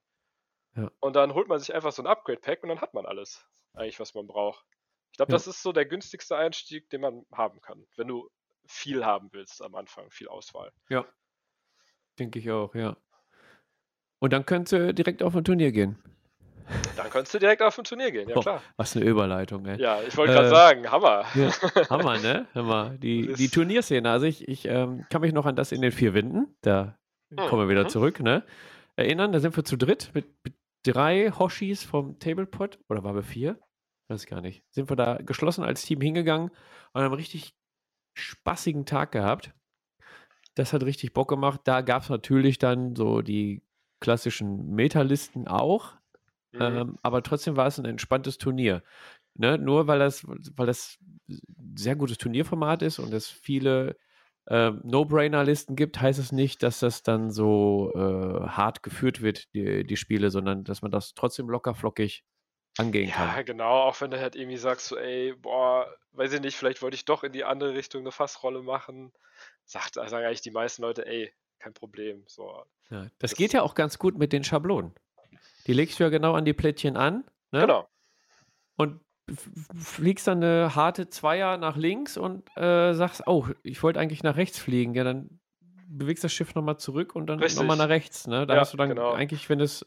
Ja. 0.76 0.90
Und 1.00 1.16
dann 1.16 1.32
holt 1.32 1.48
man 1.48 1.58
sich 1.58 1.74
einfach 1.74 1.90
so 1.92 2.02
ein 2.02 2.06
Upgrade-Pack 2.06 2.62
und 2.64 2.68
dann 2.68 2.82
hat 2.82 2.92
man 2.92 3.06
alles, 3.06 3.48
eigentlich, 3.72 3.98
was 3.98 4.12
man 4.12 4.26
braucht. 4.26 4.62
Ich 5.12 5.16
glaube, 5.16 5.32
Ja. 5.32 5.36
das 5.36 5.46
ist 5.46 5.62
so 5.62 5.72
der 5.72 5.86
günstigste 5.86 6.36
Einstieg, 6.36 6.90
den 6.90 7.00
man 7.00 7.24
haben 7.32 7.62
kann, 7.62 7.86
wenn 7.96 8.08
du 8.08 8.28
viel 8.66 9.06
haben 9.06 9.32
willst 9.32 9.62
am 9.62 9.74
Anfang, 9.74 10.10
viel 10.10 10.28
Auswahl. 10.28 10.70
ja. 10.90 11.06
Denke 12.18 12.40
ich 12.40 12.50
auch, 12.50 12.74
ja. 12.74 12.98
Und 14.18 14.34
dann 14.34 14.44
könnt 14.44 14.70
ihr 14.72 14.92
direkt 14.92 15.22
auf 15.22 15.34
ein 15.34 15.44
Turnier 15.44 15.72
gehen. 15.72 16.02
Dann 16.96 17.10
kannst 17.10 17.32
du 17.34 17.38
direkt 17.38 17.62
auf 17.62 17.78
ein 17.78 17.84
Turnier 17.84 18.10
gehen, 18.10 18.28
ja 18.28 18.34
Boah, 18.34 18.42
klar. 18.42 18.62
Was 18.76 18.96
eine 18.96 19.04
Überleitung, 19.04 19.64
ey. 19.66 19.80
Ja, 19.80 20.00
ich 20.06 20.16
wollte 20.16 20.32
gerade 20.34 20.46
Äh, 20.48 20.50
sagen, 20.50 20.90
Hammer. 20.90 21.24
Ja, 21.34 21.50
Hammer, 21.90 22.18
ne? 22.18 22.46
Hammer. 22.54 22.90
Die, 22.98 23.32
die 23.34 23.48
Turnierszene, 23.48 24.10
also 24.10 24.26
ich, 24.26 24.46
ich 24.48 24.66
ähm, 24.66 25.06
kann 25.10 25.20
mich 25.20 25.32
noch 25.32 25.46
an 25.46 25.56
das 25.56 25.72
in 25.72 25.80
den 25.80 25.92
vier 25.92 26.14
Winden, 26.14 26.54
da 26.62 26.98
kommen 27.48 27.62
wir 27.62 27.68
wieder 27.68 27.84
Mhm. 27.84 27.88
zurück, 27.88 28.20
ne? 28.20 28.44
Erinnern, 28.96 29.32
da 29.32 29.40
sind 29.40 29.56
wir 29.56 29.64
zu 29.64 29.76
dritt 29.76 30.10
mit, 30.14 30.26
mit 30.44 30.54
drei 30.84 31.30
Hoshis 31.30 31.84
vom 31.84 32.18
Tablepot, 32.18 32.78
oder 32.88 33.04
waren 33.04 33.14
wir 33.14 33.22
vier? 33.22 33.58
Weiß 34.08 34.26
gar 34.26 34.40
nicht. 34.40 34.62
Sind 34.70 34.90
wir 34.90 34.96
da 34.96 35.16
geschlossen 35.18 35.62
als 35.64 35.82
Team 35.82 36.00
hingegangen 36.00 36.48
und 36.48 37.00
haben 37.00 37.04
einen 37.04 37.14
richtig 37.14 37.52
spaßigen 38.16 38.86
Tag 38.86 39.12
gehabt. 39.12 39.52
Das 40.54 40.72
hat 40.72 40.82
richtig 40.82 41.12
Bock 41.12 41.28
gemacht. 41.28 41.60
Da 41.64 41.82
gab 41.82 42.02
es 42.02 42.08
natürlich 42.08 42.58
dann 42.58 42.96
so 42.96 43.20
die 43.22 43.62
klassischen 44.00 44.70
Metalisten 44.74 45.46
auch, 45.46 45.94
Mhm. 46.52 46.60
ähm, 46.62 46.96
aber 47.02 47.22
trotzdem 47.22 47.56
war 47.56 47.66
es 47.66 47.78
ein 47.78 47.84
entspanntes 47.84 48.38
Turnier. 48.38 48.82
Ne? 49.34 49.58
Nur 49.58 49.86
weil 49.86 49.98
das, 49.98 50.26
weil 50.26 50.66
das 50.66 50.98
ein 51.28 51.76
sehr 51.76 51.94
gutes 51.96 52.18
Turnierformat 52.18 52.82
ist 52.82 52.98
und 52.98 53.12
es 53.12 53.28
viele 53.28 53.96
ähm, 54.48 54.80
No-Brainer-Listen 54.84 55.76
gibt, 55.76 56.00
heißt 56.00 56.18
es 56.18 56.32
nicht, 56.32 56.62
dass 56.62 56.80
das 56.80 57.02
dann 57.02 57.30
so 57.30 57.92
äh, 57.94 58.48
hart 58.48 58.82
geführt 58.82 59.20
wird, 59.20 59.52
die, 59.54 59.84
die 59.86 59.96
Spiele, 59.96 60.30
sondern 60.30 60.64
dass 60.64 60.80
man 60.82 60.90
das 60.90 61.14
trotzdem 61.14 61.48
locker 61.50 61.74
flockig 61.74 62.24
angehen 62.78 63.08
Ja, 63.10 63.14
kann. 63.34 63.44
genau, 63.44 63.82
auch 63.82 64.00
wenn 64.00 64.10
du 64.10 64.18
halt 64.20 64.36
irgendwie 64.36 64.56
sagst, 64.56 64.86
so, 64.86 64.96
ey, 64.96 65.34
boah, 65.34 65.86
weiß 66.12 66.32
ich 66.32 66.40
nicht, 66.40 66.56
vielleicht 66.56 66.80
wollte 66.80 66.94
ich 66.94 67.04
doch 67.04 67.24
in 67.24 67.32
die 67.32 67.44
andere 67.44 67.74
Richtung 67.74 68.00
eine 68.02 68.12
Fassrolle 68.12 68.62
machen. 68.62 69.12
Sagt, 69.64 69.94
sagen 69.94 70.14
eigentlich 70.24 70.40
die 70.40 70.50
meisten 70.50 70.82
Leute, 70.82 71.06
ey, 71.06 71.32
kein 71.58 71.74
Problem. 71.74 72.24
So. 72.26 72.64
Ja, 72.90 73.02
das 73.02 73.10
das- 73.18 73.34
geht 73.34 73.52
ja 73.52 73.62
auch 73.62 73.74
ganz 73.74 73.98
gut 73.98 74.16
mit 74.16 74.32
den 74.32 74.44
Schablonen. 74.44 74.94
Die 75.68 75.74
legst 75.74 76.00
du 76.00 76.04
ja 76.04 76.10
genau 76.10 76.32
an 76.32 76.44
die 76.44 76.54
Plättchen 76.54 76.96
an 76.96 77.24
ne? 77.52 77.60
Genau. 77.60 77.88
und 78.76 79.00
fliegst 79.78 80.26
dann 80.26 80.42
eine 80.42 80.74
harte 80.74 81.10
Zweier 81.10 81.58
nach 81.58 81.76
links 81.76 82.16
und 82.16 82.48
äh, 82.56 82.94
sagst, 82.94 83.24
oh, 83.26 83.46
ich 83.62 83.82
wollte 83.82 84.00
eigentlich 84.00 84.22
nach 84.22 84.36
rechts 84.36 84.58
fliegen. 84.58 84.94
Ja, 84.94 85.04
dann 85.04 85.40
bewegst 85.86 86.24
das 86.24 86.32
Schiff 86.32 86.54
nochmal 86.54 86.78
zurück 86.78 87.14
und 87.14 87.26
dann 87.26 87.38
nochmal 87.38 87.76
nach 87.76 87.88
rechts. 87.88 88.26
Ne? 88.26 88.46
Da 88.46 88.54
Ja, 88.54 88.60
hast 88.60 88.72
du 88.72 88.76
dann 88.78 88.88
genau. 88.88 89.12
eigentlich, 89.12 89.48
wenn 89.50 89.60
es, 89.60 89.86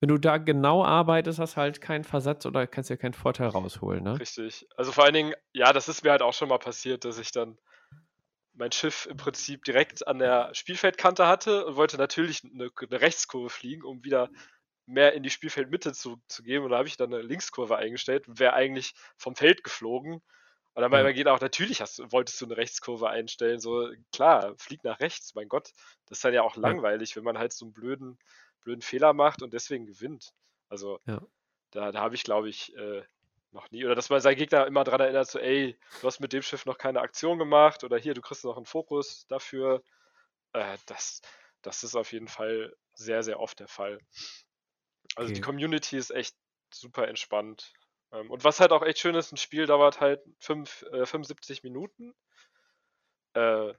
wenn 0.00 0.08
du 0.08 0.18
da 0.18 0.36
genau 0.36 0.84
arbeitest, 0.84 1.38
hast 1.38 1.56
halt 1.56 1.80
keinen 1.80 2.04
Versatz 2.04 2.44
oder 2.44 2.66
kannst 2.66 2.90
dir 2.90 2.98
keinen 2.98 3.14
Vorteil 3.14 3.48
rausholen. 3.48 4.04
Ne? 4.04 4.20
Richtig. 4.20 4.66
Also 4.76 4.92
vor 4.92 5.04
allen 5.04 5.14
Dingen, 5.14 5.34
ja, 5.52 5.72
das 5.72 5.88
ist 5.88 6.04
mir 6.04 6.10
halt 6.10 6.22
auch 6.22 6.34
schon 6.34 6.48
mal 6.48 6.58
passiert, 6.58 7.04
dass 7.06 7.18
ich 7.18 7.32
dann 7.32 7.58
mein 8.54 8.72
Schiff 8.72 9.06
im 9.10 9.16
Prinzip 9.16 9.64
direkt 9.64 10.06
an 10.06 10.18
der 10.18 10.50
Spielfeldkante 10.54 11.26
hatte 11.26 11.64
und 11.64 11.76
wollte 11.76 11.96
natürlich 11.96 12.42
eine, 12.44 12.70
eine 12.78 13.00
Rechtskurve 13.00 13.48
fliegen, 13.48 13.82
um 13.82 14.04
wieder 14.04 14.28
mehr 14.86 15.12
in 15.14 15.22
die 15.22 15.30
Spielfeldmitte 15.30 15.92
zu, 15.92 16.18
zu 16.28 16.42
gehen. 16.42 16.62
Und 16.62 16.70
da 16.70 16.78
habe 16.78 16.88
ich 16.88 16.96
dann 16.96 17.12
eine 17.12 17.22
Linkskurve 17.22 17.76
eingestellt 17.76 18.28
und 18.28 18.38
wäre 18.40 18.54
eigentlich 18.54 18.94
vom 19.16 19.36
Feld 19.36 19.64
geflogen. 19.64 20.22
Und 20.74 20.80
dann 20.82 20.90
Ja. 20.90 21.00
ja. 21.00 21.12
geht 21.12 21.28
auch, 21.28 21.40
natürlich 21.40 21.80
hast, 21.82 22.00
wolltest 22.12 22.40
du 22.40 22.46
eine 22.46 22.56
Rechtskurve 22.56 23.08
einstellen. 23.10 23.60
So, 23.60 23.90
klar, 24.12 24.54
flieg 24.58 24.84
nach 24.84 25.00
rechts, 25.00 25.34
mein 25.34 25.48
Gott. 25.48 25.70
Das 26.06 26.18
ist 26.18 26.24
dann 26.24 26.34
ja 26.34 26.42
auch 26.42 26.56
Ja. 26.62 26.72
langweilig, 26.72 27.14
wenn 27.16 27.24
man 27.24 27.38
halt 27.38 27.52
so 27.52 27.66
einen 27.66 27.74
blöden, 27.74 28.18
blöden 28.62 28.82
Fehler 28.82 29.12
macht 29.12 29.42
und 29.42 29.52
deswegen 29.52 29.86
gewinnt. 29.86 30.32
Also, 30.68 31.00
Ja. 31.06 31.20
da, 31.70 31.92
da 31.92 32.00
habe 32.00 32.14
ich, 32.14 32.24
glaube 32.24 32.48
ich, 32.48 32.74
äh, 32.76 33.02
noch 33.50 33.70
nie. 33.70 33.84
Oder 33.84 33.94
dass 33.94 34.10
man 34.10 34.20
seinen 34.20 34.36
Gegner 34.36 34.66
immer 34.66 34.84
daran 34.84 35.00
erinnert, 35.00 35.28
so, 35.30 35.38
ey, 35.38 35.78
du 36.00 36.06
hast 36.06 36.20
mit 36.20 36.32
dem 36.32 36.42
Schiff 36.42 36.66
noch 36.66 36.78
keine 36.78 37.00
Aktion 37.00 37.38
gemacht 37.38 37.84
oder 37.84 37.98
hier, 37.98 38.14
du 38.14 38.20
kriegst 38.22 38.44
noch 38.44 38.56
einen 38.56 38.66
Fokus 38.66 39.26
dafür. 39.28 39.82
Äh, 40.52 40.78
das, 40.86 41.22
das 41.62 41.84
ist 41.84 41.96
auf 41.96 42.12
jeden 42.12 42.28
Fall 42.28 42.74
sehr, 42.94 43.22
sehr 43.22 43.40
oft 43.40 43.60
der 43.60 43.68
Fall. 43.68 44.00
Also 45.16 45.32
die. 45.32 45.40
Community 45.40 45.96
ist 45.96 46.10
echt 46.10 46.34
super 46.72 47.08
entspannt. 47.08 47.72
Ähm, 48.12 48.30
und 48.30 48.44
was 48.44 48.60
halt 48.60 48.72
auch 48.72 48.82
echt 48.82 48.98
schön 48.98 49.14
ist, 49.14 49.32
ein 49.32 49.36
Spiel 49.36 49.66
dauert 49.66 50.00
halt 50.00 50.20
fünf, 50.38 50.84
äh, 50.92 51.06
75 51.06 51.62
Minuten. 51.62 52.14
Äh, 53.34 53.72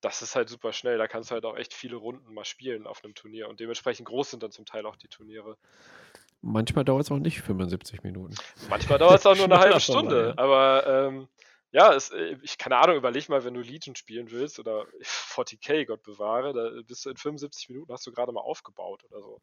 das 0.00 0.22
ist 0.22 0.36
halt 0.36 0.48
super 0.48 0.72
schnell. 0.72 0.98
Da 0.98 1.08
kannst 1.08 1.30
du 1.30 1.34
halt 1.34 1.44
auch 1.44 1.56
echt 1.56 1.72
viele 1.72 1.96
Runden 1.96 2.34
mal 2.34 2.44
spielen 2.44 2.86
auf 2.86 3.02
einem 3.02 3.14
Turnier. 3.14 3.48
Und 3.48 3.60
dementsprechend 3.60 4.06
groß 4.06 4.32
sind 4.32 4.42
dann 4.42 4.52
zum 4.52 4.66
Teil 4.66 4.86
auch 4.86 4.96
die 4.96 5.08
Turniere. 5.08 5.56
Manchmal 6.42 6.84
dauert 6.84 7.04
es 7.04 7.10
auch 7.10 7.18
nicht 7.18 7.40
75 7.40 8.02
Minuten. 8.02 8.34
Manchmal 8.68 8.98
dauert 8.98 9.20
es 9.20 9.26
auch 9.26 9.36
nur 9.36 9.46
eine 9.46 9.58
halbe 9.60 9.80
Stunde. 9.80 10.34
ja. 10.36 10.42
Aber 10.42 10.86
ähm, 10.86 11.28
ja, 11.72 11.94
es, 11.94 12.10
äh, 12.10 12.36
ich 12.42 12.58
keine 12.58 12.76
Ahnung, 12.76 12.96
überleg 12.96 13.28
mal, 13.30 13.44
wenn 13.44 13.54
du 13.54 13.60
Legion 13.60 13.96
spielen 13.96 14.30
willst 14.30 14.58
oder 14.58 14.86
40k, 15.02 15.86
Gott 15.86 16.02
bewahre, 16.02 16.52
da 16.52 16.82
bist 16.82 17.06
du 17.06 17.10
in 17.10 17.16
75 17.16 17.70
Minuten 17.70 17.92
hast 17.92 18.06
du 18.06 18.12
gerade 18.12 18.30
mal 18.30 18.42
aufgebaut 18.42 19.02
oder 19.04 19.22
so. 19.22 19.40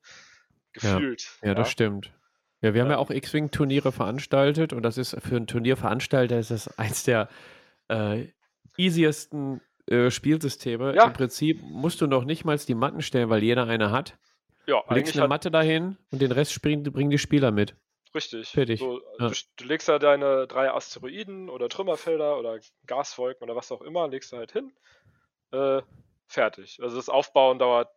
Gefühlt. 0.73 1.29
Ja, 1.43 1.53
das 1.53 1.69
stimmt. 1.69 2.11
Ja, 2.61 2.73
wir 2.73 2.81
haben 2.81 2.89
ja 2.89 2.95
Ja. 2.95 2.99
auch 2.99 3.09
X-Wing-Turniere 3.09 3.91
veranstaltet 3.91 4.71
und 4.73 4.83
das 4.83 4.97
ist 4.97 5.17
für 5.21 5.35
einen 5.35 5.47
Turnierveranstalter 5.47 6.37
ist 6.39 6.51
das 6.51 6.77
eins 6.77 7.03
der 7.03 7.27
äh, 7.89 8.27
easiesten 8.77 9.61
äh, 9.87 10.11
Spielsysteme. 10.11 10.95
Ja. 10.95 11.05
Im 11.07 11.13
Prinzip 11.13 11.61
musst 11.63 12.01
du 12.01 12.07
noch 12.07 12.23
nicht 12.23 12.45
mal 12.45 12.57
die 12.57 12.75
Matten 12.75 13.01
stellen, 13.01 13.29
weil 13.29 13.43
jeder 13.43 13.67
eine 13.67 13.91
hat. 13.91 14.17
Ja, 14.67 14.83
Du 14.87 14.93
legst 14.93 15.17
eine 15.17 15.27
Matte 15.27 15.49
dahin 15.49 15.97
und 16.11 16.21
den 16.21 16.31
Rest 16.31 16.53
springen, 16.53 16.83
bringen 16.83 17.09
die 17.09 17.17
Spieler 17.17 17.51
mit. 17.51 17.75
richtig. 18.13 18.49
fertig. 18.49 18.79
So, 18.79 19.01
Ja. 19.19 19.29
du, 19.29 19.35
du 19.57 19.65
legst 19.65 19.89
da 19.89 19.97
deine 19.97 20.45
drei 20.47 20.71
Asteroiden 20.71 21.49
oder 21.49 21.67
Trümmerfelder 21.67 22.37
oder 22.37 22.59
Gaswolken 22.85 23.43
oder 23.43 23.55
was 23.55 23.71
auch 23.71 23.81
immer, 23.81 24.07
legst 24.07 24.31
du 24.31 24.37
halt 24.37 24.51
hin. 24.51 24.71
Äh, 25.51 25.81
fertig. 26.27 26.79
Also 26.81 26.95
das 26.95 27.09
Aufbauen 27.09 27.57
dauert 27.57 27.89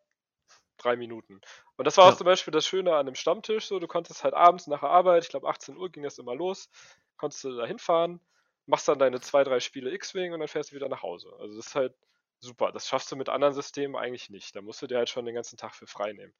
drei 0.78 0.96
Minuten. 0.96 1.40
Und 1.76 1.86
das 1.86 1.96
war 1.96 2.06
Ja. 2.06 2.12
auch 2.12 2.16
zum 2.16 2.24
Beispiel 2.26 2.52
das 2.52 2.66
Schöne 2.66 2.94
an 2.94 3.06
dem 3.06 3.14
Stammtisch. 3.14 3.66
So, 3.66 3.78
du 3.80 3.86
konntest 3.88 4.22
halt 4.24 4.34
abends 4.34 4.66
nach 4.66 4.80
der 4.80 4.90
Arbeit, 4.90 5.24
ich 5.24 5.28
glaube 5.30 5.48
18 5.48 5.76
Uhr 5.76 5.90
ging 5.90 6.02
das 6.04 6.18
immer 6.18 6.34
los, 6.34 6.68
konntest 7.16 7.42
du 7.44 7.56
da 7.56 7.66
hinfahren, 7.66 8.20
machst 8.66 8.86
dann 8.88 8.98
deine 8.98 9.20
zwei, 9.20 9.42
drei 9.44 9.60
Spiele 9.60 9.90
X-Wing 9.92 10.32
und 10.32 10.38
dann 10.40 10.48
fährst 10.48 10.70
du 10.70 10.76
wieder 10.76 10.88
nach 10.88 11.02
Hause. 11.02 11.32
Also 11.40 11.56
das 11.56 11.66
ist 11.68 11.74
halt 11.74 11.94
super. 12.40 12.70
Das 12.72 12.86
schaffst 12.88 13.10
du 13.10 13.16
mit 13.16 13.28
anderen 13.28 13.54
Systemen 13.54 13.96
eigentlich 13.96 14.30
nicht. 14.30 14.54
Da 14.54 14.62
musst 14.62 14.82
du 14.82 14.86
dir 14.86 14.98
halt 14.98 15.08
schon 15.08 15.24
den 15.24 15.34
ganzen 15.34 15.56
Tag 15.56 15.74
für 15.74 15.86
frei 15.86 16.12
nehmen. 16.12 16.34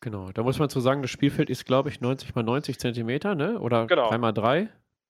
Genau, 0.00 0.32
da 0.32 0.42
muss 0.42 0.58
man 0.58 0.68
zu 0.68 0.80
sagen, 0.80 1.02
das 1.02 1.10
Spielfeld 1.12 1.48
ist, 1.48 1.64
glaube 1.64 1.88
ich, 1.88 2.00
90 2.00 2.34
mal 2.34 2.42
90 2.42 2.78
Zentimeter, 2.80 3.34
ne? 3.36 3.60
Oder 3.60 3.86
Genau. 3.86 4.08
3 4.08 4.18
mal 4.18 4.32
3? 4.32 4.62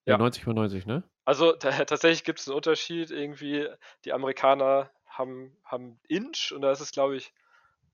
Ja, 0.04 0.14
Ja. 0.14 0.18
90 0.18 0.46
mal 0.46 0.52
90, 0.54 0.84
ne? 0.84 1.02
Also 1.24 1.52
ta- 1.52 1.84
tatsächlich 1.86 2.24
gibt 2.24 2.40
es 2.40 2.48
einen 2.48 2.56
Unterschied. 2.56 3.10
Irgendwie, 3.10 3.68
die 4.04 4.12
Amerikaner 4.12 4.90
haben, 5.06 5.56
haben 5.64 5.98
Inch 6.08 6.52
und 6.52 6.60
da 6.62 6.72
ist 6.72 6.80
es, 6.80 6.90
glaube 6.90 7.16
ich, 7.16 7.32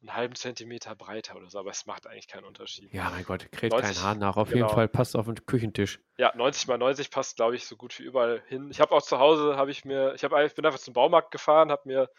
einen 0.00 0.14
halben 0.14 0.34
Zentimeter 0.36 0.94
breiter 0.94 1.36
oder 1.36 1.50
so, 1.50 1.58
aber 1.58 1.70
es 1.70 1.86
macht 1.86 2.06
eigentlich 2.06 2.28
keinen 2.28 2.44
Unterschied. 2.44 2.92
Ja, 2.92 3.10
mein 3.10 3.24
Gott, 3.24 3.50
kräht 3.50 3.72
90, 3.72 3.96
kein 3.96 4.04
Haar 4.04 4.14
nach. 4.14 4.36
Auf 4.36 4.48
jeden 4.48 4.60
genau. 4.60 4.72
Fall 4.72 4.88
passt 4.88 5.16
auf 5.16 5.26
den 5.26 5.44
Küchentisch. 5.44 6.00
Ja, 6.18 6.32
90 6.36 6.68
mal 6.68 6.78
90 6.78 7.10
passt, 7.10 7.36
glaube 7.36 7.56
ich, 7.56 7.66
so 7.66 7.76
gut 7.76 7.98
wie 7.98 8.04
überall 8.04 8.42
hin. 8.46 8.70
Ich 8.70 8.80
habe 8.80 8.94
auch 8.94 9.02
zu 9.02 9.18
Hause, 9.18 9.56
habe 9.56 9.70
ich 9.70 9.84
mir, 9.84 10.14
ich, 10.14 10.22
hab, 10.22 10.32
ich 10.32 10.54
bin 10.54 10.64
einfach 10.64 10.78
zum 10.78 10.94
Baumarkt 10.94 11.30
gefahren, 11.32 11.70
habe 11.70 11.82
mir 11.86 12.10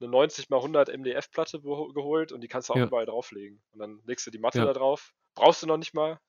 eine 0.00 0.10
90 0.10 0.50
mal 0.50 0.56
100 0.58 0.88
MDF-Platte 0.88 1.60
geholt 1.60 2.32
und 2.32 2.40
die 2.40 2.48
kannst 2.48 2.68
du 2.68 2.72
auch 2.72 2.78
Ja. 2.78 2.86
überall 2.86 3.06
drauflegen. 3.06 3.62
Und 3.72 3.78
dann 3.80 4.00
legst 4.04 4.26
du 4.26 4.30
die 4.30 4.38
Matte 4.38 4.58
Ja. 4.58 4.64
da 4.64 4.72
drauf. 4.72 5.12
Brauchst 5.34 5.62
du 5.62 5.66
noch 5.66 5.76
nicht 5.76 5.94
mal. 5.94 6.20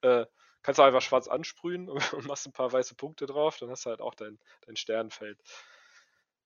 Äh, 0.00 0.26
kannst 0.62 0.78
du 0.78 0.82
einfach 0.82 1.02
schwarz 1.02 1.28
ansprühen 1.28 1.88
und, 1.90 1.96
und 2.14 2.26
machst 2.26 2.46
ein 2.46 2.52
paar 2.52 2.72
weiße 2.72 2.94
Punkte 2.94 3.26
drauf, 3.26 3.58
dann 3.58 3.70
hast 3.70 3.84
du 3.84 3.90
halt 3.90 4.00
auch 4.00 4.14
dein, 4.14 4.38
dein 4.66 4.76
Sternfeld. 4.76 5.38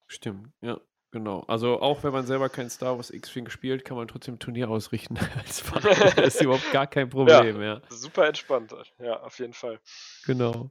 Stimmt, 0.06 0.52
ja, 0.60 0.80
genau. 1.10 1.40
Also 1.48 1.80
auch 1.80 2.02
wenn 2.04 2.12
man 2.12 2.26
selber 2.26 2.48
kein 2.48 2.70
Star 2.70 2.96
Wars 2.96 3.10
X-Wing 3.10 3.44
gespielt, 3.44 3.84
kann 3.84 3.96
man 3.96 4.08
trotzdem 4.08 4.38
Turnier 4.38 4.68
ausrichten 4.70 5.16
als 5.38 5.60
Fahrer. 5.60 6.12
Das 6.16 6.34
ist 6.36 6.42
überhaupt 6.42 6.70
gar 6.72 6.86
kein 6.86 7.08
Problem, 7.08 7.60
ja. 7.62 7.80
Super 7.88 8.26
entspannt, 8.28 8.74
ja, 8.98 9.20
auf 9.20 9.38
jeden 9.38 9.52
Fall. 9.54 9.78
Genau. 10.26 10.70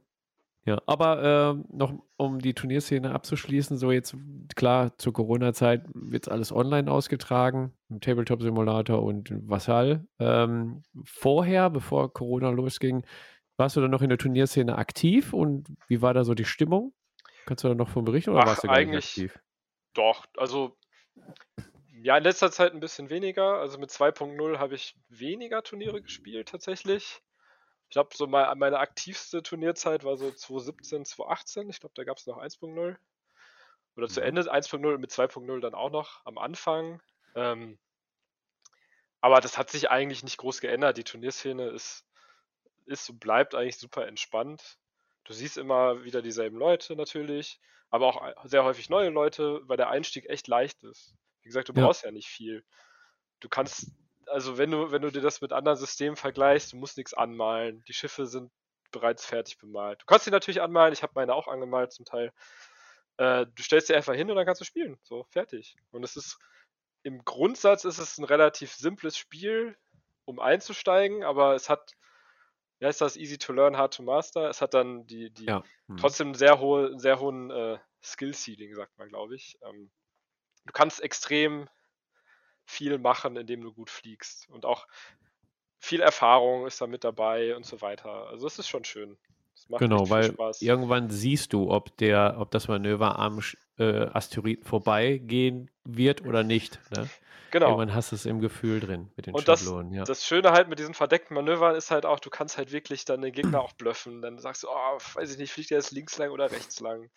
Ja, 0.64 0.82
aber 0.84 1.22
ähm, 1.54 1.64
noch 1.72 1.94
um 2.18 2.40
die 2.40 2.52
Turnierszene 2.52 3.14
abzuschließen, 3.14 3.78
so 3.78 3.90
jetzt 3.90 4.14
klar, 4.54 4.98
zur 4.98 5.14
Corona-Zeit 5.14 5.86
wird 5.94 6.24
es 6.24 6.28
alles 6.28 6.52
online 6.52 6.90
ausgetragen, 6.90 7.72
im 7.88 8.00
Tabletop-Simulator 8.00 9.02
und 9.02 9.30
Vassal. 9.48 10.04
Ähm, 10.18 10.82
vorher, 11.04 11.70
bevor 11.70 12.12
Corona 12.12 12.50
losging, 12.50 13.02
warst 13.56 13.76
du 13.76 13.80
dann 13.80 13.90
noch 13.90 14.02
in 14.02 14.10
der 14.10 14.18
Turnierszene 14.18 14.76
aktiv 14.76 15.32
und 15.32 15.68
wie 15.86 16.02
war 16.02 16.12
da 16.12 16.24
so 16.24 16.34
die 16.34 16.44
Stimmung? 16.44 16.92
Kannst 17.46 17.64
du 17.64 17.68
da 17.68 17.74
noch 17.74 17.88
von 17.88 18.04
berichten 18.04 18.30
oder 18.32 18.40
Ach, 18.42 18.46
warst 18.48 18.64
du 18.64 18.68
eigentlich- 18.68 19.06
aktiv? 19.06 19.38
Doch, 19.98 20.26
also 20.36 20.78
ja, 22.02 22.16
in 22.16 22.22
letzter 22.22 22.52
Zeit 22.52 22.72
ein 22.72 22.78
bisschen 22.78 23.10
weniger. 23.10 23.58
Also 23.58 23.78
mit 23.78 23.90
2.0 23.90 24.58
habe 24.58 24.76
ich 24.76 24.96
weniger 25.08 25.62
Turniere 25.64 26.00
gespielt 26.00 26.48
tatsächlich. 26.48 27.20
Ich 27.88 27.90
glaube, 27.90 28.10
so 28.14 28.28
mal, 28.28 28.54
meine 28.54 28.78
aktivste 28.78 29.42
Turnierzeit 29.42 30.04
war 30.04 30.16
so 30.16 30.30
2017, 30.30 31.04
2018. 31.04 31.70
Ich 31.70 31.80
glaube, 31.80 31.94
da 31.96 32.04
gab 32.04 32.18
es 32.18 32.26
noch 32.26 32.38
1.0. 32.38 32.96
Oder 33.96 34.08
zu 34.08 34.20
Mhm. 34.20 34.26
Ende 34.26 34.52
1.0 34.52 34.94
und 34.94 35.00
mit 35.00 35.10
2.0 35.10 35.60
dann 35.60 35.74
auch 35.74 35.90
noch 35.90 36.24
am 36.24 36.38
Anfang. 36.38 37.02
Ähm, 37.34 37.78
aber 39.20 39.40
das 39.40 39.58
hat 39.58 39.70
sich 39.70 39.90
eigentlich 39.90 40.22
nicht 40.22 40.36
groß 40.38 40.60
geändert. 40.60 40.96
Die 40.96 41.04
Turnierszene 41.04 41.70
ist, 41.70 42.04
ist 42.86 43.10
und 43.10 43.18
bleibt 43.18 43.54
eigentlich 43.54 43.78
super 43.78 44.06
entspannt. 44.06 44.78
Du 45.24 45.32
siehst 45.32 45.58
immer 45.58 46.04
wieder 46.04 46.22
dieselben 46.22 46.56
Leute 46.56 46.94
natürlich, 46.96 47.60
aber 47.90 48.06
auch 48.06 48.44
sehr 48.44 48.64
häufig 48.64 48.90
neue 48.90 49.10
Leute, 49.10 49.60
weil 49.64 49.76
der 49.76 49.90
Einstieg 49.90 50.28
echt 50.28 50.48
leicht 50.48 50.82
ist. 50.84 51.14
Wie 51.42 51.48
gesagt, 51.48 51.68
du 51.68 51.72
Ja. 51.74 51.84
brauchst 51.86 52.04
ja 52.04 52.10
nicht 52.10 52.28
viel. 52.28 52.64
Du 53.40 53.48
kannst, 53.48 53.92
also 54.26 54.58
wenn 54.58 54.70
du, 54.70 54.90
wenn 54.90 55.02
du 55.02 55.10
dir 55.10 55.22
das 55.22 55.40
mit 55.40 55.52
anderen 55.52 55.78
Systemen 55.78 56.16
vergleichst, 56.16 56.72
du 56.72 56.76
musst 56.76 56.96
nichts 56.96 57.14
anmalen. 57.14 57.82
Die 57.88 57.94
Schiffe 57.94 58.26
sind 58.26 58.50
bereits 58.90 59.24
fertig 59.24 59.58
bemalt. 59.58 60.02
Du 60.02 60.06
kannst 60.06 60.24
sie 60.24 60.30
natürlich 60.30 60.62
anmalen, 60.62 60.92
ich 60.92 61.02
habe 61.02 61.12
meine 61.14 61.34
auch 61.34 61.48
angemalt 61.48 61.92
zum 61.92 62.04
Teil. 62.04 62.32
Äh, 63.18 63.46
du 63.46 63.62
stellst 63.62 63.88
sie 63.88 63.94
einfach 63.94 64.14
hin 64.14 64.30
und 64.30 64.36
dann 64.36 64.46
kannst 64.46 64.60
du 64.60 64.64
spielen. 64.64 64.98
So, 65.02 65.24
fertig. 65.24 65.76
Und 65.90 66.04
es 66.04 66.16
ist 66.16 66.38
im 67.02 67.24
Grundsatz 67.24 67.84
ist 67.84 67.98
es 67.98 68.18
ein 68.18 68.24
relativ 68.24 68.72
simples 68.74 69.16
Spiel, 69.16 69.76
um 70.24 70.40
einzusteigen, 70.40 71.24
aber 71.24 71.54
es 71.54 71.70
hat, 71.70 71.92
wie 72.78 72.86
heißt 72.86 73.00
das, 73.00 73.16
easy 73.16 73.38
to 73.38 73.52
learn, 73.52 73.76
hard 73.76 73.94
to 73.94 74.02
master. 74.02 74.48
Es 74.48 74.60
hat 74.60 74.74
dann 74.74 75.06
die, 75.06 75.30
die 75.30 75.46
Ja. 75.46 75.62
Hm. 75.86 75.96
trotzdem 75.96 76.34
sehr 76.34 76.60
hohe, 76.60 76.98
sehr 76.98 77.20
hohen 77.20 77.50
äh, 77.50 77.78
Skill 78.02 78.34
Ceiling, 78.34 78.74
sagt 78.74 78.96
man, 78.98 79.08
glaube 79.08 79.34
ich. 79.34 79.58
Ähm, 79.62 79.90
du 80.64 80.72
kannst 80.72 81.00
extrem 81.00 81.68
viel 82.64 82.98
machen, 82.98 83.36
indem 83.36 83.62
du 83.62 83.72
gut 83.72 83.90
fliegst. 83.90 84.48
Und 84.50 84.64
auch 84.64 84.86
viel 85.80 86.00
Erfahrung 86.00 86.66
ist 86.66 86.80
da 86.80 86.86
mit 86.86 87.04
dabei 87.04 87.56
und 87.56 87.64
so 87.64 87.80
weiter. 87.80 88.28
Also 88.28 88.46
es 88.46 88.58
ist 88.58 88.68
schon 88.68 88.84
schön. 88.84 89.18
Macht 89.68 89.80
Genau, 89.80 90.08
weil 90.10 90.32
Spaß. 90.32 90.62
irgendwann 90.62 91.10
siehst 91.10 91.52
du, 91.52 91.70
ob 91.70 91.96
der, 91.98 92.36
ob 92.38 92.50
das 92.50 92.68
Manöver 92.68 93.18
am 93.18 93.40
äh, 93.78 94.06
Asteroiden 94.06 94.64
vorbeigehen 94.64 95.70
wird 95.84 96.24
oder 96.26 96.42
nicht. 96.42 96.78
Ne? 96.96 97.08
genau. 97.50 97.66
Irgendwann 97.68 97.94
hast 97.94 98.12
du 98.12 98.16
es 98.16 98.26
im 98.26 98.40
Gefühl 98.40 98.80
drin 98.80 99.10
mit 99.16 99.26
den 99.26 99.34
Und 99.34 99.46
das- 99.48 99.60
Schablonen. 99.60 99.92
ja. 99.92 100.04
Das 100.04 100.26
Schöne 100.26 100.52
halt 100.52 100.68
mit 100.68 100.78
diesen 100.78 100.94
verdeckten 100.94 101.34
Manövern 101.34 101.74
ist 101.76 101.90
halt 101.90 102.04
auch, 102.06 102.18
du 102.20 102.30
kannst 102.30 102.56
halt 102.58 102.72
wirklich 102.72 103.04
dann 103.04 103.20
den 103.22 103.32
Gegner 103.32 103.60
auch 103.62 103.72
bluffen. 103.74 104.20
Dann 104.22 104.38
sagst 104.38 104.62
du, 104.64 104.68
oh, 104.68 104.98
weiß 105.14 105.30
ich 105.32 105.38
nicht, 105.38 105.52
fliegt 105.52 105.70
der 105.70 105.78
jetzt 105.78 105.92
links 105.92 106.16
lang 106.18 106.30
oder 106.30 106.50
rechts 106.50 106.80
lang? 106.80 107.10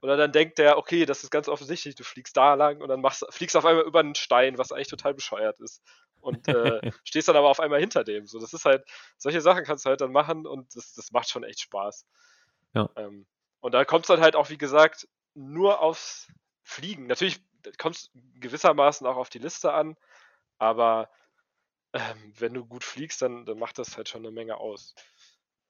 Oder 0.00 0.16
dann 0.16 0.30
denkt 0.30 0.58
der, 0.58 0.78
okay, 0.78 1.06
das 1.06 1.24
ist 1.24 1.30
ganz 1.30 1.48
offensichtlich, 1.48 1.96
du 1.96 2.04
fliegst 2.04 2.36
da 2.36 2.54
lang 2.54 2.80
und 2.80 2.88
dann 2.88 3.00
machst, 3.00 3.26
fliegst 3.30 3.56
auf 3.56 3.64
einmal 3.64 3.84
über 3.84 3.98
einen 4.00 4.14
Stein, 4.14 4.56
was 4.56 4.70
eigentlich 4.72 4.86
total 4.88 5.12
bescheuert 5.14 5.58
ist. 5.60 5.82
Und 6.20 6.48
äh, 6.48 6.80
stehst 7.04 7.28
dann 7.28 7.36
aber 7.36 7.48
auf 7.48 7.60
einmal 7.60 7.80
hinter 7.80 8.04
dem. 8.04 8.26
So, 8.26 8.38
das 8.40 8.52
ist 8.52 8.64
halt, 8.64 8.84
solche 9.16 9.40
Sachen 9.40 9.64
kannst 9.64 9.84
du 9.84 9.90
halt 9.90 10.00
dann 10.00 10.12
machen 10.12 10.46
und 10.46 10.74
das, 10.76 10.94
das 10.94 11.12
macht 11.12 11.28
schon 11.28 11.44
echt 11.44 11.60
Spaß. 11.60 12.06
Ja. 12.74 12.90
Ähm, 12.96 13.26
und 13.60 13.72
da 13.72 13.84
kommt 13.84 14.04
es 14.04 14.08
dann 14.08 14.20
halt 14.20 14.36
auch, 14.36 14.50
wie 14.50 14.58
gesagt, 14.58 15.08
nur 15.34 15.80
aufs 15.80 16.32
Fliegen. 16.62 17.06
Natürlich 17.06 17.40
kommt 17.78 18.10
gewissermaßen 18.40 19.06
auch 19.06 19.16
auf 19.16 19.30
die 19.30 19.38
Liste 19.38 19.72
an, 19.72 19.96
aber 20.58 21.10
ähm, 21.92 22.32
wenn 22.38 22.54
du 22.54 22.64
gut 22.64 22.84
fliegst, 22.84 23.22
dann, 23.22 23.46
dann 23.46 23.58
macht 23.58 23.78
das 23.78 23.96
halt 23.96 24.08
schon 24.08 24.22
eine 24.22 24.30
Menge 24.30 24.56
aus. 24.58 24.94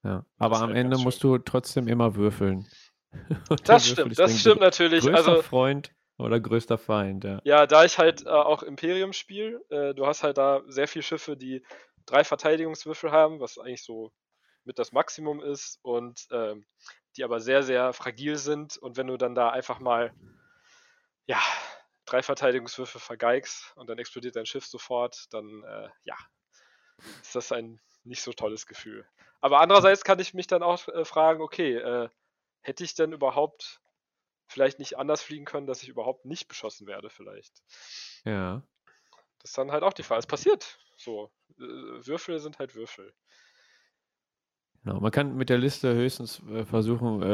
Ja. 0.02 0.24
Aber 0.38 0.56
am 0.56 0.68
halt 0.68 0.76
Ende 0.76 0.98
musst 0.98 1.22
du 1.22 1.38
trotzdem 1.38 1.88
immer 1.88 2.14
würfeln. 2.14 2.68
Das 3.64 3.88
stimmt, 3.88 4.18
das 4.18 4.38
stimmt 4.38 4.60
natürlich. 4.60 5.02
Also, 5.10 5.40
Freund 5.40 5.94
oder 6.18 6.40
größter 6.40 6.78
Feind, 6.78 7.24
ja. 7.24 7.40
ja, 7.44 7.66
da 7.66 7.84
ich 7.84 7.98
halt 7.98 8.26
äh, 8.26 8.28
auch 8.28 8.62
Imperium 8.62 9.12
spiele, 9.12 9.64
äh, 9.70 9.94
du 9.94 10.06
hast 10.06 10.22
halt 10.22 10.36
da 10.36 10.62
sehr 10.66 10.88
viele 10.88 11.04
Schiffe, 11.04 11.36
die 11.36 11.64
drei 12.06 12.24
Verteidigungswürfel 12.24 13.12
haben, 13.12 13.40
was 13.40 13.58
eigentlich 13.58 13.84
so 13.84 14.12
mit 14.64 14.78
das 14.78 14.92
Maximum 14.92 15.40
ist 15.40 15.78
und 15.82 16.26
ähm, 16.30 16.66
die 17.16 17.24
aber 17.24 17.40
sehr, 17.40 17.62
sehr 17.62 17.92
fragil 17.92 18.36
sind. 18.36 18.76
Und 18.76 18.96
wenn 18.96 19.06
du 19.06 19.16
dann 19.16 19.34
da 19.34 19.50
einfach 19.50 19.80
mal, 19.80 20.12
ja, 21.26 21.40
drei 22.04 22.22
Verteidigungswürfel 22.22 23.00
vergeigst 23.00 23.72
und 23.76 23.88
dann 23.88 23.98
explodiert 23.98 24.36
dein 24.36 24.46
Schiff 24.46 24.66
sofort, 24.66 25.26
dann, 25.30 25.62
äh, 25.64 25.88
ja, 26.04 26.16
ist 27.22 27.34
das 27.34 27.52
ein 27.52 27.80
nicht 28.04 28.22
so 28.22 28.32
tolles 28.32 28.66
Gefühl. 28.66 29.06
Aber 29.40 29.60
andererseits 29.60 30.04
kann 30.04 30.18
ich 30.18 30.34
mich 30.34 30.46
dann 30.46 30.62
auch 30.62 30.88
äh, 30.88 31.04
fragen, 31.04 31.42
okay, 31.42 31.76
äh, 31.76 32.08
hätte 32.60 32.84
ich 32.84 32.94
denn 32.94 33.12
überhaupt 33.12 33.80
vielleicht 34.48 34.78
nicht 34.78 34.98
anders 34.98 35.22
fliegen 35.22 35.44
können, 35.44 35.66
dass 35.66 35.82
ich 35.82 35.88
überhaupt 35.88 36.24
nicht 36.24 36.48
beschossen 36.48 36.86
werde, 36.86 37.10
vielleicht? 37.10 37.62
Ja. 38.24 38.62
Das 39.40 39.50
ist 39.50 39.58
dann 39.58 39.70
halt 39.70 39.84
auch 39.84 39.92
die 39.92 40.02
Frage. 40.02 40.18
Es 40.20 40.26
passiert 40.26 40.78
so. 40.96 41.30
Äh, 41.58 41.62
Würfel 41.62 42.40
sind 42.40 42.58
halt 42.58 42.74
Würfel. 42.74 43.14
Genau. 44.84 45.00
Man 45.00 45.10
kann 45.10 45.36
mit 45.36 45.50
der 45.50 45.58
Liste 45.58 45.94
höchstens 45.94 46.40
äh, 46.48 46.64
versuchen, 46.64 47.22
äh, 47.22 47.26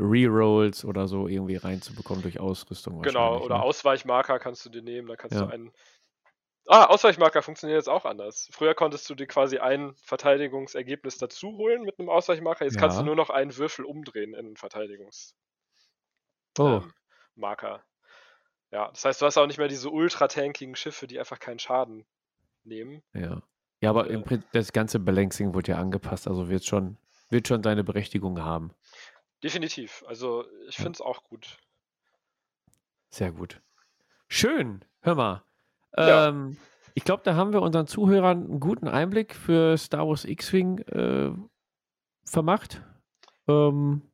Rerolls 0.00 0.84
oder 0.84 1.08
so 1.08 1.26
irgendwie 1.26 1.56
reinzubekommen 1.56 2.22
durch 2.22 2.38
Ausrüstung. 2.38 3.02
Genau, 3.02 3.20
wahrscheinlich, 3.20 3.44
oder 3.46 3.56
ne? 3.56 3.62
Ausweichmarker 3.62 4.38
kannst 4.38 4.64
du 4.64 4.70
dir 4.70 4.82
nehmen, 4.82 5.08
da 5.08 5.16
kannst 5.16 5.36
Ja. 5.36 5.46
du 5.46 5.52
einen. 5.52 5.72
Ah, 6.68 6.84
Ausweichmarker 6.86 7.42
funktioniert 7.42 7.78
jetzt 7.78 7.88
auch 7.88 8.04
anders. 8.04 8.48
Früher 8.52 8.74
konntest 8.74 9.10
du 9.10 9.16
dir 9.16 9.26
quasi 9.26 9.58
ein 9.58 9.94
Verteidigungsergebnis 9.96 11.18
dazu 11.18 11.56
holen 11.56 11.82
mit 11.82 11.98
einem 11.98 12.08
Ausweichmarker. 12.08 12.64
Jetzt 12.64 12.78
kannst 12.78 12.98
du 12.98 13.00
Ja. 13.00 13.06
nur 13.06 13.16
noch 13.16 13.30
einen 13.30 13.56
Würfel 13.56 13.84
umdrehen 13.84 14.32
in 14.34 14.46
einen 14.46 14.56
Verteidigungsmarker. 14.56 15.36
Oh, 16.58 16.80
Ähm, 16.82 16.92
Marker. 17.34 17.82
ja, 18.70 18.88
das 18.90 19.04
heißt, 19.04 19.22
du 19.22 19.26
hast 19.26 19.36
auch 19.38 19.46
nicht 19.46 19.58
mehr 19.58 19.68
diese 19.68 19.90
ultra-tankigen 19.90 20.76
Schiffe, 20.76 21.06
die 21.06 21.18
einfach 21.18 21.38
keinen 21.38 21.58
Schaden 21.58 22.06
nehmen. 22.64 23.02
ja. 23.14 23.42
Ja, 23.80 23.90
aber 23.90 24.06
im 24.06 24.20
äh, 24.20 24.24
Prinzip, 24.24 24.48
das 24.52 24.72
ganze 24.72 25.00
Balancing 25.00 25.54
wird 25.54 25.66
ja 25.66 25.76
angepasst, 25.76 26.28
also 26.28 26.48
wird 26.48 26.64
schon, 26.64 26.98
wird 27.30 27.48
schon 27.48 27.64
seine 27.64 27.82
Berechtigung 27.82 28.40
haben. 28.40 28.70
Definitiv. 29.42 30.04
Also 30.06 30.44
ich 30.68 30.76
finde 30.76 30.92
es 30.92 31.00
auch 31.00 31.24
gut. 31.24 31.58
Sehr 33.10 33.32
gut. 33.32 33.60
Schön, 34.28 34.84
hör 35.00 35.16
mal. 35.16 35.42
Ja. 35.96 36.28
Ähm, 36.28 36.58
ich 36.94 37.02
glaube, 37.02 37.24
da 37.24 37.34
haben 37.34 37.52
wir 37.52 37.60
unseren 37.60 37.88
Zuhörern 37.88 38.44
einen 38.44 38.60
guten 38.60 38.86
Einblick 38.86 39.34
für 39.34 39.76
Star 39.76 40.06
Wars 40.06 40.24
X-Wing 40.26 40.78
äh, 40.86 41.32
vermacht. 42.24 42.82
Ähm, 43.48 44.11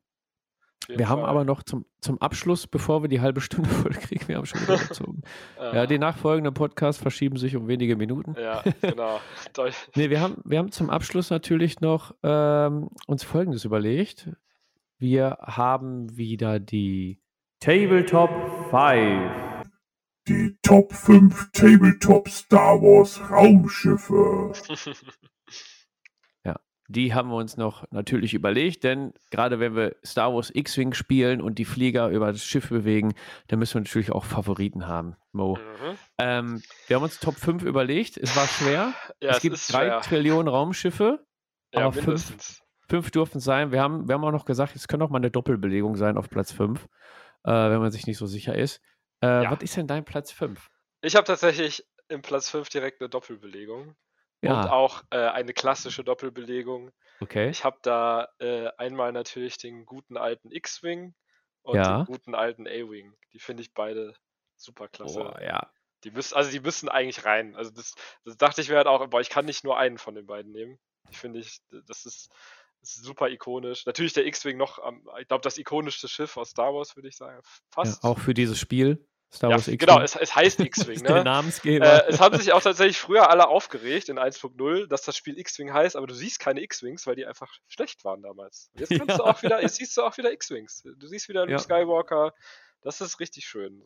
Wir 0.97 1.09
haben 1.09 1.21
Fall. 1.21 1.29
aber 1.29 1.43
noch 1.45 1.63
zum, 1.63 1.85
zum 2.01 2.19
Abschluss, 2.21 2.65
bevor 2.67 3.03
wir 3.03 3.09
die 3.09 3.21
halbe 3.21 3.41
Stunde 3.41 3.69
voll 3.69 3.91
kriegen, 3.91 4.27
wir 4.27 4.37
haben 4.37 4.45
schon 4.45 4.61
wieder 4.61 4.77
gezogen. 4.77 5.21
Äh, 5.59 5.75
Ja, 5.75 5.85
die 5.85 5.99
nachfolgenden 5.99 6.53
Podcasts 6.53 7.01
verschieben 7.01 7.37
sich 7.37 7.55
um 7.55 7.67
wenige 7.67 7.95
Minuten. 7.95 8.35
ja, 8.39 8.63
genau. 8.81 9.19
Nee, 9.95 10.09
wir 10.09 10.21
haben, 10.21 10.37
wir 10.45 10.57
haben 10.57 10.71
zum 10.71 10.89
Abschluss 10.89 11.29
natürlich 11.29 11.81
noch 11.81 12.15
ähm, 12.23 12.89
uns 13.07 13.23
Folgendes 13.23 13.65
überlegt. 13.65 14.29
Wir 14.97 15.37
haben 15.41 16.15
wieder 16.17 16.59
die 16.59 17.19
Tabletop 17.59 18.29
5. 18.71 19.31
Die 20.27 20.57
Top 20.61 20.93
5 20.93 21.51
Tabletop 21.53 22.29
Star 22.29 22.81
Wars 22.81 23.19
Raumschiffe. 23.31 24.51
Die 26.91 27.13
haben 27.13 27.29
wir 27.29 27.35
uns 27.35 27.55
noch 27.55 27.85
natürlich 27.91 28.33
überlegt, 28.33 28.83
denn 28.83 29.13
gerade 29.29 29.59
wenn 29.59 29.75
wir 29.75 29.95
Star 30.03 30.33
Wars 30.33 30.49
X-Wing 30.53 30.93
spielen 30.93 31.39
und 31.39 31.59
die 31.59 31.65
Flieger 31.65 32.09
über 32.09 32.31
das 32.31 32.43
Schiff 32.43 32.69
bewegen, 32.69 33.13
dann 33.47 33.59
müssen 33.59 33.75
wir 33.75 33.81
natürlich 33.81 34.11
auch 34.11 34.25
Favoriten 34.25 34.87
haben, 34.87 35.15
Mo. 35.31 35.55
Mhm. 35.57 35.97
Ähm, 36.17 36.63
wir 36.87 36.95
haben 36.95 37.03
uns 37.03 37.19
Top 37.19 37.35
5 37.35 37.61
überlegt. 37.63 38.17
Es 38.17 38.35
war 38.35 38.47
schwer. 38.47 38.93
Ja, 39.21 39.29
es, 39.29 39.35
es 39.37 39.41
gibt 39.43 39.71
drei 39.71 39.85
schwer. 39.85 40.01
Trillionen 40.01 40.47
Raumschiffe. 40.47 41.23
Ja, 41.75 41.81
aber 41.81 41.93
fünf- 41.93 42.07
mindestens. 42.07 42.61
Fünf 42.89 43.11
durften 43.11 43.37
es 43.37 43.43
sein. 43.43 43.71
Wir 43.71 43.81
haben, 43.83 44.07
wir 44.07 44.15
haben 44.15 44.23
auch 44.25 44.31
noch 44.31 44.45
gesagt, 44.45 44.75
es 44.75 44.87
könnte 44.87 45.05
auch 45.05 45.11
mal 45.11 45.19
eine 45.19 45.29
Doppelbelegung 45.29 45.95
sein 45.95 46.17
auf 46.17 46.27
Platz 46.27 46.51
5, 46.51 46.85
äh, 47.43 47.51
wenn 47.51 47.79
man 47.81 47.91
sich 47.91 48.07
nicht 48.07 48.17
so 48.17 48.25
sicher 48.25 48.55
ist. 48.55 48.81
Äh, 49.21 49.43
Ja. 49.43 49.51
Was 49.51 49.61
ist 49.61 49.77
denn 49.77 49.85
dein 49.85 50.05
Platz 50.05 50.31
5? 50.31 50.69
Ich 51.03 51.15
habe 51.15 51.25
tatsächlich 51.27 51.85
im 52.07 52.23
Platz 52.23 52.49
5 52.49 52.67
direkt 52.69 52.99
eine 52.99 53.09
Doppelbelegung. 53.09 53.93
Und 54.41 54.49
Ja, 54.49 54.71
auch 54.71 55.03
äh, 55.09 55.17
eine 55.17 55.53
klassische 55.53 56.03
Doppelbelegung. 56.03 56.91
okay. 57.19 57.49
Ich 57.49 57.65
habe 57.65 57.77
da 57.81 58.29
äh, 58.39 58.69
einmal 58.77 59.11
natürlich 59.11 59.57
den 59.57 59.85
guten 59.85 60.15
alten 60.17 60.51
X-Wing 60.51 61.13
und 61.63 61.75
Ja. 61.75 61.97
den 61.99 62.05
guten 62.05 62.35
alten 62.35 62.65
A-Wing. 62.67 63.13
Die 63.33 63.39
finde 63.39 63.61
ich 63.61 63.73
beide 63.73 64.15
super 64.55 64.87
klasse. 64.87 65.19
Boah, 65.19 65.41
ja. 65.41 65.71
Die 66.05 66.11
müssen, 66.11 66.35
also 66.35 66.49
die 66.49 66.61
müssen 66.61 66.87
eigentlich 66.87 67.25
rein. 67.25 67.55
Also 67.57 67.71
das, 67.71 67.95
das 68.23 68.37
dachte 68.37 68.61
ich 68.61 68.69
mir 68.69 68.77
halt 68.77 68.87
auch, 68.87 69.05
boah, 69.07 69.19
ich 69.19 69.29
kann 69.29 69.45
nicht 69.45 69.65
nur 69.65 69.77
einen 69.77 69.97
von 69.97 70.15
den 70.15 70.25
beiden 70.25 70.53
nehmen. 70.53 70.79
Ich 71.11 71.17
finde 71.17 71.39
ich, 71.39 71.59
das 71.69 72.05
ist, 72.05 72.29
das 72.79 72.95
ist 72.95 73.03
super 73.03 73.27
ikonisch. 73.29 73.85
Natürlich 73.85 74.13
der 74.13 74.25
X-Wing 74.25 74.55
noch, 74.55 74.79
am, 74.79 75.05
ich 75.19 75.27
glaube, 75.27 75.41
das 75.41 75.57
ikonischste 75.57 76.07
Schiff 76.07 76.37
aus 76.37 76.51
Star 76.51 76.73
Wars, 76.73 76.95
würde 76.95 77.09
ich 77.09 77.17
sagen. 77.17 77.41
ja. 77.43 77.49
Fast. 77.71 78.03
Auch 78.05 78.19
für 78.19 78.33
dieses 78.33 78.57
Spiel, 78.57 79.05
Star 79.31 79.49
Ja, 79.51 79.55
Wars 79.57 79.67
X-Wing. 79.67 79.77
genau, 79.77 80.01
es, 80.01 80.15
es 80.15 80.35
heißt 80.35 80.59
X-Wing, 80.59 80.95
ist 80.95 81.03
ne? 81.03 81.23
Namensgeber. 81.23 82.07
Äh, 82.07 82.11
es 82.11 82.19
haben 82.19 82.37
sich 82.37 82.51
auch 82.53 82.61
tatsächlich 82.61 82.97
früher 82.99 83.29
alle 83.29 83.47
aufgeregt 83.47 84.09
in 84.09 84.17
1.0, 84.17 84.87
dass 84.87 85.03
das 85.03 85.15
Spiel 85.15 85.37
X-Wing 85.37 85.71
heißt, 85.71 85.95
aber 85.95 86.07
du 86.07 86.15
siehst 86.15 86.39
keine 86.39 86.61
X-Wings, 86.61 87.05
weil 87.05 87.15
die 87.15 87.25
einfach 87.27 87.51
schlecht 87.67 88.03
waren 88.05 88.21
damals. 88.23 88.71
Jetzt 88.73 88.89
kannst 88.89 89.19
du 89.19 89.23
Ja. 89.23 89.29
auch 89.29 89.43
wieder, 89.43 89.61
jetzt 89.61 89.75
siehst 89.75 89.95
du 89.97 90.01
auch 90.03 90.17
wieder 90.17 90.31
X-Wings. 90.31 90.83
Du 90.97 91.07
siehst 91.07 91.29
wieder 91.29 91.41
Luke 91.41 91.51
Ja. 91.53 91.59
Skywalker. 91.59 92.33
Das 92.81 93.01
ist 93.01 93.19
richtig 93.19 93.45
schön. 93.45 93.83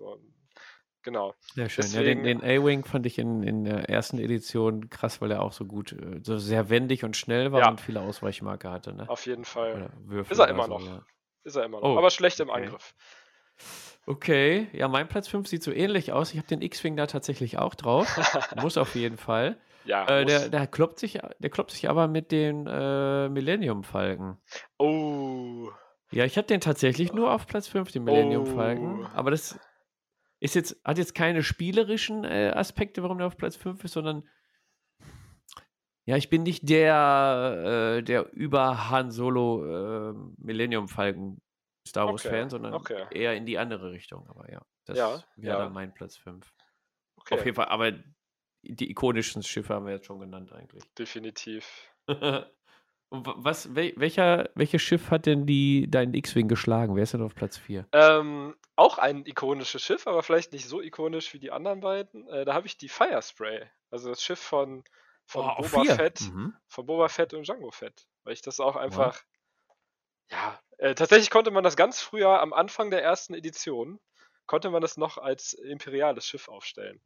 Genau. 1.02 1.34
Sehr 1.56 1.68
schön. 1.70 1.84
Ja, 1.88 2.02
den, 2.04 2.24
deswegen- 2.24 2.42
den 2.42 2.42
A-Wing 2.62 2.86
fand 2.86 3.06
ich 3.06 3.18
in, 3.20 3.44
in 3.44 3.66
der 3.66 3.90
ersten 3.90 4.20
Edition 4.20 4.90
krass, 4.90 5.20
weil 5.20 5.32
er 5.32 5.42
auch 5.42 5.52
so 5.52 5.66
gut, 5.66 5.92
äh, 5.92 6.22
so 6.24 6.38
sehr 6.38 6.70
wendig 6.70 7.04
und 7.04 7.18
schnell 7.18 7.52
war 7.52 7.60
Ja. 7.62 7.70
und 7.70 7.82
viele 7.82 8.00
Ausweichmarker 8.00 8.72
hatte. 8.72 8.94
Ne? 8.94 9.10
Auf 9.10 9.26
jeden 9.26 9.44
Fall. 9.44 9.92
Ist 10.30 10.40
er 10.40 10.48
immer 10.48 10.64
so, 10.68 10.70
noch. 10.80 10.86
Ja. 10.86 11.06
Ist 11.44 11.56
er 11.58 11.66
immer 11.66 11.82
noch. 11.82 11.96
Oh, 11.96 11.98
aber 11.98 12.10
schlecht 12.10 12.40
im 12.40 12.50
okay. 12.50 12.64
Angriff. 12.64 12.96
Okay, 14.06 14.68
ja, 14.74 14.88
mein 14.88 15.08
Platz 15.08 15.30
5 15.30 15.48
sieht 15.48 15.64
so 15.64 15.72
ähnlich 15.72 16.12
aus. 16.12 16.32
Ich 16.32 16.38
habe 16.38 16.48
den 16.48 16.62
X-Wing 16.62 16.98
da 16.98 17.08
tatsächlich 17.08 17.58
auch 17.58 17.74
drauf. 17.74 18.20
Muss 18.62 18.78
auf 18.78 18.96
jeden 18.96 19.18
Fall. 19.18 19.58
Ja. 19.86 20.06
Äh, 20.08 20.26
der, 20.26 20.50
der, 20.50 20.68
kloppt 20.68 21.00
sich, 21.00 21.20
der 21.40 21.50
kloppt 21.50 21.72
sich 21.72 21.90
aber 21.90 22.08
mit 22.08 22.32
den 22.32 22.68
äh, 22.68 23.30
Millennium-Falken. 23.30 24.38
oh. 24.78 25.70
Ja, 26.12 26.26
ich 26.26 26.38
habe 26.38 26.46
den 26.46 26.62
tatsächlich 26.62 27.12
nur 27.12 27.34
auf 27.34 27.48
Platz 27.48 27.68
5, 27.68 27.92
den 27.92 28.04
Millennium-Falken. 28.04 29.04
Oh. 29.04 29.08
Aber 29.16 29.32
das 29.32 29.60
ist 30.40 30.54
jetzt, 30.54 30.80
hat 30.86 31.00
jetzt 31.00 31.16
keine 31.16 31.42
spielerischen 31.42 32.24
äh, 32.24 32.52
Aspekte, 32.54 33.02
warum 33.02 33.18
der 33.18 33.28
auf 33.28 33.38
Platz 33.38 33.56
5 33.56 33.84
ist, 33.84 33.94
sondern 33.94 34.24
ja, 36.06 36.18
ich 36.18 36.30
bin 36.30 36.44
nicht 36.44 36.68
der, 36.70 37.98
äh, 38.00 38.04
der 38.04 38.32
über 38.34 38.90
Han 38.90 39.10
Solo 39.10 39.64
äh, 39.66 40.14
Millennium 40.38 40.90
Falcon 40.90 41.42
Star 41.88 42.08
Wars 42.08 42.26
Okay, 42.26 42.30
Fan, 42.36 42.50
sondern 42.50 42.74
okay. 42.74 43.06
eher 43.12 43.36
in 43.36 43.46
die 43.46 43.58
andere 43.58 43.92
Richtung. 43.92 44.28
Aber 44.30 44.52
ja, 44.52 44.62
das 44.86 44.98
Ja, 44.98 45.24
wäre 45.36 45.58
ja. 45.58 45.64
dann 45.64 45.74
mein 45.74 45.94
Platz 45.94 46.16
5. 46.18 46.54
Okay. 47.18 47.36
Auf 47.36 47.46
jeden 47.46 47.56
Fall, 47.56 47.68
aber 47.68 47.92
die 48.64 48.90
ikonischen 48.90 49.44
Schiffe 49.44 49.74
haben 49.74 49.86
wir 49.86 49.94
jetzt 49.94 50.06
schon 50.06 50.20
genannt 50.20 50.52
eigentlich. 50.54 50.84
Definitiv. 50.98 51.90
Und 53.10 53.28
wa- 53.28 53.36
was, 53.38 53.76
wel, 53.76 53.94
welcher, 53.98 54.50
welches 54.56 54.82
Schiff 54.82 55.12
hat 55.12 55.26
denn 55.28 55.46
die, 55.46 55.90
deinen 55.92 56.14
X-Wing 56.16 56.48
geschlagen? 56.48 56.96
Wer 56.96 57.04
ist 57.04 57.14
denn 57.14 57.22
auf 57.22 57.36
Platz 57.36 57.58
4? 57.58 57.88
Ähm, 57.92 58.56
auch 58.76 58.98
ein 58.98 59.26
ikonisches 59.26 59.84
Schiff, 59.84 60.08
aber 60.08 60.24
vielleicht 60.24 60.52
nicht 60.52 60.68
so 60.68 60.82
ikonisch 60.82 61.32
wie 61.34 61.40
die 61.40 61.52
anderen 61.52 61.82
beiden. 61.82 62.28
Äh, 62.30 62.44
da 62.46 62.54
habe 62.56 62.66
ich 62.66 62.78
die 62.78 62.90
Firespray, 62.90 63.70
also 63.92 64.10
das 64.10 64.24
Schiff 64.24 64.40
von, 64.40 64.84
von 65.26 65.46
Oh, 65.46 65.62
Boba? 65.62 65.84
Fett, 65.96 66.22
Mhm. 66.22 66.56
von 66.68 66.86
Boba 66.88 67.08
Fett 67.08 67.34
und 67.36 67.46
Django 67.46 67.70
Fett, 67.70 68.08
weil 68.24 68.34
ich 68.34 68.42
das 68.42 68.60
auch 68.60 68.76
einfach, 68.78 69.22
ja, 70.32 70.60
äh, 70.84 70.96
tatsächlich 70.96 71.30
konnte 71.30 71.52
man 71.52 71.64
das 71.64 71.76
ganz 71.76 72.02
früher 72.02 72.40
am 72.42 72.54
Anfang 72.54 72.92
der 72.92 73.04
ersten 73.04 73.34
Edition 73.34 74.00
konnte 74.46 74.70
man 74.70 74.82
das 74.82 74.98
noch 74.98 75.18
als 75.18 75.54
imperiales 75.54 76.26
Schiff 76.28 76.50
aufstellen. 76.50 77.02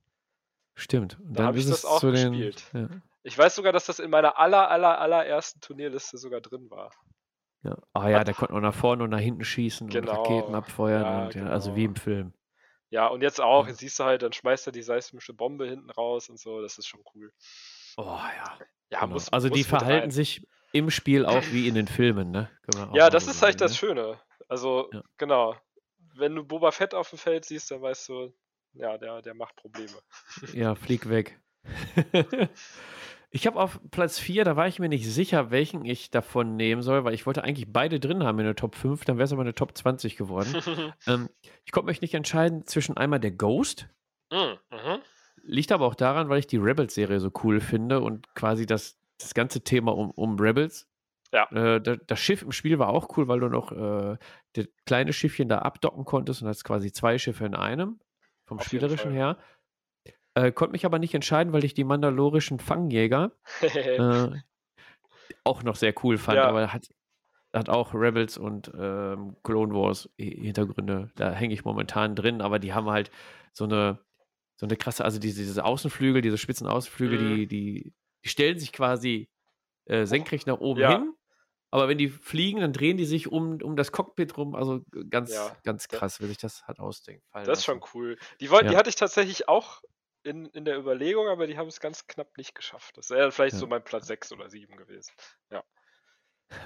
Stimmt. 0.76 1.20
Und 1.20 1.34
Da 1.34 1.38
dann 1.38 1.46
hab 1.48 1.56
ich 1.56 1.68
das 1.68 1.86
auch 1.86 2.00
zu 2.00 2.12
den. 2.12 2.32
gespielt. 2.34 2.64
Ja. 2.74 2.90
Ich 3.24 3.38
weiß 3.38 3.56
sogar, 3.56 3.74
dass 3.74 3.86
das 3.86 4.00
in 4.00 4.10
meiner 4.10 4.38
aller, 4.40 4.70
aller, 4.70 5.00
allerersten 5.00 5.60
Turnierliste 5.62 6.18
sogar 6.18 6.42
drin 6.42 6.70
war. 6.70 6.92
Ja. 7.64 7.76
Ah 7.94 8.10
ja, 8.10 8.24
da 8.24 8.34
konnte 8.34 8.54
man 8.54 8.62
nach 8.64 8.74
vorne 8.76 9.04
und 9.04 9.10
nach 9.10 9.20
hinten 9.20 9.44
schießen 9.44 9.90
Genau. 9.90 10.12
und 10.12 10.18
Raketen 10.18 10.56
abfeuern 10.56 11.02
Ja, 11.04 11.26
und 11.26 11.36
ja, 11.36 11.46
also 11.48 11.70
genau. 11.70 11.76
wie 11.78 11.84
im 11.86 11.96
Film. 11.96 12.34
Ja, 12.90 13.08
und 13.08 13.22
jetzt 13.22 13.42
auch, 13.42 13.68
jetzt 13.68 13.80
siehst 13.80 14.00
du 14.00 14.06
halt, 14.06 14.22
dann 14.22 14.32
schmeißt 14.34 14.68
er 14.68 14.72
die 14.72 14.82
seismische 14.84 15.34
Bombe 15.34 15.68
hinten 15.68 15.90
raus 15.90 16.30
und 16.30 16.40
so, 16.40 16.62
das 16.62 16.78
ist 16.78 16.88
schon 16.88 17.02
cool. 17.16 17.34
Oh 17.98 18.04
ja. 18.06 18.58
Ja, 18.90 19.00
genau. 19.02 19.14
muss, 19.14 19.30
also 19.34 19.50
die 19.50 19.60
muss 19.60 19.72
mit 19.72 19.80
verhalten 19.80 20.02
rein. 20.04 20.12
sich 20.12 20.48
im 20.72 20.90
Spiel 20.90 21.26
auch 21.26 21.44
wie 21.52 21.68
in 21.68 21.76
den 21.76 21.88
Filmen, 21.88 22.32
ne? 22.32 22.50
Ja, 22.94 23.10
das 23.10 23.28
ist 23.28 23.42
halt 23.42 23.62
das 23.62 23.72
ne? 23.72 23.78
Schöne. 23.78 24.20
Also, 24.48 24.90
Ja. 24.94 25.02
genau. 25.18 25.56
Wenn 26.16 26.36
du 26.36 26.44
Boba 26.44 26.72
Fett 26.72 26.94
auf 26.96 27.10
dem 27.12 27.20
Feld 27.20 27.46
siehst, 27.46 27.70
dann 27.70 27.82
weißt 27.82 28.10
du, 28.10 28.34
ja, 28.74 28.98
der, 28.98 29.22
der 29.22 29.34
macht 29.34 29.56
Probleme. 29.56 29.94
Ja, 30.54 30.76
flieg 30.76 31.10
weg. 31.10 31.40
ich 33.30 33.46
habe 33.46 33.60
auf 33.60 33.80
Platz 33.92 34.20
4, 34.20 34.46
da 34.46 34.56
war 34.56 34.68
ich 34.68 34.80
mir 34.80 34.90
nicht 34.90 35.06
sicher, 35.06 35.52
welchen 35.52 35.86
ich 35.86 36.12
davon 36.12 36.56
nehmen 36.56 36.82
soll, 36.82 37.04
weil 37.04 37.14
ich 37.14 37.26
wollte 37.26 37.44
eigentlich 37.44 37.72
beide 37.72 38.00
drin 38.00 38.24
haben 38.24 38.40
in 38.40 38.46
der 38.46 38.56
Top 38.56 38.76
5, 38.76 39.06
dann 39.06 39.18
wäre 39.18 39.26
es 39.26 39.34
aber 39.34 39.42
eine 39.42 39.54
Top 39.54 39.78
20 39.78 40.16
geworden. 40.16 40.56
ähm, 41.08 41.30
ich 41.66 41.72
konnte 41.72 41.88
mich 41.88 42.02
nicht 42.02 42.14
entscheiden 42.14 42.66
zwischen 42.66 42.98
einmal 42.98 43.20
der 43.20 43.32
Ghost. 43.32 43.88
Mhm, 44.32 44.58
mhm. 44.72 45.02
Liegt 45.44 45.72
aber 45.72 45.86
auch 45.86 45.96
daran, 45.96 46.30
weil 46.30 46.40
ich 46.40 46.48
die 46.48 46.58
Rebels-Serie 46.58 47.20
so 47.20 47.32
cool 47.44 47.60
finde 47.62 48.02
und 48.02 48.34
quasi 48.36 48.66
das, 48.66 48.98
das 49.20 49.34
ganze 49.34 49.62
Thema 49.62 49.96
um, 49.96 50.12
um 50.12 50.40
Rebels. 50.40 50.88
Ja. 51.34 51.50
Äh, 51.52 51.82
da, 51.82 51.96
das 51.98 52.20
Schiff 52.20 52.42
im 52.42 52.52
Spiel 52.52 52.80
war 52.80 52.90
auch 52.90 53.18
cool, 53.18 53.28
weil 53.28 53.40
du 53.40 53.50
noch 53.50 53.72
äh, 53.72 54.18
das 54.54 54.68
kleine 54.86 55.12
Schiffchen 55.14 55.50
da 55.50 55.60
abdocken 55.60 56.06
konntest 56.06 56.42
und 56.42 56.48
hast 56.48 56.64
quasi 56.64 56.92
zwei 56.92 57.18
Schiffe 57.18 57.46
in 57.46 57.54
einem, 57.56 58.00
vom 58.46 58.60
Auf 58.60 58.66
Spielerischen 58.66 59.12
her. 59.12 59.38
Äh, 60.36 60.52
konnte 60.52 60.72
mich 60.72 60.86
aber 60.86 61.00
nicht 61.00 61.14
entscheiden, 61.14 61.52
weil 61.52 61.66
ich 61.66 61.74
die 61.74 61.84
mandalorischen 61.84 62.60
Fangjäger 62.60 63.32
äh, 63.62 64.30
auch 65.44 65.64
noch 65.64 65.76
sehr 65.76 65.94
cool 66.04 66.18
fand, 66.18 66.38
Ja. 66.38 66.48
aber 66.48 66.72
hat, 66.74 66.88
hat 67.54 67.70
auch 67.70 67.94
Rebels 67.94 68.38
und 68.38 68.72
ähm, 68.78 69.36
Clone 69.44 69.74
Wars 69.74 70.10
Hi- 70.20 70.40
Hintergründe. 70.44 71.12
Da 71.16 71.32
hänge 71.32 71.54
ich 71.54 71.66
momentan 71.66 72.16
drin, 72.16 72.42
aber 72.42 72.60
die 72.60 72.74
haben 72.74 72.90
halt 72.90 73.12
so 73.54 73.64
eine, 73.66 74.00
so 74.56 74.66
eine 74.66 74.76
krasse, 74.78 75.04
also 75.04 75.20
diese, 75.20 75.42
diese 75.44 75.66
Außenflügel, 75.66 76.22
diese 76.22 76.38
spitzen 76.38 76.68
Außenflügel, 76.68 77.18
Mhm. 77.18 77.22
die, 77.22 77.48
die, 77.48 77.94
die 78.24 78.30
stellen 78.30 78.60
sich 78.60 78.72
quasi 78.74 79.30
äh, 79.86 80.06
senkrecht 80.06 80.48
nach 80.48 80.60
oben 80.60 80.82
Ja. 80.82 80.90
hin. 80.90 81.14
Aber 81.70 81.90
wenn 81.90 81.98
die 81.98 82.08
fliegen, 82.10 82.62
dann 82.62 82.72
drehen 82.74 82.98
die 82.98 83.06
sich 83.06 83.28
um, 83.30 83.62
um 83.62 83.76
das 83.76 83.92
Cockpit 83.92 84.38
rum. 84.38 84.56
Also 84.56 84.82
ganz, 85.10 85.34
Ja, 85.34 85.58
ganz 85.64 85.88
krass, 85.90 86.22
wie 86.22 86.28
sich 86.28 86.38
das 86.38 86.66
hat 86.68 86.80
ausdenken. 86.80 87.24
Das 87.34 87.60
ist 87.60 87.66
schon 87.66 87.82
cool. 87.94 88.18
Die, 88.40 88.50
wollten, 88.50 88.68
die 88.70 88.74
Ja. 88.74 88.80
hatte 88.80 88.90
ich 88.90 88.96
tatsächlich 88.96 89.50
auch 89.50 89.82
in, 90.24 90.46
in 90.48 90.66
der 90.66 90.78
Überlegung, 90.78 91.28
aber 91.28 91.46
die 91.46 91.58
haben 91.58 91.68
es 91.68 91.80
ganz 91.80 92.08
knapp 92.08 92.38
nicht 92.38 92.56
geschafft. 92.56 92.98
Das 92.98 93.10
wäre 93.10 93.32
vielleicht 93.32 93.56
Ja. 93.56 93.60
so 93.60 93.68
mein 93.68 93.84
Platz 93.84 94.08
6 94.08 94.32
oder 94.32 94.50
7 94.50 94.78
gewesen. 94.78 95.12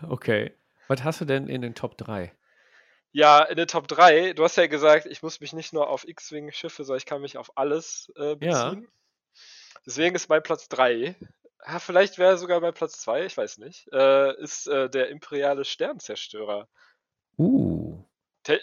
Okay. 0.07 0.53
Was 0.87 1.03
hast 1.03 1.21
du 1.21 1.25
denn 1.25 1.47
in 1.47 1.61
den 1.61 1.73
Top 1.75 1.97
3? 1.97 2.33
Ja, 3.13 3.43
in 3.43 3.57
den 3.57 3.67
Top 3.67 3.87
3, 3.87 4.33
du 4.33 4.43
hast 4.43 4.55
ja 4.57 4.67
gesagt, 4.67 5.05
ich 5.05 5.21
muss 5.21 5.41
mich 5.41 5.53
nicht 5.53 5.73
nur 5.73 5.89
auf 5.89 6.07
X-Wing-Schiffe, 6.07 6.83
sondern 6.83 6.97
ich 6.99 7.05
kann 7.05 7.21
mich 7.21 7.37
auf 7.37 7.57
alles 7.57 8.11
äh, 8.15 8.35
Ja. 8.39 8.69
beziehen. 8.69 8.87
Deswegen 9.85 10.15
ist 10.15 10.29
mein 10.29 10.43
Platz 10.43 10.69
3, 10.69 11.15
ja, 11.65 11.79
vielleicht 11.79 12.17
wäre 12.17 12.37
sogar 12.37 12.59
mein 12.59 12.73
Platz 12.73 12.99
2, 13.01 13.25
ich 13.25 13.37
weiß 13.37 13.57
nicht, 13.59 13.87
äh, 13.93 14.35
ist 14.41 14.67
äh, 14.67 14.89
der 14.89 15.09
imperiale 15.09 15.65
Sternzerstörer. 15.65 16.67
Uh. 17.37 18.03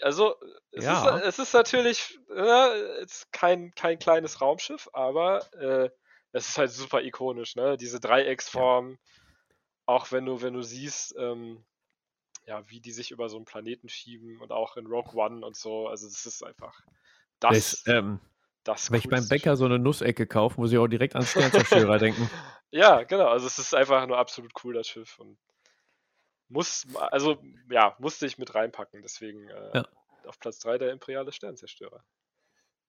Also, 0.01 0.35
es, 0.71 0.83
Ja. 0.83 1.17
ist, 1.17 1.25
es 1.25 1.39
ist 1.39 1.53
natürlich 1.53 2.19
äh, 2.35 2.99
jetzt 2.99 3.31
kein, 3.31 3.71
kein 3.75 3.97
kleines 3.97 4.41
Raumschiff, 4.41 4.89
aber 4.93 5.51
äh, 5.53 5.89
es 6.31 6.49
ist 6.49 6.57
halt 6.57 6.71
super 6.71 7.01
ikonisch, 7.01 7.55
ne? 7.55 7.77
Diese 7.77 7.99
Dreiecksform, 7.99 8.99
auch 9.85 10.11
wenn 10.11 10.25
du, 10.25 10.41
wenn 10.41 10.53
du 10.53 10.61
siehst, 10.61 11.15
ähm, 11.17 11.65
ja, 12.45 12.67
wie 12.69 12.81
die 12.81 12.91
sich 12.91 13.11
über 13.11 13.29
so 13.29 13.37
einen 13.37 13.45
Planeten 13.45 13.89
schieben 13.89 14.41
und 14.41 14.51
auch 14.51 14.75
in 14.75 14.85
Rogue 14.87 15.13
One 15.15 15.45
und 15.45 15.55
so, 15.55 15.87
also 15.87 16.07
das 16.07 16.25
ist 16.25 16.43
einfach 16.43 16.81
das, 17.39 17.83
Das, 17.83 17.83
ähm, 17.87 18.19
das 18.63 18.91
wenn 18.91 18.99
ich 18.99 19.09
beim 19.09 19.27
Bäcker 19.27 19.55
so 19.55 19.65
eine 19.65 19.79
Nussecke 19.79 20.27
kaufe, 20.27 20.59
muss 20.59 20.71
ich 20.71 20.77
auch 20.77 20.87
direkt 20.87 21.15
an 21.15 21.25
Sternzerstörer 21.25 21.97
denken. 21.99 22.29
Ja, 22.71 23.03
genau. 23.03 23.27
Also 23.27 23.47
es 23.47 23.57
ist 23.59 23.73
einfach 23.73 24.05
nur 24.07 24.17
absolut 24.17 24.51
cool, 24.63 24.73
das 24.73 24.87
Schiff. 24.87 25.17
Und 25.19 25.37
muss, 26.49 26.85
also 26.95 27.41
ja, 27.69 27.95
musste 27.99 28.25
ich 28.25 28.37
mit 28.37 28.53
reinpacken. 28.55 29.01
Deswegen 29.01 29.49
äh, 29.49 29.71
Ja. 29.77 29.87
auf 30.25 30.39
Platz 30.39 30.59
3 30.59 30.77
der 30.77 30.91
Imperiale 30.91 31.31
Sternzerstörer. 31.31 32.03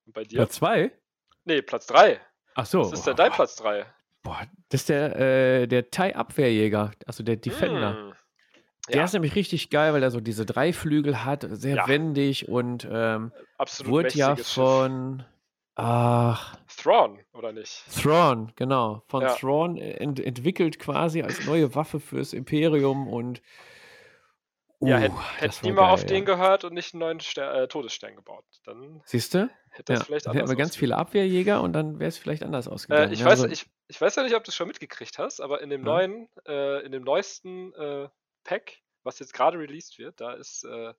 Und 0.06 0.12
bei 0.12 0.24
dir? 0.24 0.38
Platz 0.38 0.54
2? 0.56 0.92
Nee, 1.44 1.62
Platz 1.62 1.86
3. 1.86 2.20
Ach 2.54 2.66
so. 2.66 2.80
Was 2.80 2.92
ist 2.92 3.06
denn 3.06 3.16
dein 3.16 3.32
Platz 3.32 3.56
3? 3.56 3.86
Boah, 4.22 4.46
das 4.68 4.82
ist 4.82 4.88
der, 4.90 5.16
äh, 5.16 5.66
der 5.66 5.90
TIE-Abwehrjäger, 5.90 6.90
also 7.06 7.22
der 7.22 7.36
Defender. 7.36 7.96
Hm. 7.96 8.14
Der 8.88 8.96
Ja, 8.96 9.04
ist 9.04 9.12
nämlich 9.12 9.34
richtig 9.34 9.70
geil, 9.70 9.92
weil 9.94 10.02
er 10.02 10.10
so 10.10 10.20
diese 10.20 10.44
drei 10.44 10.72
Flügel 10.72 11.24
hat, 11.24 11.46
sehr 11.48 11.76
Ja. 11.76 11.88
wendig 11.88 12.48
und 12.48 12.86
ähm, 12.90 13.32
absolut 13.56 13.92
wurde 13.92 14.08
ja 14.10 14.36
von 14.36 15.24
ach. 15.74 16.56
Thrawn, 16.76 17.20
oder 17.32 17.52
nicht? 17.52 17.84
Thrawn, 17.92 18.52
genau, 18.56 19.02
von 19.08 19.22
Ja. 19.22 19.34
Thrawn 19.34 19.76
ent 19.76 20.20
entwickelt 20.20 20.78
quasi 20.78 21.22
als 21.22 21.42
neue 21.44 21.74
Waffe 21.74 22.00
fürs 22.00 22.32
Imperium 22.32 23.08
und 23.08 23.42
Ja, 24.82 24.96
uh, 24.96 25.00
hätte 25.00 25.14
das 25.40 25.56
hätt 25.58 25.64
die 25.64 25.72
mal 25.72 25.90
auf 25.90 26.00
geil, 26.00 26.08
den 26.08 26.18
ja. 26.20 26.24
gehört 26.24 26.64
und 26.64 26.74
nicht 26.74 26.94
einen 26.94 27.00
neuen 27.00 27.20
Ster 27.20 27.54
äh, 27.62 27.68
Todesstern 27.68 28.16
gebaut. 28.16 28.44
Dann 28.64 29.02
Siehst 29.04 29.34
du? 29.34 29.50
hätte 29.70 29.92
das 29.92 29.98
Ja, 30.00 30.04
vielleicht 30.06 30.26
hätten 30.26 30.38
anders 30.38 30.50
wir 30.50 30.56
ganz 30.56 30.76
viele 30.76 30.96
Abwehrjäger 30.96 31.60
und 31.62 31.72
dann 31.74 31.98
wäre 31.98 32.08
es 32.08 32.18
vielleicht 32.18 32.42
anders 32.42 32.66
Äh, 32.66 32.72
ausgegangen. 32.72 33.12
ich, 33.12 33.20
ja, 33.20 33.26
weiß, 33.26 33.42
also- 33.42 33.52
ich, 33.52 33.66
ich 33.88 34.00
weiß 34.00 34.16
ja 34.16 34.22
nicht, 34.22 34.34
ob 34.34 34.44
du 34.44 34.50
es 34.50 34.54
schon 34.54 34.68
mitgekriegt 34.68 35.18
hast, 35.18 35.40
aber 35.40 35.60
in 35.60 35.70
dem 35.70 35.82
Ja. 35.82 35.84
neuen, 35.84 36.28
äh, 36.46 36.80
in 36.84 36.92
dem 36.92 37.02
neuesten 37.04 37.72
äh, 37.74 38.08
Pack, 38.44 38.78
was 39.02 39.18
jetzt 39.18 39.34
gerade 39.34 39.58
released 39.58 39.98
wird, 39.98 40.20
da 40.20 40.32
ist 40.32 40.64
äh, 40.64 40.94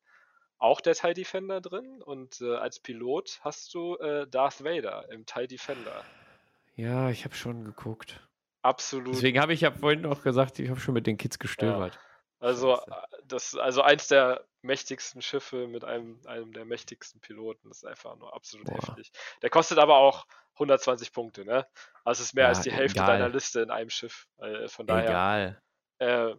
auch 0.62 0.80
der 0.82 0.94
TIE 0.96 1.14
Defender 1.14 1.60
drin 1.62 2.02
und 2.02 2.40
äh, 2.42 2.56
als 2.56 2.80
Pilot 2.80 3.40
hast 3.42 3.74
du 3.74 3.98
äh, 3.98 4.28
Darth 4.28 4.64
Vader 4.64 5.10
im 5.12 5.26
TIE 5.26 5.48
Defender. 5.48 6.04
ja, 6.76 7.10
ich 7.10 7.26
habe 7.26 7.36
schon 7.36 7.64
geguckt. 7.64 8.20
Absolut. 8.64 9.16
Deswegen 9.16 9.40
habe 9.42 9.54
ich 9.54 9.62
ja 9.62 9.72
vorhin 9.72 10.06
auch 10.06 10.22
gesagt, 10.22 10.60
ich 10.60 10.70
habe 10.70 10.80
schon 10.80 10.94
mit 10.94 11.08
den 11.08 11.18
Kids 11.18 11.40
gestöbert. 11.40 12.00
Also, 12.40 12.76
Scheiße. 12.76 12.92
äh, 12.92 13.18
das, 13.26 13.56
also 13.56 13.82
eins 13.82 14.08
der 14.08 14.46
mächtigsten 14.62 15.22
Schiffe 15.24 15.68
mit 15.68 15.84
einem, 15.84 16.20
einem 16.28 16.54
der 16.54 16.66
mächtigsten 16.66 17.20
Piloten. 17.22 17.68
Das 17.70 17.78
ist 17.80 17.86
einfach 17.86 18.16
nur 18.18 18.34
absolut 18.36 18.68
Boah. 18.68 18.76
heftig. 18.78 19.12
Der 19.42 19.50
kostet 19.50 19.80
aber 19.80 19.98
auch 19.98 20.26
120 20.54 21.12
Punkte, 21.12 21.44
ne? 21.46 21.68
Also 22.04 22.22
es 22.22 22.28
ist 22.30 22.34
mehr 22.36 22.44
Ja, 22.44 22.50
als 22.50 22.62
die 22.62 22.72
Hälfte 22.72 23.00
egal. 23.00 23.18
deiner 23.18 23.30
Liste 23.30 23.62
in 23.62 23.72
einem 23.72 23.90
Schiff. 23.90 24.28
Äh, 24.38 24.68
von 24.68 24.86
daher. 24.86 25.10
Egal. 25.10 25.62
Äh, 26.00 26.36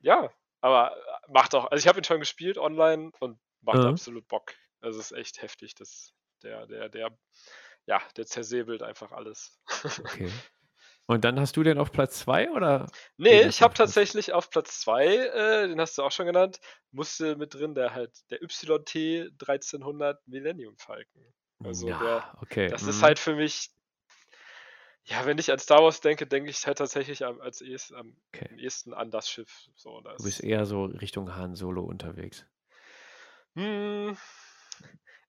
ja, 0.00 0.30
aber 0.62 0.96
macht 1.28 1.54
auch. 1.54 1.66
Also 1.70 1.82
ich 1.82 1.88
habe 1.88 2.00
ihn 2.00 2.04
schon 2.04 2.20
gespielt 2.20 2.56
online 2.56 3.10
und 3.20 3.38
macht 3.68 3.78
Mhm. 3.78 3.86
absolut 3.86 4.26
Bock. 4.26 4.54
Es 4.80 4.96
ist 4.96 5.12
echt 5.12 5.42
heftig. 5.42 5.74
Das, 5.74 6.12
der, 6.42 6.66
der, 6.66 6.88
der, 6.88 7.18
ja, 7.86 8.00
der 8.16 8.26
zersäbelt 8.26 8.82
einfach 8.82 9.12
alles. 9.12 9.60
Okay. 10.00 10.30
Und 11.06 11.24
dann 11.24 11.40
hast 11.40 11.56
du 11.56 11.62
den 11.62 11.78
auf 11.78 11.90
Platz 11.90 12.18
2 12.20 12.50
oder? 12.50 12.86
Nee, 13.16 13.42
ich 13.46 13.62
habe 13.62 13.72
tatsächlich 13.72 14.34
auf 14.34 14.50
Platz 14.50 14.80
2, 14.80 15.06
äh, 15.06 15.68
den 15.68 15.80
hast 15.80 15.96
du 15.96 16.02
auch 16.02 16.12
schon 16.12 16.26
genannt, 16.26 16.60
musste 16.92 17.34
mit 17.36 17.54
drin, 17.54 17.74
der 17.74 17.94
halt, 17.94 18.12
der 18.30 18.42
YT 18.42 19.32
1300 19.40 20.20
Millennium 20.28 20.76
Falcon. 20.76 21.24
Also 21.64 21.88
ja, 21.88 21.98
der, 21.98 22.38
okay. 22.42 22.68
das 22.68 22.82
mhm. 22.82 22.90
ist 22.90 23.02
halt 23.02 23.18
für 23.18 23.34
mich, 23.34 23.70
ja, 25.04 25.24
wenn 25.24 25.38
ich 25.38 25.50
an 25.50 25.58
Star 25.58 25.82
Wars 25.82 26.02
denke, 26.02 26.26
denke 26.26 26.50
ich 26.50 26.66
halt 26.66 26.76
tatsächlich 26.76 27.24
am, 27.24 27.40
als 27.40 27.62
ehesten, 27.62 27.94
am, 27.94 28.14
Okay. 28.34 28.48
am 28.50 28.58
ehesten 28.58 28.92
an 28.92 29.10
das 29.10 29.30
Schiff. 29.30 29.70
So, 29.76 30.02
das, 30.02 30.18
Du 30.18 30.24
bist 30.24 30.44
eher 30.44 30.66
so 30.66 30.84
Richtung 30.84 31.34
Han 31.36 31.54
Solo 31.54 31.84
unterwegs. 31.84 32.44
Hm, 33.58 34.16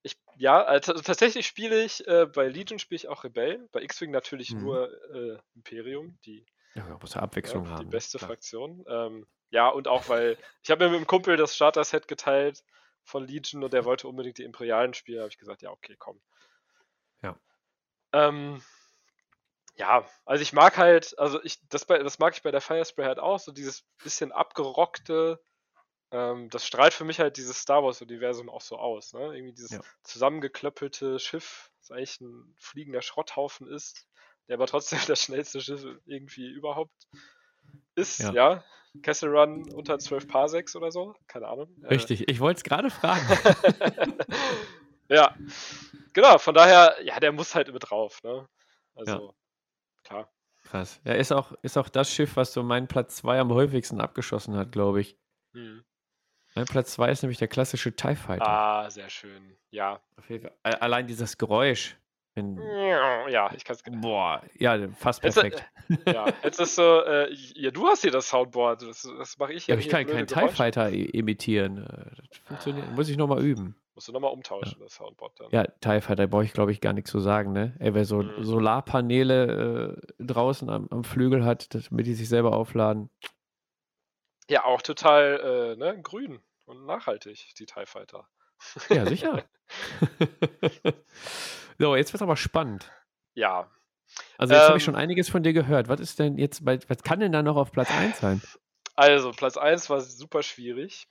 ich, 0.02 0.16
ja, 0.36 0.62
also 0.62 0.92
tatsächlich 0.94 1.46
spiele 1.48 1.82
ich, 1.82 2.06
äh, 2.06 2.26
bei 2.26 2.46
Legion 2.46 2.78
spiele 2.78 2.96
ich 2.96 3.08
auch 3.08 3.24
Rebellen, 3.24 3.68
bei 3.72 3.82
X-Wing 3.82 4.12
natürlich 4.12 4.54
Mhm. 4.54 4.62
nur 4.62 4.88
äh, 5.12 5.38
Imperium, 5.56 6.16
die 6.24 6.46
Ja, 6.76 6.96
muss 7.00 7.14
ja 7.14 7.22
Abwechslung 7.22 7.66
Ja, 7.66 7.74
haben. 7.74 7.86
die 7.86 7.90
beste 7.90 8.18
Klar. 8.18 8.28
Fraktion. 8.28 8.84
Ähm, 8.88 9.26
ja, 9.50 9.68
und 9.68 9.88
auch 9.88 10.08
weil 10.08 10.38
ich 10.62 10.70
habe 10.70 10.84
mir 10.84 10.90
mit 10.90 10.98
einem 10.98 11.06
Kumpel 11.08 11.36
das 11.36 11.56
Starter-Set 11.56 12.06
geteilt 12.06 12.62
von 13.02 13.26
Legion 13.26 13.64
und 13.64 13.72
der 13.72 13.84
wollte 13.84 14.06
unbedingt 14.06 14.38
die 14.38 14.44
Imperialen 14.44 14.94
spielen. 14.94 15.20
Habe 15.20 15.30
ich 15.30 15.38
gesagt, 15.38 15.62
ja, 15.62 15.70
okay, 15.70 15.96
komm. 15.98 16.20
Ja. 17.22 17.36
Ähm, 18.12 18.62
ja, 19.74 20.06
also 20.24 20.42
ich 20.42 20.52
mag 20.52 20.76
halt, 20.76 21.18
also 21.18 21.42
ich, 21.42 21.66
das, 21.68 21.84
bei, 21.84 21.98
das 21.98 22.18
mag 22.18 22.34
ich 22.36 22.42
bei 22.42 22.50
der 22.50 22.60
Firespray 22.60 23.06
halt 23.06 23.18
auch, 23.18 23.38
so 23.40 23.50
dieses 23.50 23.82
bisschen 24.02 24.30
abgerockte, 24.30 25.42
ähm, 26.12 26.50
das 26.50 26.66
strahlt 26.66 26.92
für 26.92 27.04
mich 27.04 27.20
halt 27.20 27.36
dieses 27.36 27.58
Star 27.60 27.82
Wars-Universum 27.84 28.48
auch 28.48 28.60
so 28.60 28.76
aus, 28.78 29.12
ne? 29.12 29.34
Irgendwie 29.34 29.52
dieses 29.54 29.70
Ja. 29.70 29.80
zusammengeklöppelte 30.02 31.18
Schiff, 31.18 31.70
das 31.80 31.90
eigentlich 31.90 32.20
ein 32.20 32.54
fliegender 32.58 33.02
Schrotthaufen 33.02 33.66
ist, 33.68 34.08
der 34.48 34.56
aber 34.56 34.66
trotzdem 34.66 34.98
das 35.16 35.22
schnellste 35.22 35.60
Schiff 35.60 35.84
irgendwie 36.06 36.48
überhaupt 36.48 36.92
ist, 37.94 38.18
Ja. 38.20 38.32
ja. 38.32 38.64
Castle 39.02 39.30
Run 39.30 39.72
unter 39.72 40.00
12 40.00 40.26
Parsecs 40.26 40.74
oder 40.74 40.90
so, 40.90 41.14
keine 41.28 41.46
Ahnung. 41.46 41.72
Äh, 41.84 41.94
Richtig, 41.94 42.28
ich 42.28 42.40
wollte 42.40 42.58
es 42.58 42.64
gerade 42.64 42.90
fragen. 42.90 43.24
ja, 45.08 45.36
genau, 46.12 46.38
von 46.38 46.54
daher, 46.54 46.96
ja, 47.04 47.20
der 47.20 47.30
muss 47.30 47.54
halt 47.54 47.72
mit 47.72 47.88
drauf, 47.88 48.20
ne? 48.24 48.48
Also, 48.96 49.32
klar. 50.02 50.32
Krass. 50.64 51.00
Ja, 51.04 51.14
ist 51.14 51.32
auch, 51.32 51.52
ist 51.62 51.78
auch 51.78 51.88
das 51.88 52.12
Schiff, 52.12 52.34
was 52.36 52.52
so 52.52 52.64
meinen 52.64 52.88
Platz 52.88 53.16
2 53.16 53.38
am 53.38 53.52
häufigsten 53.52 54.00
abgeschossen 54.00 54.56
hat, 54.56 54.72
glaube 54.72 55.00
ich. 55.00 55.16
Hm. 55.54 55.84
Mein 56.54 56.64
Platz 56.66 56.92
2 56.92 57.10
ist 57.10 57.22
nämlich 57.22 57.38
der 57.38 57.48
klassische 57.48 57.94
TIE 57.94 58.16
Fighter. 58.16 58.46
Ah, 58.48 58.90
sehr 58.90 59.08
schön. 59.08 59.56
Ja. 59.70 60.00
Allein 60.62 61.06
dieses 61.06 61.38
Geräusch. 61.38 61.96
Ja, 62.36 63.50
ich 63.54 63.64
kann 63.64 63.76
es 63.76 63.82
boah, 64.00 64.40
ja, 64.58 64.88
fast 64.92 65.22
Hättest 65.22 65.36
du- 65.38 65.40
perfekt. 65.42 65.64
Ja, 66.06 66.26
jetzt 66.42 66.60
ist 66.60 66.74
so, 66.76 67.02
äh, 67.04 67.28
ja, 67.32 67.70
du 67.70 67.86
hast 67.86 68.02
hier 68.02 68.12
das 68.12 68.28
Soundboard, 68.28 68.82
das, 68.82 69.02
das 69.18 69.36
mache 69.36 69.52
ich 69.52 69.66
Ja, 69.66 69.74
ja 69.74 69.76
aber 69.76 69.80
ich 69.84 69.88
kann 69.90 70.06
keinen 70.06 70.26
TIE. 70.26 70.48
Fighter 70.48 70.88
imitieren. 70.90 71.78
Äh, 71.84 72.10
Das 72.30 72.38
funktioniert. 72.46 72.90
Muss 72.92 73.08
ich 73.08 73.16
nochmal 73.16 73.44
üben. 73.44 73.74
Musst 73.94 74.08
du 74.08 74.12
nochmal 74.12 74.32
umtauschen, 74.32 74.78
das 74.80 74.94
Soundboard 74.94 75.38
dann. 75.40 75.48
Ja, 75.50 75.64
TIE 75.66 76.00
Fighter 76.00 76.26
brauche 76.28 76.44
ich, 76.44 76.52
glaube 76.52 76.72
ich, 76.72 76.80
gar 76.80 76.92
nichts 76.94 77.10
zu 77.10 77.18
sagen, 77.18 77.52
ne? 77.52 77.74
Ey, 77.80 77.92
wer 77.94 78.04
so 78.04 78.22
Mhm. 78.22 78.42
Solarpaneele 78.44 79.98
äh, 80.18 80.24
draußen 80.24 80.70
am, 80.70 80.86
am 80.90 81.04
Flügel 81.04 81.44
hat, 81.44 81.74
damit 81.90 82.06
die 82.06 82.14
sich 82.14 82.28
selber 82.28 82.56
aufladen. 82.56 83.10
Ja, 84.50 84.64
auch 84.64 84.82
total 84.82 85.74
äh, 85.74 85.76
ne, 85.76 86.02
grün 86.02 86.42
und 86.66 86.84
nachhaltig, 86.84 87.54
die 87.58 87.66
TIE 87.66 87.86
Fighter. 87.86 88.28
Ja, 88.90 89.06
sicher. 89.06 89.44
so, 91.78 91.96
jetzt 91.96 92.12
wird 92.12 92.22
aber 92.22 92.36
spannend. 92.36 92.90
Ja, 93.34 93.68
Also 94.38 94.54
jetzt 94.54 94.66
habe 94.68 94.76
ich 94.78 94.82
Ähm, 94.82 94.84
schon 94.84 94.96
einiges 94.96 95.28
von 95.28 95.44
dir 95.44 95.52
gehört. 95.52 95.88
Was 95.88 96.00
ist 96.00 96.18
denn 96.18 96.36
jetzt, 96.36 96.64
bei, 96.64 96.80
was 96.88 97.02
kann 97.04 97.20
denn 97.20 97.30
da 97.32 97.42
noch 97.44 97.54
auf 97.56 97.70
Platz 97.70 97.90
1 97.92 98.18
sein? 98.18 98.42
also 98.96 99.32
Platz 99.32 99.56
1 99.56 99.90
war 99.90 100.00
super 100.00 100.42
schwierig. 100.42 101.08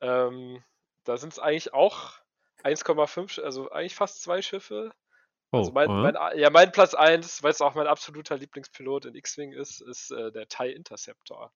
Ähm, 0.00 0.62
da 1.04 1.16
sind 1.16 1.32
es 1.32 1.38
eigentlich 1.38 1.72
auch 1.74 2.12
1,5, 2.62 3.30
Sch- 3.32 3.42
also 3.42 3.70
eigentlich 3.70 3.94
fast 3.94 4.22
zwei 4.22 4.42
Schiffe. 4.42 4.92
Oh, 5.52 5.58
Also 5.58 5.72
mein, 5.72 5.88
mein, 6.00 6.16
ja, 6.38 6.50
mein 6.50 6.72
Platz 6.72 6.94
1, 6.94 7.42
weil 7.42 7.52
es 7.52 7.62
auch 7.62 7.74
mein 7.74 7.86
absoluter 7.88 8.38
Lieblingspilot 8.38 9.06
in 9.06 9.14
X-Wing 9.16 9.52
ist, 9.52 9.80
ist 9.82 10.10
äh, 10.12 10.32
der 10.32 10.48
TIE 10.48 10.72
Interceptor. 10.72 11.52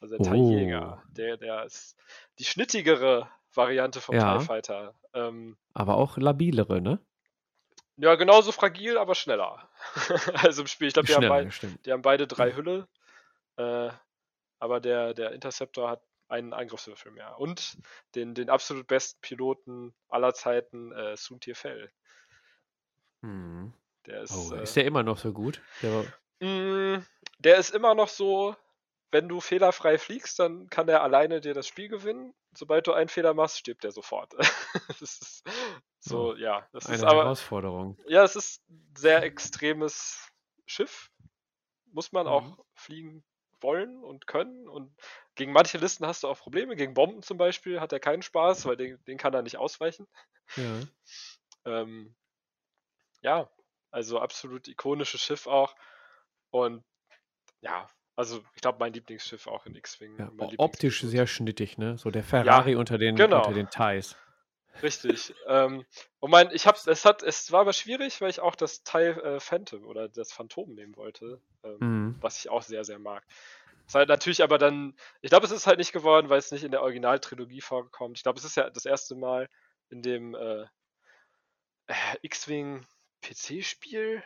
Also 0.00 0.18
der. 0.18 0.32
Oh. 0.32 0.98
Der, 1.08 1.36
der 1.36 1.64
ist 1.64 1.96
die 2.38 2.44
schnittigere 2.44 3.28
Variante 3.54 4.00
vom 4.00 4.14
Ja. 4.14 4.38
TIE 4.38 4.44
Fighter. 4.44 4.94
Ähm, 5.14 5.56
aber 5.72 5.96
auch 5.96 6.16
labilere, 6.18 6.80
ne? 6.80 6.98
ja, 7.98 8.14
genauso 8.16 8.52
fragil, 8.52 8.98
aber 8.98 9.14
schneller. 9.14 9.70
also 10.34 10.62
im 10.62 10.68
Spiel, 10.68 10.88
ich 10.88 10.94
glaube, 10.94 11.06
die, 11.06 11.14
haben 11.14 11.28
beid- 11.28 11.78
die 11.86 11.92
haben 11.92 12.02
beide 12.02 12.26
drei 12.26 12.52
Hülle. 12.54 12.86
Äh, 13.56 13.88
aber 14.58 14.80
der, 14.80 15.14
der 15.14 15.32
Interceptor 15.32 15.88
hat 15.88 16.02
einen 16.28 16.52
Angriffswürfel 16.52 17.12
mehr. 17.12 17.38
Und 17.38 17.78
den, 18.14 18.34
den 18.34 18.50
absolut 18.50 18.86
besten 18.86 19.18
Piloten 19.22 19.94
aller 20.08 20.34
Zeiten, 20.34 20.92
äh, 20.92 21.16
Sun 21.16 21.40
Fell. 21.54 21.90
Hm. 23.22 23.72
Der 24.06 24.22
ist, 24.22 24.32
Oh, 24.36 24.54
äh, 24.54 24.62
ist 24.62 24.76
der 24.76 24.84
immer 24.84 25.02
noch 25.02 25.18
so 25.18 25.32
gut? 25.32 25.60
Der 25.82 25.92
war, 25.94 26.04
Mm, 26.40 27.02
Der 27.38 27.56
ist 27.56 27.74
immer 27.74 27.94
noch 27.94 28.08
so, 28.08 28.54
wenn 29.16 29.28
du 29.30 29.40
fehlerfrei 29.40 29.96
fliegst, 29.96 30.38
dann 30.38 30.68
kann 30.68 30.86
der 30.86 31.02
alleine 31.02 31.40
dir 31.40 31.54
das 31.54 31.66
Spiel 31.66 31.88
gewinnen. 31.88 32.34
Sobald 32.54 32.86
du 32.86 32.92
einen 32.92 33.08
Fehler 33.08 33.32
machst, 33.32 33.58
stirbt 33.58 33.82
der 33.82 33.90
sofort. 33.90 34.34
das 34.88 35.00
ist 35.00 35.42
so, 36.00 36.36
ja. 36.36 36.68
Das 36.72 36.84
Oh, 36.84 36.88
eine 36.88 36.96
ist 36.96 37.04
aber, 37.04 37.22
Herausforderung. 37.24 37.98
ja, 38.08 38.22
es 38.24 38.36
ist 38.36 38.68
ein 38.68 38.94
sehr 38.94 39.22
extremes 39.22 40.28
Schiff. 40.66 41.10
Muss 41.86 42.12
man 42.12 42.26
Mhm. 42.26 42.32
auch 42.32 42.58
fliegen 42.74 43.24
wollen 43.62 44.04
und 44.04 44.26
können. 44.26 44.68
Und 44.68 44.94
gegen 45.34 45.52
manche 45.52 45.78
Listen 45.78 46.06
hast 46.06 46.22
du 46.24 46.28
auch 46.28 46.38
Probleme. 46.38 46.76
Gegen 46.76 46.92
Bomben 46.92 47.22
zum 47.22 47.38
Beispiel 47.38 47.80
hat 47.80 47.92
er 47.94 48.00
keinen 48.00 48.20
Spaß, 48.22 48.66
weil 48.66 48.76
den, 48.76 49.02
den 49.06 49.16
kann 49.16 49.32
er 49.32 49.40
nicht 49.42 49.56
ausweichen. 49.56 50.06
Ja. 50.56 50.80
Ähm, 51.64 52.14
ja, 53.22 53.50
also 53.90 54.20
absolut 54.20 54.68
ikonisches 54.68 55.20
Schiff 55.20 55.48
auch. 55.48 55.74
Und 56.50 56.84
ja, 57.60 57.88
also 58.16 58.42
ich 58.54 58.62
glaube, 58.62 58.78
mein 58.80 58.92
Lieblingsschiff 58.92 59.46
auch 59.46 59.66
in 59.66 59.74
X-Wing. 59.74 60.16
Ja, 60.18 60.30
optisch 60.58 61.02
sehr 61.02 61.26
schnittig, 61.26 61.78
ne? 61.78 61.98
So 61.98 62.10
der 62.10 62.24
Ferrari 62.24 62.74
unter 62.74 62.98
den, 62.98 63.16
genau. 63.16 63.38
unter 63.38 63.52
den 63.52 63.70
Thais. 63.70 64.16
Richtig. 64.82 65.34
ähm, 65.46 65.84
und 66.20 66.30
mein, 66.30 66.50
ich 66.50 66.66
hab's, 66.66 66.86
es 66.86 67.04
hat, 67.04 67.22
es 67.22 67.50
war 67.52 67.60
aber 67.60 67.72
schwierig, 67.72 68.20
weil 68.20 68.30
ich 68.30 68.40
auch 68.40 68.54
das 68.54 68.82
Teil 68.82 69.18
äh, 69.20 69.40
Phantom 69.40 69.84
oder 69.86 70.08
das 70.08 70.32
Phantom 70.32 70.74
nehmen 70.74 70.96
wollte, 70.96 71.40
ähm, 71.62 71.76
Mhm. 71.78 72.16
was 72.20 72.38
ich 72.38 72.50
auch 72.50 72.62
sehr, 72.62 72.84
sehr 72.84 72.98
mag. 72.98 73.24
Es 73.86 73.94
halt 73.94 74.08
natürlich 74.08 74.42
aber 74.42 74.58
dann, 74.58 74.94
ich 75.22 75.30
glaube, 75.30 75.46
es 75.46 75.52
ist 75.52 75.66
halt 75.66 75.78
nicht 75.78 75.92
geworden, 75.92 76.28
weil 76.28 76.38
es 76.38 76.50
nicht 76.50 76.64
in 76.64 76.72
der 76.72 76.82
Originaltrilogie 76.82 77.60
vorkommt. 77.60 78.18
Ich 78.18 78.22
glaube, 78.24 78.38
es 78.38 78.44
ist 78.44 78.56
ja 78.56 78.68
das 78.68 78.84
erste 78.84 79.14
Mal 79.14 79.48
in 79.90 80.02
dem 80.02 80.34
äh, 80.34 80.62
äh, 81.86 81.94
X-Wing 82.22 82.84
PC-Spiel. 83.22 84.22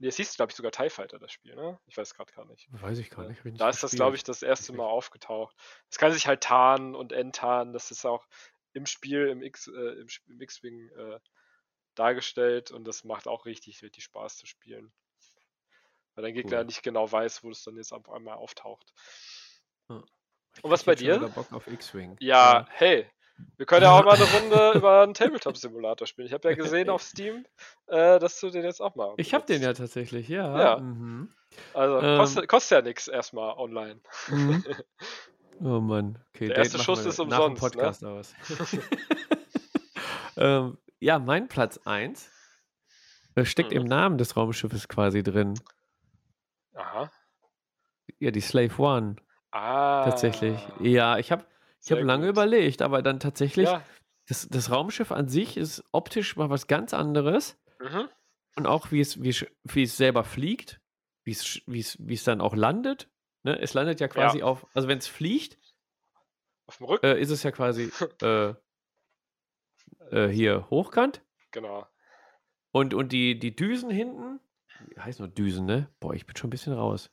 Nee, 0.00 0.08
es 0.08 0.16
hieß, 0.16 0.36
glaube 0.36 0.50
ich, 0.50 0.56
sogar 0.56 0.70
TIE 0.70 0.90
Fighter, 0.90 1.18
das 1.18 1.32
Spiel, 1.32 1.56
ne? 1.56 1.78
Ich 1.86 1.96
weiß 1.96 2.14
gerade 2.14 2.32
gar 2.32 2.44
nicht. 2.44 2.68
Weiß 2.70 2.98
ich 2.98 3.10
gar 3.10 3.26
nicht. 3.28 3.44
ich 3.44 3.58
Da 3.58 3.68
ist 3.68 3.82
das, 3.82 3.92
glaube 3.92 4.14
ich, 4.14 4.22
das 4.22 4.42
erste 4.42 4.72
Mal 4.72 4.86
aufgetaucht. 4.86 5.56
Es 5.90 5.98
kann 5.98 6.12
sich 6.12 6.26
halt 6.28 6.42
tarnen 6.42 6.94
und 6.94 7.12
enttarnen. 7.12 7.72
Das 7.72 7.90
ist 7.90 8.06
auch 8.06 8.26
im 8.74 8.86
Spiel, 8.86 9.28
im 9.28 9.42
X, 9.42 9.66
äh, 9.66 10.04
X-Wing 10.38 10.88
äh, 10.90 11.18
dargestellt 11.96 12.70
und 12.70 12.84
das 12.84 13.02
macht 13.02 13.26
auch 13.26 13.44
richtig, 13.44 13.82
richtig 13.82 14.04
Spaß 14.04 14.36
zu 14.36 14.46
spielen. 14.46 14.92
Weil 16.14 16.22
dein 16.22 16.34
Gegner 16.34 16.58
Cool. 16.58 16.64
nicht 16.66 16.82
genau 16.82 17.10
weiß, 17.10 17.42
wo 17.42 17.50
es 17.50 17.64
dann 17.64 17.76
jetzt 17.76 17.92
auf 17.92 18.08
einmal 18.10 18.36
auftaucht. 18.36 18.92
Ich 19.88 20.64
Und 20.64 20.70
was 20.70 20.84
bei 20.84 20.94
dir? 20.94 21.18
Bock 21.28 21.52
auf 21.52 21.66
X-Wing. 21.66 22.16
Ja, 22.20 22.66
hey, 22.70 23.10
wir 23.56 23.66
können 23.66 23.82
ja 23.82 23.92
auch 23.98 24.04
mal 24.04 24.16
eine 24.16 24.24
Runde 24.24 24.72
über 24.78 25.02
einen 25.02 25.14
Tabletop-Simulator 25.14 26.06
spielen. 26.06 26.26
Ich 26.26 26.32
habe 26.32 26.48
ja 26.48 26.54
gesehen 26.54 26.90
auf 26.90 27.02
Steam, 27.02 27.44
äh, 27.86 28.18
dass 28.18 28.38
du 28.40 28.50
den 28.50 28.64
jetzt 28.64 28.80
auch 28.80 28.94
mal. 28.94 29.14
Ich 29.16 29.34
habe 29.34 29.46
den 29.46 29.62
ja 29.62 29.72
tatsächlich, 29.72 30.28
ja. 30.28 30.58
Ja. 30.60 30.76
Mhm. 30.78 31.30
Also 31.74 32.00
Ähm, 32.00 32.18
kostet, 32.18 32.48
kostet 32.48 32.78
ja 32.78 32.82
nichts 32.82 33.08
erstmal 33.08 33.54
online. 33.56 34.00
Mhm. 34.28 34.64
Oh 35.60 35.80
Mann. 35.80 36.24
Okay, 36.32 36.46
Der 36.46 36.58
erste 36.58 36.78
Schuss 36.78 37.04
ist 37.04 37.18
nach 37.18 37.24
dem 37.40 37.52
umsonst, 37.54 37.74
ne? 37.74 37.82
Podcast 37.82 38.04
aus. 38.04 38.32
ähm, 40.36 40.78
ja, 41.00 41.18
mein 41.18 41.48
Platz 41.48 41.80
1 41.84 42.30
steckt 43.42 43.72
im 43.72 43.82
Mhm. 43.82 43.88
Namen 43.88 44.18
des 44.18 44.36
Raumschiffes 44.36 44.86
quasi 44.86 45.24
drin. 45.24 45.54
Aha. 46.74 47.10
Ja, 48.20 48.30
die 48.30 48.40
Slave 48.40 48.80
One. 48.80 49.16
Ah. 49.50 50.04
Tatsächlich. 50.04 50.60
Ja, 50.80 51.18
ich 51.18 51.32
habe 51.32 51.44
ich 51.82 51.90
hab 51.90 51.98
sehr 51.98 52.04
lange 52.04 52.28
überlegt, 52.28 52.82
aber 52.82 53.02
dann 53.02 53.20
tatsächlich, 53.20 53.66
Ja. 53.68 53.82
das, 54.28 54.48
das 54.48 54.70
Raumschiff 54.70 55.12
an 55.12 55.28
sich 55.28 55.56
ist 55.56 55.84
optisch 55.92 56.36
mal 56.36 56.50
was 56.50 56.66
ganz 56.66 56.92
anderes. 56.94 57.58
Mhm. 57.80 58.08
Und 58.56 58.66
auch 58.66 58.90
wie 58.90 59.00
es, 59.00 59.22
wie, 59.22 59.28
es- 59.30 59.46
wie 59.64 59.84
es 59.84 59.96
selber 59.96 60.24
fliegt, 60.24 60.80
wie 61.24 61.30
es, 61.32 61.60
wie 61.66 61.80
es, 61.80 61.96
wie 62.00 62.14
es 62.14 62.24
dann 62.24 62.40
auch 62.40 62.54
landet. 62.56 63.08
Ne? 63.44 63.58
Es 63.60 63.72
landet 63.74 64.00
ja 64.00 64.08
quasi 64.08 64.42
auf, 64.42 64.66
also 64.74 64.88
wenn 64.88 64.98
es 64.98 65.06
fliegt, 65.06 65.58
Auf 66.66 66.78
dem 66.78 66.86
Rücken. 66.86 67.06
äh, 67.06 67.20
ist 67.20 67.30
es 67.30 67.42
ja 67.44 67.52
quasi 67.52 67.90
äh, 68.22 68.54
äh, 70.10 70.28
hier 70.28 70.68
hochkant. 70.70 71.22
Genau. 71.50 71.86
Und, 72.72 72.94
und 72.94 73.12
die, 73.12 73.38
die 73.38 73.54
Düsen 73.54 73.90
hinten, 73.90 74.40
heißen 74.98 75.24
nur 75.24 75.32
Düsen, 75.32 75.66
ne? 75.66 75.88
Boah, 76.00 76.14
ich 76.14 76.26
bin 76.26 76.36
schon 76.36 76.48
ein 76.48 76.50
bisschen 76.50 76.72
raus. 76.72 77.10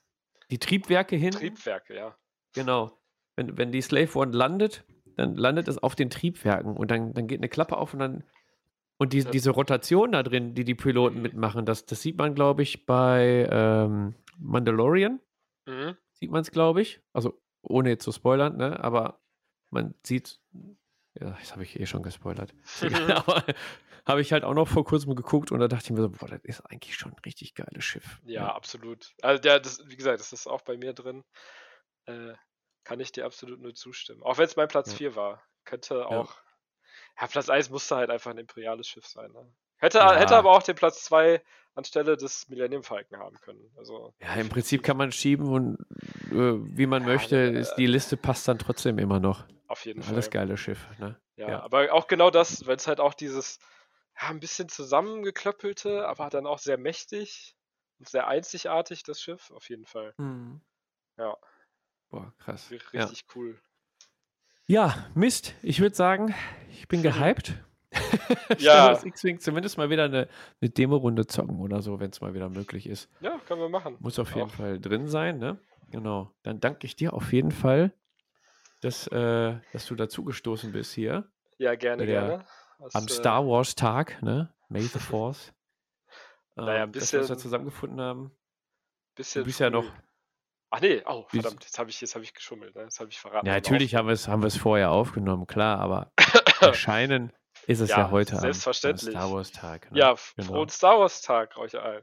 Die 0.50 0.58
Triebwerke 0.58 1.16
hinten, 1.16 1.38
Triebwerke, 1.38 1.94
ja. 1.94 2.16
genau. 2.52 2.98
Wenn, 3.36 3.56
wenn 3.58 3.70
die 3.72 3.82
Slave 3.82 4.18
One 4.18 4.32
landet, 4.32 4.84
dann 5.16 5.34
landet 5.36 5.68
es 5.68 5.78
auf 5.78 5.94
den 5.94 6.10
Triebwerken 6.10 6.76
und 6.76 6.90
dann, 6.90 7.14
dann 7.14 7.26
geht 7.26 7.40
eine 7.40 7.48
Klappe 7.48 7.76
auf 7.76 7.92
und 7.92 8.00
dann. 8.00 8.24
Und 8.98 9.12
die, 9.12 9.20
Ja. 9.20 9.30
diese 9.30 9.50
Rotation 9.50 10.12
da 10.12 10.22
drin, 10.22 10.54
die 10.54 10.64
die 10.64 10.74
Piloten 10.74 11.20
mitmachen, 11.20 11.66
das, 11.66 11.84
das 11.84 12.00
sieht 12.00 12.16
man, 12.16 12.34
glaube 12.34 12.62
ich, 12.62 12.86
bei 12.86 13.46
ähm, 13.50 14.14
Mandalorian. 14.38 15.20
Mhm. 15.66 15.96
Sieht 16.12 16.30
man 16.30 16.40
es, 16.40 16.50
glaube 16.50 16.80
ich. 16.80 17.00
Also, 17.12 17.38
ohne 17.60 17.90
jetzt 17.90 18.04
zu 18.04 18.12
spoilern, 18.12 18.56
ne? 18.56 18.82
Aber 18.82 19.20
man 19.70 19.94
sieht. 20.02 20.40
Ja, 21.20 21.30
das 21.38 21.52
habe 21.52 21.62
ich 21.62 21.78
eh 21.78 21.84
schon 21.86 22.02
gespoilert. 22.02 22.54
Aber 23.26 23.44
habe 24.06 24.20
ich 24.20 24.32
halt 24.32 24.44
auch 24.44 24.54
noch 24.54 24.68
vor 24.68 24.84
kurzem 24.84 25.14
geguckt 25.14 25.50
und 25.50 25.60
da 25.60 25.68
dachte 25.68 25.84
ich 25.86 25.90
mir 25.90 26.00
so, 26.02 26.10
boah, 26.10 26.28
das 26.28 26.40
ist 26.44 26.60
eigentlich 26.62 26.94
schon 26.96 27.12
ein 27.12 27.18
richtig 27.24 27.54
geiles 27.54 27.84
Schiff. 27.84 28.20
Ja, 28.24 28.54
absolut. 28.54 29.14
Also 29.20 29.42
der, 29.42 29.60
das, 29.60 29.82
wie 29.88 29.96
gesagt, 29.96 30.20
das 30.20 30.32
ist 30.32 30.46
auch 30.46 30.62
bei 30.62 30.76
mir 30.76 30.92
drin. 30.94 31.24
Äh, 32.06 32.34
kann 32.86 33.00
ich 33.00 33.10
dir 33.10 33.26
absolut 33.26 33.60
nur 33.60 33.74
zustimmen. 33.74 34.22
Auch 34.22 34.38
wenn 34.38 34.44
es 34.44 34.54
mein 34.56 34.68
Platz 34.68 34.92
Ja. 34.92 34.98
4 34.98 35.16
war. 35.16 35.42
Könnte 35.64 35.96
Ja. 35.96 36.06
auch. 36.06 36.36
Ja, 37.20 37.26
Platz 37.26 37.48
1 37.48 37.68
musste 37.70 37.96
halt 37.96 38.10
einfach 38.10 38.30
ein 38.30 38.38
imperiales 38.38 38.86
Schiff 38.88 39.06
sein. 39.06 39.32
Ne? 39.32 39.52
Hätte, 39.78 39.98
Ja. 39.98 40.14
hätte 40.14 40.36
aber 40.36 40.52
auch 40.52 40.62
den 40.62 40.76
Platz 40.76 41.02
2 41.04 41.42
anstelle 41.74 42.16
des 42.16 42.48
Millennium 42.48 42.84
Falcon 42.84 43.18
haben 43.18 43.36
können. 43.40 43.72
Also, 43.76 44.14
Ja, 44.20 44.34
im 44.34 44.48
Prinzip 44.48 44.82
kann 44.84 44.96
man 44.96 45.10
schieben 45.10 45.48
und 45.48 45.78
äh, 46.30 46.76
wie 46.78 46.86
man 46.86 47.02
Ja, 47.02 47.08
möchte, 47.08 47.36
äh, 47.36 47.60
ist, 47.60 47.74
die 47.74 47.86
Liste 47.86 48.16
passt 48.16 48.46
dann 48.48 48.58
trotzdem 48.58 48.98
immer 48.98 49.18
noch. 49.18 49.44
auf 49.66 49.84
jeden 49.84 50.02
Alles 50.02 50.26
Fall. 50.26 50.30
geile 50.30 50.56
Schiff, 50.56 50.86
ne? 51.00 51.20
Ja, 51.36 51.48
Ja. 51.48 51.60
aber 51.62 51.92
auch 51.92 52.06
genau 52.06 52.30
das, 52.30 52.66
wenn 52.66 52.76
es 52.76 52.86
halt 52.86 53.00
auch 53.00 53.14
dieses, 53.14 53.58
ja, 54.20 54.28
ein 54.28 54.40
bisschen 54.40 54.68
zusammengeklöppelte, 54.68 56.06
aber 56.06 56.30
dann 56.30 56.46
auch 56.46 56.58
sehr 56.60 56.78
mächtig 56.78 57.56
und 57.98 58.08
sehr 58.08 58.26
einzigartig, 58.28 59.02
das 59.02 59.20
Schiff, 59.20 59.50
auf 59.50 59.68
jeden 59.68 59.86
Fall. 59.86 60.14
Ja. 61.18 61.36
Boah, 62.10 62.32
krass. 62.38 62.70
Ri- 62.70 62.80
Ja. 62.92 63.04
Richtig 63.04 63.24
cool. 63.34 63.58
ja, 64.66 65.06
Mist. 65.14 65.54
Ich 65.62 65.80
würde 65.80 65.94
sagen, 65.96 66.34
ich 66.70 66.88
bin 66.88 67.02
gehypt. 67.02 67.54
Ja. 68.58 68.88
Wars 68.88 69.04
X-Wing 69.04 69.40
zumindest 69.40 69.78
mal 69.78 69.88
wieder 69.88 70.04
eine, 70.04 70.28
eine 70.60 70.70
Demo-Runde 70.70 71.26
zocken 71.26 71.60
oder 71.60 71.80
so, 71.80 71.98
wenn 71.98 72.10
es 72.10 72.20
mal 72.20 72.34
wieder 72.34 72.48
möglich 72.50 72.86
ist. 72.86 73.08
Ja, 73.20 73.38
können 73.46 73.60
wir 73.60 73.68
machen. 73.70 73.96
Muss 74.00 74.18
auf 74.18 74.34
jeden 74.34 74.50
Auch. 74.50 74.54
Fall 74.54 74.78
drin 74.78 75.08
sein, 75.08 75.38
ne? 75.38 75.58
Genau. 75.90 76.34
Dann 76.42 76.60
danke 76.60 76.86
ich 76.86 76.94
dir 76.96 77.14
auf 77.14 77.32
jeden 77.32 77.52
Fall, 77.52 77.92
dass, 78.82 79.06
äh, 79.08 79.58
dass 79.72 79.86
du 79.86 79.94
dazugestoßen 79.94 80.72
bist 80.72 80.92
hier 80.92 81.30
Ja, 81.58 81.74
gerne, 81.74 82.04
der- 82.04 82.20
gerne. 82.28 82.46
Das, 82.80 82.94
am 82.94 83.04
äh, 83.06 83.08
Star 83.08 83.46
Wars 83.46 83.74
Tag, 83.76 84.20
ne? 84.22 84.52
May 84.68 84.82
the 84.82 84.98
Force. 84.98 85.54
Naja, 86.56 86.84
ähm, 86.84 86.92
dass 86.92 87.12
wir 87.12 87.20
uns 87.20 87.28
da 87.28 87.34
bisschen- 87.34 87.42
zusammengefunden 87.42 88.00
haben. 88.00 88.30
bisschen 89.14 89.42
Du 89.42 89.46
bist 89.46 89.60
ja 89.60 89.68
früh. 89.70 89.76
noch. 89.76 89.92
Ach 90.70 90.80
nee, 90.80 91.02
oh, 91.06 91.24
verdammt, 91.28 91.64
jetzt 91.64 91.78
habe 91.78 91.90
ich, 91.90 92.00
jetzt 92.00 92.14
hab 92.14 92.22
ich 92.22 92.34
geschummelt, 92.34 92.74
ne? 92.74 92.82
Jetzt 92.82 92.98
habe 92.98 93.08
ich 93.10 93.18
verraten. 93.18 93.46
Ja, 93.46 93.54
natürlich 93.54 93.94
haben 93.94 94.08
wir 94.08 94.14
es 94.14 94.28
haben 94.28 94.42
wir 94.42 94.48
es 94.48 94.56
vorher 94.56 94.90
aufgenommen, 94.90 95.46
klar, 95.46 95.78
aber 95.78 96.12
erscheinen, 96.60 97.32
ist 97.66 97.80
es 97.80 97.90
ja, 97.90 97.98
Ja, 97.98 98.10
heute 98.10 98.34
am 98.34 98.40
selbstverständlich. 98.40 99.10
Star 99.10 99.32
Wars 99.32 99.50
Tag. 99.52 99.90
Ne? 99.90 99.98
Ja, 99.98 100.14
genau. 100.36 100.48
frohen 100.48 100.68
Star 100.68 100.98
Wars 101.00 101.22
Tag 101.22 101.56
euch 101.56 101.80
allen. 101.80 102.02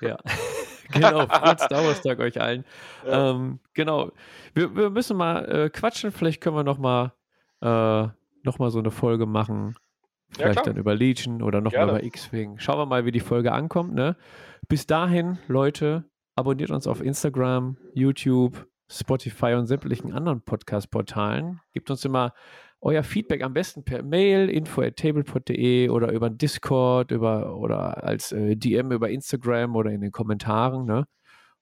Ja, 0.00 0.18
genau. 0.92 1.26
Frohen 1.26 1.58
Star 1.58 1.84
Wars 1.84 2.02
Tag 2.02 2.18
euch 2.20 2.40
allen. 2.40 2.64
Ja. 3.06 3.30
Ähm, 3.30 3.60
genau. 3.74 4.12
Wir, 4.54 4.74
wir 4.74 4.90
müssen 4.90 5.16
mal 5.16 5.44
äh, 5.44 5.70
quatschen. 5.70 6.12
Vielleicht 6.12 6.40
können 6.40 6.56
wir 6.56 6.64
noch 6.64 6.78
mal, 6.78 7.12
äh, 7.60 8.08
noch 8.44 8.58
mal 8.58 8.70
so 8.70 8.78
eine 8.78 8.90
Folge 8.90 9.26
machen. 9.26 9.76
Ja, 10.30 10.44
Vielleicht 10.44 10.62
klar. 10.62 10.66
dann 10.66 10.76
über 10.76 10.94
Legion 10.94 11.42
oder 11.42 11.60
noch 11.60 11.72
mal 11.72 11.78
Gerne. 11.78 11.92
über 11.92 12.02
X-Wing. 12.04 12.58
Schauen 12.58 12.78
wir 12.78 12.86
mal, 12.86 13.04
wie 13.04 13.12
die 13.12 13.20
Folge 13.20 13.52
ankommt. 13.52 13.94
Ne? 13.94 14.16
Bis 14.68 14.86
dahin, 14.86 15.38
Leute, 15.48 16.04
abonniert 16.36 16.70
uns 16.70 16.86
auf 16.86 17.00
Instagram, 17.00 17.76
YouTube, 17.94 18.66
Spotify 18.90 19.54
und 19.54 19.66
sämtlichen 19.66 20.12
anderen 20.12 20.42
Podcast-Portalen. 20.42 21.60
Gebt 21.72 21.90
uns 21.90 22.04
immer 22.04 22.32
euer 22.80 23.02
Feedback 23.02 23.42
am 23.42 23.54
besten 23.54 23.84
per 23.84 24.02
Mail, 24.02 24.50
info 24.50 24.82
at 24.82 24.96
tablepod.de 24.96 25.88
oder 25.88 26.12
über 26.12 26.28
Discord 26.28 27.10
über, 27.10 27.56
oder 27.56 28.04
als 28.04 28.30
äh, 28.32 28.56
DM 28.56 28.92
über 28.92 29.08
Instagram 29.08 29.74
oder 29.74 29.90
in 29.90 30.02
den 30.02 30.12
Kommentaren. 30.12 30.84
Ne? 30.84 31.06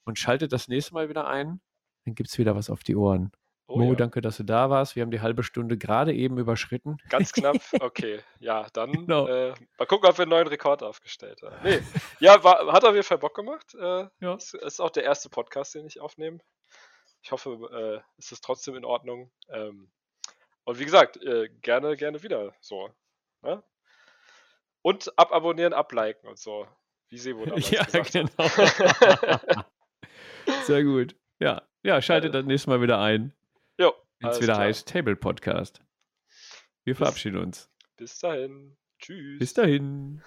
Und 0.05 0.19
schaltet 0.19 0.53
das 0.53 0.69
nächste 0.69 0.95
Mal 0.95 1.09
wieder 1.09 1.29
ein. 1.29 1.61
Dann 2.05 2.15
gibt 2.15 2.31
es 2.31 2.39
wieder 2.39 2.57
was 2.57 2.71
auf 2.71 2.83
die 2.83 2.97
Ohren. 2.97 3.31
Oh, 3.73 3.79
Mo, 3.79 3.91
ja. 3.91 3.95
danke, 3.97 4.21
dass 4.21 4.37
du 4.37 4.43
da 4.45 4.69
warst. 4.71 4.97
Wir 4.97 5.03
haben 5.03 5.11
die 5.11 5.21
halbe 5.21 5.43
Stunde 5.43 5.79
gerade 5.79 6.13
eben 6.13 6.39
überschritten. 6.39 6.99
Ganz 7.09 7.33
knapp, 7.33 7.57
okay. 7.81 8.21
Ja, 8.39 8.67
dann 8.73 8.93
Genau. 8.93 9.27
äh, 9.29 9.55
mal 9.79 9.87
gucken, 9.87 10.09
ob 10.09 10.19
wir 10.19 10.23
einen 10.23 10.31
neuen 10.31 10.47
Rekord 10.49 10.83
aufgestellt 10.83 11.41
haben. 11.43 11.57
Nee, 11.63 11.81
ja, 12.21 12.43
war, 12.45 12.73
hat 12.73 12.85
auf 12.85 12.93
jeden 12.95 13.05
Fall 13.07 13.19
Bock 13.19 13.35
gemacht. 13.35 13.75
Äh, 13.75 14.07
Ja. 14.21 14.35
ist, 14.35 14.55
ist 14.55 14.81
auch 14.81 14.91
der 14.91 15.05
erste 15.05 15.29
Podcast, 15.31 15.75
den 15.75 15.87
ich 15.87 16.01
aufnehme. 16.01 16.39
Ich 17.23 17.33
hoffe, 17.33 17.51
äh, 17.73 18.01
es 18.19 18.33
ist 18.33 18.45
trotzdem 18.45 18.75
in 18.75 18.85
Ordnung. 18.85 19.31
Ähm, 19.49 19.91
und 20.65 20.79
wie 20.79 20.85
gesagt, 20.85 21.17
äh, 21.23 21.49
gerne, 21.63 21.97
gerne 21.97 22.23
wieder 22.23 22.53
so. 22.61 22.91
Ne? 23.43 23.63
Und 24.83 25.17
ababonnieren, 25.19 25.73
abliken 25.73 26.27
und 26.29 26.39
so. 26.39 26.67
Wie 27.09 27.19
Sebo 27.19 27.45
damals 27.45 27.71
Ja, 27.71 27.85
genau. 27.85 28.31
Sehr 30.65 30.83
gut. 30.85 31.15
Ja, 31.39 31.63
ja 31.83 32.01
schaltet 32.03 32.35
das 32.35 32.45
nächste 32.45 32.71
Mal 32.71 32.81
wieder 32.83 33.01
ein, 33.01 33.33
jo, 33.83 33.93
wenn 34.21 34.31
es 34.31 34.41
wieder 34.41 34.55
klar. 34.55 34.67
heißt 34.67 34.89
Table 34.89 35.17
Podcast. 35.17 35.81
Wir 36.85 36.97
verabschieden 36.97 37.39
uns. 37.39 37.71
Bis 37.97 38.19
dahin. 38.19 38.77
Tschüss. 38.99 39.39
Bis 39.39 39.55
dahin. 39.55 40.23